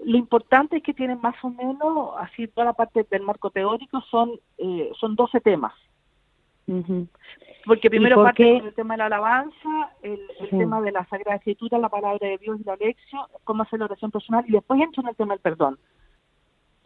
Lo 0.04 0.16
importante 0.16 0.76
es 0.76 0.82
que 0.82 0.94
tienen 0.94 1.20
más 1.20 1.34
o 1.42 1.50
menos, 1.50 2.10
así 2.18 2.46
toda 2.46 2.66
la 2.66 2.72
parte 2.72 3.04
del 3.10 3.22
marco 3.22 3.50
teórico, 3.50 4.00
son, 4.02 4.38
eh, 4.58 4.90
son 4.98 5.16
12 5.16 5.40
temas. 5.40 5.74
Porque 7.64 7.90
primero 7.90 8.22
parte 8.22 8.58
con 8.58 8.66
el 8.66 8.74
tema 8.74 8.94
de 8.94 8.98
la 8.98 9.06
alabanza, 9.06 9.90
el, 10.02 10.20
tema 10.50 10.80
de 10.80 10.92
la 10.92 11.04
Sagrada 11.06 11.36
Escritura, 11.36 11.78
la 11.78 11.88
palabra 11.88 12.26
de 12.26 12.38
Dios 12.38 12.58
y 12.60 12.64
la 12.64 12.76
lección, 12.76 13.22
cómo 13.44 13.62
hacer 13.62 13.78
la 13.78 13.86
oración 13.86 14.10
personal, 14.10 14.44
y 14.48 14.52
después 14.52 14.80
entro 14.80 15.02
en 15.02 15.08
el 15.08 15.16
tema 15.16 15.34
del 15.34 15.40
perdón. 15.40 15.78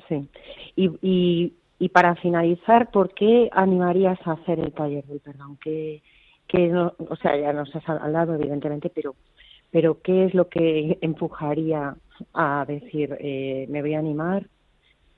Sí. 0.09 0.29
Y, 0.75 0.91
y, 1.01 1.55
y 1.79 1.89
para 1.89 2.17
finalizar, 2.17 2.91
¿por 2.91 3.15
qué 3.15 3.49
animarías 3.53 4.19
a 4.27 4.33
hacer 4.33 4.59
el 4.59 4.73
taller 4.73 5.05
del 5.05 5.21
perdón? 5.21 5.57
Que, 5.63 6.03
que 6.49 6.69
no, 6.69 6.95
o 7.09 7.17
sea, 7.17 7.37
ya 7.37 7.53
nos 7.53 7.75
has 7.75 7.89
hablado, 7.89 8.35
evidentemente, 8.35 8.91
pero, 8.91 9.15
pero 9.71 10.01
¿qué 10.03 10.27
es 10.27 10.35
lo 10.35 10.49
que 10.49 10.99
empujaría 11.01 11.97
a 12.35 12.65
decir, 12.67 13.17
eh, 13.21 13.67
me 13.69 13.83
voy 13.83 13.95
a 13.95 13.99
animar, 13.99 14.47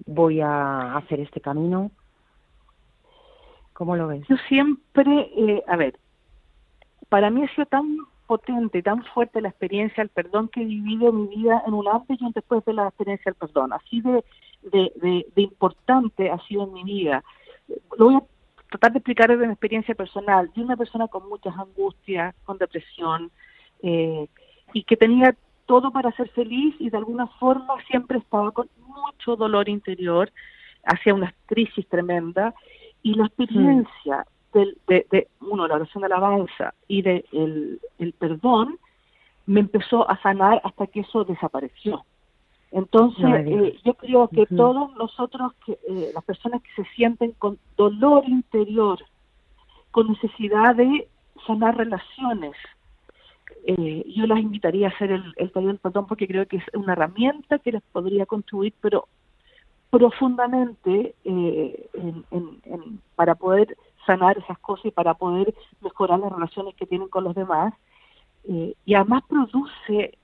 voy 0.07 0.41
a 0.41 0.97
hacer 0.97 1.21
este 1.21 1.41
camino? 1.41 1.91
¿Cómo 3.75 3.97
lo 3.97 4.07
ves? 4.07 4.27
Yo 4.29 4.37
siempre, 4.49 5.31
eh, 5.37 5.63
a 5.67 5.77
ver, 5.77 5.99
para 7.09 7.29
mí 7.29 7.43
ha 7.43 7.55
sido 7.55 7.67
tan 7.67 7.99
potente, 8.27 8.83
tan 8.83 9.05
fuerte 9.05 9.41
la 9.41 9.51
experiencia 9.51 10.03
del 10.03 10.09
perdón 10.09 10.49
que 10.49 10.63
he 10.63 10.65
vivido 10.65 11.13
mi 11.13 11.27
vida 11.27 11.63
en 11.67 11.75
un 11.75 11.87
antes 11.89 12.21
y 12.21 12.25
un 12.25 12.33
después 12.33 12.65
de 12.65 12.73
la 12.73 12.89
experiencia 12.89 13.31
del 13.31 13.35
perdón. 13.35 13.73
Así 13.73 14.01
de, 14.01 14.25
de, 14.63 15.27
de, 15.35 15.43
importante 15.43 16.31
ha 16.31 16.39
sido 16.47 16.65
en 16.65 16.73
mi 16.73 16.85
vida. 16.85 17.23
Lo 17.99 18.07
voy 18.07 18.15
a 18.15 18.23
tratar 18.71 18.93
de 18.93 18.99
explicar 18.99 19.29
desde 19.29 19.47
mi 19.47 19.53
experiencia 19.53 19.95
personal. 19.95 20.51
Yo 20.55 20.63
una 20.63 20.77
persona 20.77 21.09
con 21.09 21.29
muchas 21.29 21.57
angustias, 21.59 22.35
con 22.45 22.57
depresión, 22.59 23.31
eh, 23.83 24.29
y 24.73 24.85
que 24.85 24.97
tenía 24.97 25.37
todo 25.67 25.91
para 25.91 26.13
ser 26.13 26.29
feliz 26.31 26.75
y 26.79 26.91
de 26.91 26.99
alguna 26.99 27.27
forma 27.27 27.75
siempre 27.89 28.19
estaba 28.19 28.53
con 28.53 28.69
mucho 28.87 29.35
dolor 29.37 29.69
interior, 29.69 30.31
hacia 30.85 31.15
una 31.15 31.35
crisis 31.47 31.89
tremenda 31.89 32.55
y 33.05 33.15
la 33.15 33.27
experiencia 33.27 34.27
del, 34.53 34.79
de, 34.89 35.07
de, 35.11 35.29
uno, 35.41 35.69
la 35.69 35.75
oración 35.77 36.01
de 36.01 36.07
alabanza 36.07 36.75
y 36.89 37.03
de 37.03 37.25
el, 37.33 38.13
perdón 38.19 38.79
me 39.47 39.61
empezó 39.61 40.11
a 40.11 40.21
sanar 40.23 40.61
hasta 40.65 40.87
que 40.87 41.01
eso 41.01 41.23
desapareció. 41.25 42.05
Entonces, 42.73 43.47
eh, 43.47 43.79
yo 43.85 43.95
creo 43.95 44.27
que 44.29 44.47
todos 44.47 44.97
nosotros, 44.97 45.53
que, 45.65 45.73
eh, 45.87 46.11
las 46.15 46.25
personas 46.25 46.63
que 46.63 46.83
se 46.83 46.89
sienten 46.97 47.33
con 47.33 47.59
dolor 47.77 48.25
interior, 48.27 48.99
con 49.91 50.09
necesidad 50.09 50.75
de 50.75 51.07
sanar 51.47 51.77
relaciones, 51.77 52.57
eh, 53.67 54.05
yo 54.17 54.27
las 54.27 54.39
invitaría 54.39 54.89
a 54.89 54.91
hacer 54.91 55.13
el, 55.13 55.35
el 55.37 55.53
taller 55.53 55.69
del 55.69 55.79
perdón 55.79 56.07
porque 56.07 56.27
creo 56.27 56.47
que 56.47 56.57
es 56.57 56.65
una 56.73 56.95
herramienta 56.95 57.59
que 57.59 57.73
les 57.73 57.83
podría 57.83 58.25
contribuir, 58.25 58.73
pero 58.81 59.09
profundamente 59.99 61.15
eh, 61.25 61.89
en, 61.95 63.01
para 63.15 63.35
poder 63.35 63.77
sanar 64.07 64.37
esas 64.39 64.59
cosas 64.59 64.87
y 64.87 64.91
para 64.91 65.15
poder 65.15 65.55
mejorar 65.81 66.19
las 66.19 66.33
relaciones 66.33 66.75
que 66.75 66.87
tienen 66.87 67.09
con 67.09 67.25
los 67.25 67.35
demás. 67.35 67.75
Eh, 68.49 68.75
y 68.85 68.95
además 68.95 69.23
produce 69.29 70.19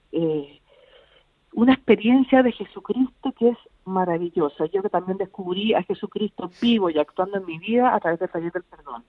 una 1.52 1.72
experiencia 1.72 2.42
de 2.42 2.52
Jesucristo 2.52 3.32
que 3.38 3.50
es 3.50 3.58
maravillosa. 3.84 4.66
Yo 4.66 4.82
que 4.82 4.88
también 4.88 5.18
descubrí 5.18 5.74
a 5.74 5.82
Jesucristo 5.82 6.50
vivo 6.60 6.90
y 6.90 6.98
actuando 6.98 7.38
en 7.38 7.46
mi 7.46 7.58
vida 7.58 7.94
a 7.94 8.00
través 8.00 8.18
del 8.18 8.28
taller 8.28 8.52
del 8.52 8.64
perdón 8.64 9.04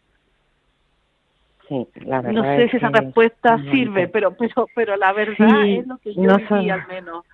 no 1.72 2.44
sé 2.44 2.70
si 2.70 2.78
esa 2.78 2.90
respuesta 2.90 3.58
sirve, 3.72 4.08
pero 4.08 4.32
pero 4.36 4.68
pero 4.76 4.98
la 4.98 5.14
verdad 5.14 5.66
es 5.66 5.88
lo 5.88 5.98
que 6.00 6.14
yo 6.14 6.24
no 6.24 6.38
viví 6.38 6.70
al 6.70 6.86
menos. 6.88 7.26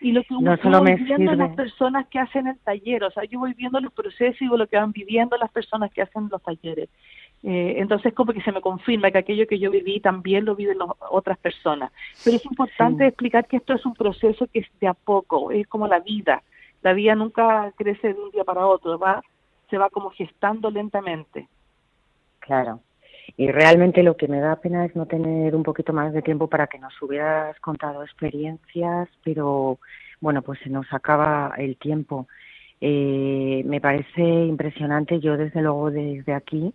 Y 0.00 0.12
lo 0.12 0.22
que 0.22 0.34
uno 0.34 0.56
no 0.56 0.80
voy 0.80 0.94
viendo 0.94 1.34
las 1.34 1.54
personas 1.54 2.06
que 2.08 2.18
hacen 2.18 2.46
el 2.46 2.58
taller, 2.58 3.04
o 3.04 3.10
sea, 3.10 3.24
yo 3.24 3.38
voy 3.38 3.54
viendo 3.54 3.80
los 3.80 3.92
procesos 3.92 4.40
y 4.40 4.46
lo 4.46 4.66
que 4.66 4.76
van 4.76 4.92
viviendo 4.92 5.36
las 5.36 5.50
personas 5.50 5.92
que 5.92 6.02
hacen 6.02 6.28
los 6.30 6.42
talleres. 6.42 6.88
Eh, 7.42 7.74
entonces, 7.78 8.14
como 8.14 8.32
que 8.32 8.40
se 8.40 8.52
me 8.52 8.60
confirma 8.60 9.10
que 9.10 9.18
aquello 9.18 9.46
que 9.46 9.58
yo 9.58 9.70
viví 9.70 10.00
también 10.00 10.44
lo 10.44 10.56
viven 10.56 10.78
las 10.78 10.88
otras 11.10 11.36
personas. 11.38 11.92
Pero 12.24 12.36
es 12.36 12.46
importante 12.46 13.06
explicar 13.06 13.46
que 13.46 13.58
esto 13.58 13.74
es 13.74 13.84
un 13.84 13.94
proceso 13.94 14.46
que 14.46 14.60
es 14.60 14.66
de 14.80 14.88
a 14.88 14.94
poco, 14.94 15.50
es 15.50 15.66
como 15.66 15.86
la 15.86 16.00
vida. 16.00 16.42
La 16.82 16.92
vida 16.92 17.14
nunca 17.14 17.72
crece 17.76 18.14
de 18.14 18.20
un 18.20 18.30
día 18.30 18.44
para 18.44 18.66
otro, 18.66 18.98
va 18.98 19.22
se 19.70 19.78
va 19.78 19.90
como 19.90 20.10
gestando 20.10 20.70
lentamente. 20.70 21.48
Claro. 22.40 22.80
Y 23.36 23.48
realmente 23.50 24.02
lo 24.02 24.16
que 24.16 24.28
me 24.28 24.40
da 24.40 24.56
pena 24.56 24.84
es 24.84 24.94
no 24.94 25.06
tener 25.06 25.54
un 25.56 25.62
poquito 25.62 25.92
más 25.92 26.12
de 26.12 26.22
tiempo 26.22 26.48
para 26.48 26.66
que 26.66 26.78
nos 26.78 27.00
hubieras 27.02 27.58
contado 27.60 28.02
experiencias, 28.02 29.08
pero 29.24 29.78
bueno, 30.20 30.42
pues 30.42 30.58
se 30.60 30.70
nos 30.70 30.86
acaba 30.92 31.52
el 31.56 31.76
tiempo. 31.76 32.28
Eh, 32.80 33.62
me 33.64 33.80
parece 33.80 34.22
impresionante, 34.22 35.20
yo 35.20 35.36
desde 35.36 35.62
luego 35.62 35.90
desde 35.90 36.34
aquí 36.34 36.74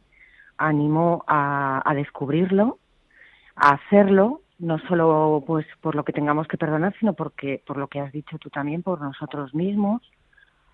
animo 0.58 1.24
a, 1.28 1.82
a 1.89 1.93
descubrirlo, 1.93 2.80
a 3.56 3.76
hacerlo, 3.76 4.41
no 4.58 4.80
solo 4.80 5.43
pues 5.45 5.66
por 5.82 5.95
lo 5.95 6.04
que 6.04 6.14
tengamos 6.14 6.47
que 6.47 6.58
perdonar, 6.58 6.93
sino 7.00 7.14
porque 7.14 7.62
por 7.66 7.78
lo 7.78 7.88
que 7.88 8.00
has 8.00 8.12
dicho 8.12 8.38
tú 8.39 8.50
también, 8.50 8.84
por 8.84 9.00
nosotros 9.02 9.54
mismos, 9.54 10.02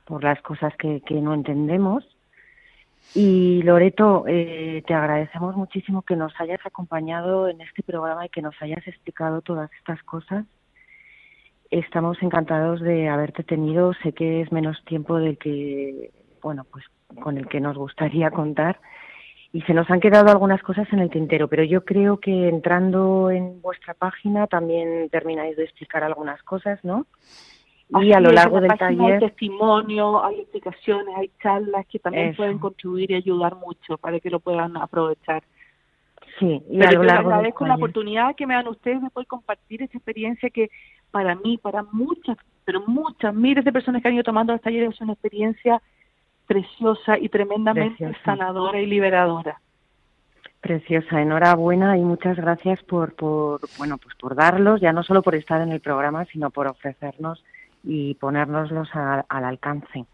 por 0.05 0.23
las 0.23 0.41
cosas 0.41 0.75
que, 0.77 1.01
que 1.01 1.15
no 1.15 1.33
entendemos 1.33 2.14
y 3.13 3.61
Loreto, 3.63 4.25
eh, 4.27 4.83
te 4.85 4.93
agradecemos 4.93 5.55
muchísimo 5.55 6.01
que 6.01 6.15
nos 6.15 6.33
hayas 6.39 6.59
acompañado 6.65 7.47
en 7.47 7.61
este 7.61 7.83
programa 7.83 8.25
y 8.25 8.29
que 8.29 8.41
nos 8.41 8.55
hayas 8.61 8.85
explicado 8.87 9.41
todas 9.41 9.71
estas 9.79 10.01
cosas. 10.03 10.45
Estamos 11.71 12.17
encantados 12.21 12.81
de 12.81 13.09
haberte 13.09 13.43
tenido. 13.43 13.93
Sé 14.03 14.13
que 14.13 14.41
es 14.41 14.51
menos 14.51 14.83
tiempo 14.85 15.17
del 15.17 15.37
que, 15.37 16.11
bueno, 16.41 16.65
pues 16.71 16.85
con 17.21 17.37
el 17.37 17.47
que 17.47 17.59
nos 17.59 17.77
gustaría 17.77 18.31
contar. 18.31 18.79
Y 19.53 19.61
se 19.61 19.73
nos 19.73 19.89
han 19.89 20.01
quedado 20.01 20.29
algunas 20.29 20.61
cosas 20.61 20.87
en 20.91 20.99
el 20.99 21.09
tintero, 21.09 21.47
pero 21.47 21.63
yo 21.63 21.85
creo 21.85 22.19
que 22.19 22.49
entrando 22.49 23.31
en 23.31 23.61
vuestra 23.61 23.93
página 23.93 24.47
también 24.47 25.09
termináis 25.09 25.55
de 25.55 25.63
explicar 25.63 26.03
algunas 26.03 26.43
cosas, 26.43 26.83
¿no? 26.83 27.07
Y 27.89 28.13
a 28.13 28.19
lo 28.19 28.31
largo 28.31 28.59
del 28.59 28.75
taller 28.77 29.13
hay 29.13 29.19
testimonio, 29.19 30.23
hay 30.23 30.41
explicaciones, 30.41 31.15
hay 31.15 31.31
charlas 31.41 31.85
que 31.87 31.99
también 31.99 32.35
pueden 32.35 32.57
contribuir 32.57 33.11
y 33.11 33.15
ayudar 33.15 33.55
mucho 33.55 33.97
para 33.97 34.19
que 34.19 34.29
lo 34.29 34.39
puedan 34.39 34.75
aprovechar. 34.77 35.43
Sí, 36.39 36.61
y 36.69 36.79
Pero 36.79 37.03
yo 37.03 37.11
agradezco 37.11 37.65
la 37.65 37.75
oportunidad 37.75 38.35
que 38.35 38.47
me 38.47 38.55
dan 38.55 38.67
ustedes 38.67 39.01
de 39.01 39.09
poder 39.09 39.27
compartir 39.27 39.83
esa 39.83 39.97
experiencia 39.97 40.49
que 40.49 40.69
para 41.11 41.35
mí, 41.35 41.57
para 41.57 41.83
muchas, 41.83 42.37
pero 42.65 42.81
muchas, 42.87 43.33
miles 43.33 43.63
de 43.63 43.71
personas 43.71 44.01
que 44.01 44.07
han 44.07 44.15
ido 44.15 44.23
tomando 44.23 44.51
los 44.51 44.61
talleres 44.61 44.93
es 44.93 45.01
una 45.01 45.13
experiencia 45.13 45.81
preciosa 46.47 47.17
y 47.17 47.29
tremendamente 47.29 48.11
sanadora 48.25 48.81
y 48.81 48.87
liberadora. 48.87 49.61
Preciosa, 50.59 51.21
enhorabuena 51.21 51.97
y 51.97 52.01
muchas 52.01 52.35
gracias 52.37 52.81
por, 52.83 53.13
por, 53.15 53.61
bueno, 53.77 53.97
pues 53.99 54.15
por 54.15 54.35
darlos, 54.35 54.81
ya 54.81 54.91
no 54.91 55.03
solo 55.03 55.21
por 55.21 55.35
estar 55.35 55.61
en 55.61 55.71
el 55.71 55.79
programa, 55.79 56.25
sino 56.25 56.49
por 56.49 56.67
ofrecernos 56.67 57.43
y 57.85 58.15
ponérnoslos 58.15 58.89
al 58.93 59.43
alcance. 59.43 60.05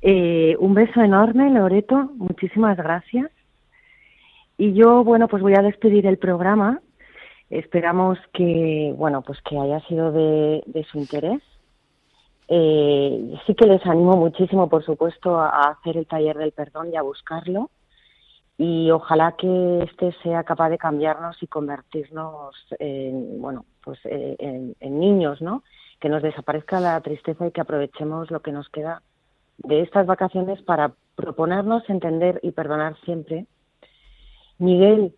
Eh, 0.00 0.56
un 0.58 0.74
beso 0.74 1.00
enorme, 1.00 1.50
Loreto, 1.50 2.10
muchísimas 2.16 2.76
gracias. 2.76 3.30
Y 4.58 4.74
yo, 4.74 5.04
bueno, 5.04 5.28
pues 5.28 5.42
voy 5.42 5.54
a 5.54 5.62
despedir 5.62 6.06
el 6.06 6.18
programa. 6.18 6.80
Esperamos 7.50 8.18
que, 8.32 8.94
bueno, 8.96 9.22
pues 9.22 9.40
que 9.42 9.58
haya 9.58 9.80
sido 9.86 10.12
de, 10.12 10.86
su 10.90 10.98
interés. 10.98 11.42
Eh, 12.48 13.34
sí 13.46 13.54
que 13.54 13.66
les 13.66 13.84
animo 13.86 14.16
muchísimo, 14.16 14.68
por 14.68 14.84
supuesto, 14.84 15.38
a 15.38 15.70
hacer 15.70 15.96
el 15.96 16.06
taller 16.06 16.36
del 16.36 16.52
perdón 16.52 16.90
y 16.92 16.96
a 16.96 17.02
buscarlo 17.02 17.70
y 18.58 18.90
ojalá 18.90 19.32
que 19.32 19.80
este 19.82 20.14
sea 20.22 20.44
capaz 20.44 20.70
de 20.70 20.78
cambiarnos 20.78 21.42
y 21.42 21.46
convertirnos 21.46 22.54
en, 22.78 23.40
bueno, 23.40 23.64
pues 23.82 23.98
eh, 24.04 24.36
en, 24.38 25.00
niños, 25.00 25.40
¿no? 25.42 25.62
Que 26.02 26.08
nos 26.08 26.22
desaparezca 26.22 26.80
la 26.80 27.00
tristeza 27.00 27.46
y 27.46 27.52
que 27.52 27.60
aprovechemos 27.60 28.32
lo 28.32 28.40
que 28.42 28.50
nos 28.50 28.68
queda 28.70 29.02
de 29.58 29.82
estas 29.82 30.04
vacaciones 30.04 30.60
para 30.62 30.92
proponernos 31.14 31.88
entender 31.88 32.40
y 32.42 32.50
perdonar 32.50 32.96
siempre. 33.04 33.46
Miguel, 34.58 35.14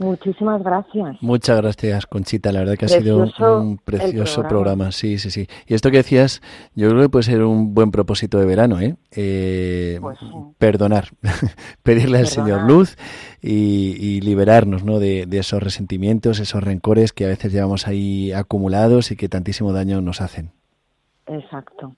Muchísimas 0.00 0.62
gracias. 0.62 1.22
Muchas 1.22 1.60
gracias, 1.60 2.06
Conchita. 2.06 2.50
La 2.50 2.60
verdad 2.60 2.76
que 2.76 2.86
ha 2.86 2.88
sido 2.88 3.26
un 3.60 3.76
precioso 3.76 4.42
programa. 4.42 4.90
Sí, 4.90 5.18
sí, 5.18 5.30
sí. 5.30 5.46
Y 5.66 5.74
esto 5.74 5.90
que 5.90 5.98
decías, 5.98 6.40
yo 6.74 6.88
creo 6.88 7.02
que 7.02 7.08
puede 7.10 7.24
ser 7.24 7.42
un 7.42 7.74
buen 7.74 7.90
propósito 7.90 8.38
de 8.38 8.46
verano, 8.46 8.80
¿eh? 8.80 8.96
eh 9.10 9.98
pues 10.00 10.18
perdonar, 10.58 11.08
pedirle 11.82 12.18
al 12.18 12.26
Señor 12.26 12.62
luz 12.62 12.96
y, 13.42 14.20
liberarnos 14.22 14.82
¿no? 14.84 14.98
de, 14.98 15.26
de, 15.26 15.38
esos 15.38 15.62
resentimientos, 15.62 16.40
esos 16.40 16.62
rencores 16.62 17.12
que 17.12 17.24
a 17.24 17.28
veces 17.28 17.52
llevamos 17.52 17.86
ahí 17.86 18.32
acumulados 18.32 19.10
y 19.10 19.16
que 19.16 19.28
tantísimo 19.28 19.72
daño 19.72 20.00
nos 20.00 20.20
hacen. 20.20 20.52
Exacto. 21.26 21.94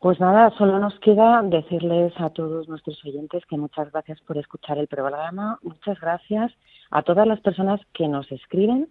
Pues 0.00 0.20
nada, 0.20 0.50
solo 0.56 0.78
nos 0.78 0.98
queda 1.00 1.42
decirles 1.42 2.12
a 2.18 2.30
todos 2.30 2.68
nuestros 2.68 3.04
oyentes 3.04 3.44
que 3.46 3.56
muchas 3.56 3.90
gracias 3.90 4.20
por 4.20 4.38
escuchar 4.38 4.78
el 4.78 4.86
programa, 4.86 5.58
muchas 5.62 5.98
gracias 6.00 6.52
a 6.90 7.02
todas 7.02 7.26
las 7.26 7.40
personas 7.40 7.80
que 7.92 8.08
nos 8.08 8.30
escriben 8.32 8.88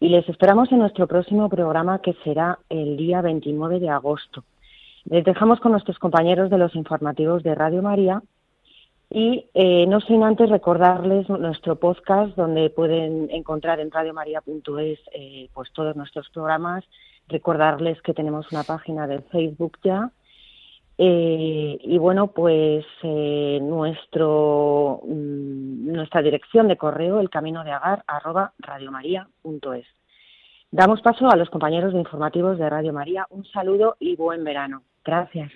y 0.00 0.08
les 0.08 0.28
esperamos 0.28 0.70
en 0.72 0.78
nuestro 0.78 1.06
próximo 1.06 1.48
programa 1.48 2.00
que 2.00 2.14
será 2.24 2.58
el 2.68 2.96
día 2.96 3.22
29 3.22 3.80
de 3.80 3.90
agosto. 3.90 4.44
Les 5.04 5.24
dejamos 5.24 5.60
con 5.60 5.72
nuestros 5.72 5.98
compañeros 5.98 6.50
de 6.50 6.58
los 6.58 6.74
informativos 6.74 7.42
de 7.42 7.54
Radio 7.54 7.82
María 7.82 8.22
y 9.10 9.46
eh, 9.54 9.86
no 9.86 10.00
sin 10.00 10.22
antes 10.24 10.48
recordarles 10.48 11.28
nuestro 11.28 11.76
podcast 11.76 12.34
donde 12.36 12.70
pueden 12.70 13.28
encontrar 13.30 13.80
en 13.80 13.90
radiomaria.es 13.90 14.98
eh, 15.12 15.48
pues 15.52 15.70
todos 15.72 15.94
nuestros 15.94 16.28
programas, 16.30 16.84
recordarles 17.28 18.00
que 18.02 18.14
tenemos 18.14 18.50
una 18.50 18.64
página 18.64 19.06
de 19.06 19.20
Facebook 19.20 19.78
ya 19.84 20.10
eh, 20.96 21.78
y 21.80 21.98
bueno, 21.98 22.28
pues 22.28 22.84
eh, 23.02 23.58
nuestro, 23.60 25.00
mm, 25.04 25.92
nuestra 25.92 26.22
dirección 26.22 26.68
de 26.68 26.76
correo, 26.76 27.20
el 27.20 27.30
camino 27.30 27.64
de 27.64 27.72
agar, 27.72 28.04
arroba 28.06 28.52
radiomaria.es. 28.58 29.86
Damos 30.70 31.00
paso 31.02 31.28
a 31.28 31.36
los 31.36 31.50
compañeros 31.50 31.92
de 31.92 31.98
informativos 31.98 32.58
de 32.58 32.68
Radio 32.70 32.92
María. 32.92 33.26
Un 33.30 33.44
saludo 33.46 33.96
y 33.98 34.16
buen 34.16 34.44
verano. 34.44 34.82
Gracias. 35.04 35.50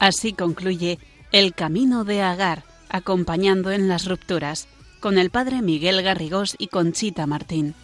Así 0.00 0.34
concluye 0.34 0.98
El 1.32 1.54
Camino 1.54 2.04
de 2.04 2.20
Agar 2.20 2.73
acompañando 2.94 3.72
en 3.72 3.88
las 3.88 4.06
rupturas, 4.06 4.68
con 5.00 5.18
el 5.18 5.30
padre 5.30 5.62
Miguel 5.62 6.00
Garrigós 6.00 6.54
y 6.60 6.68
Conchita 6.68 7.26
Martín. 7.26 7.74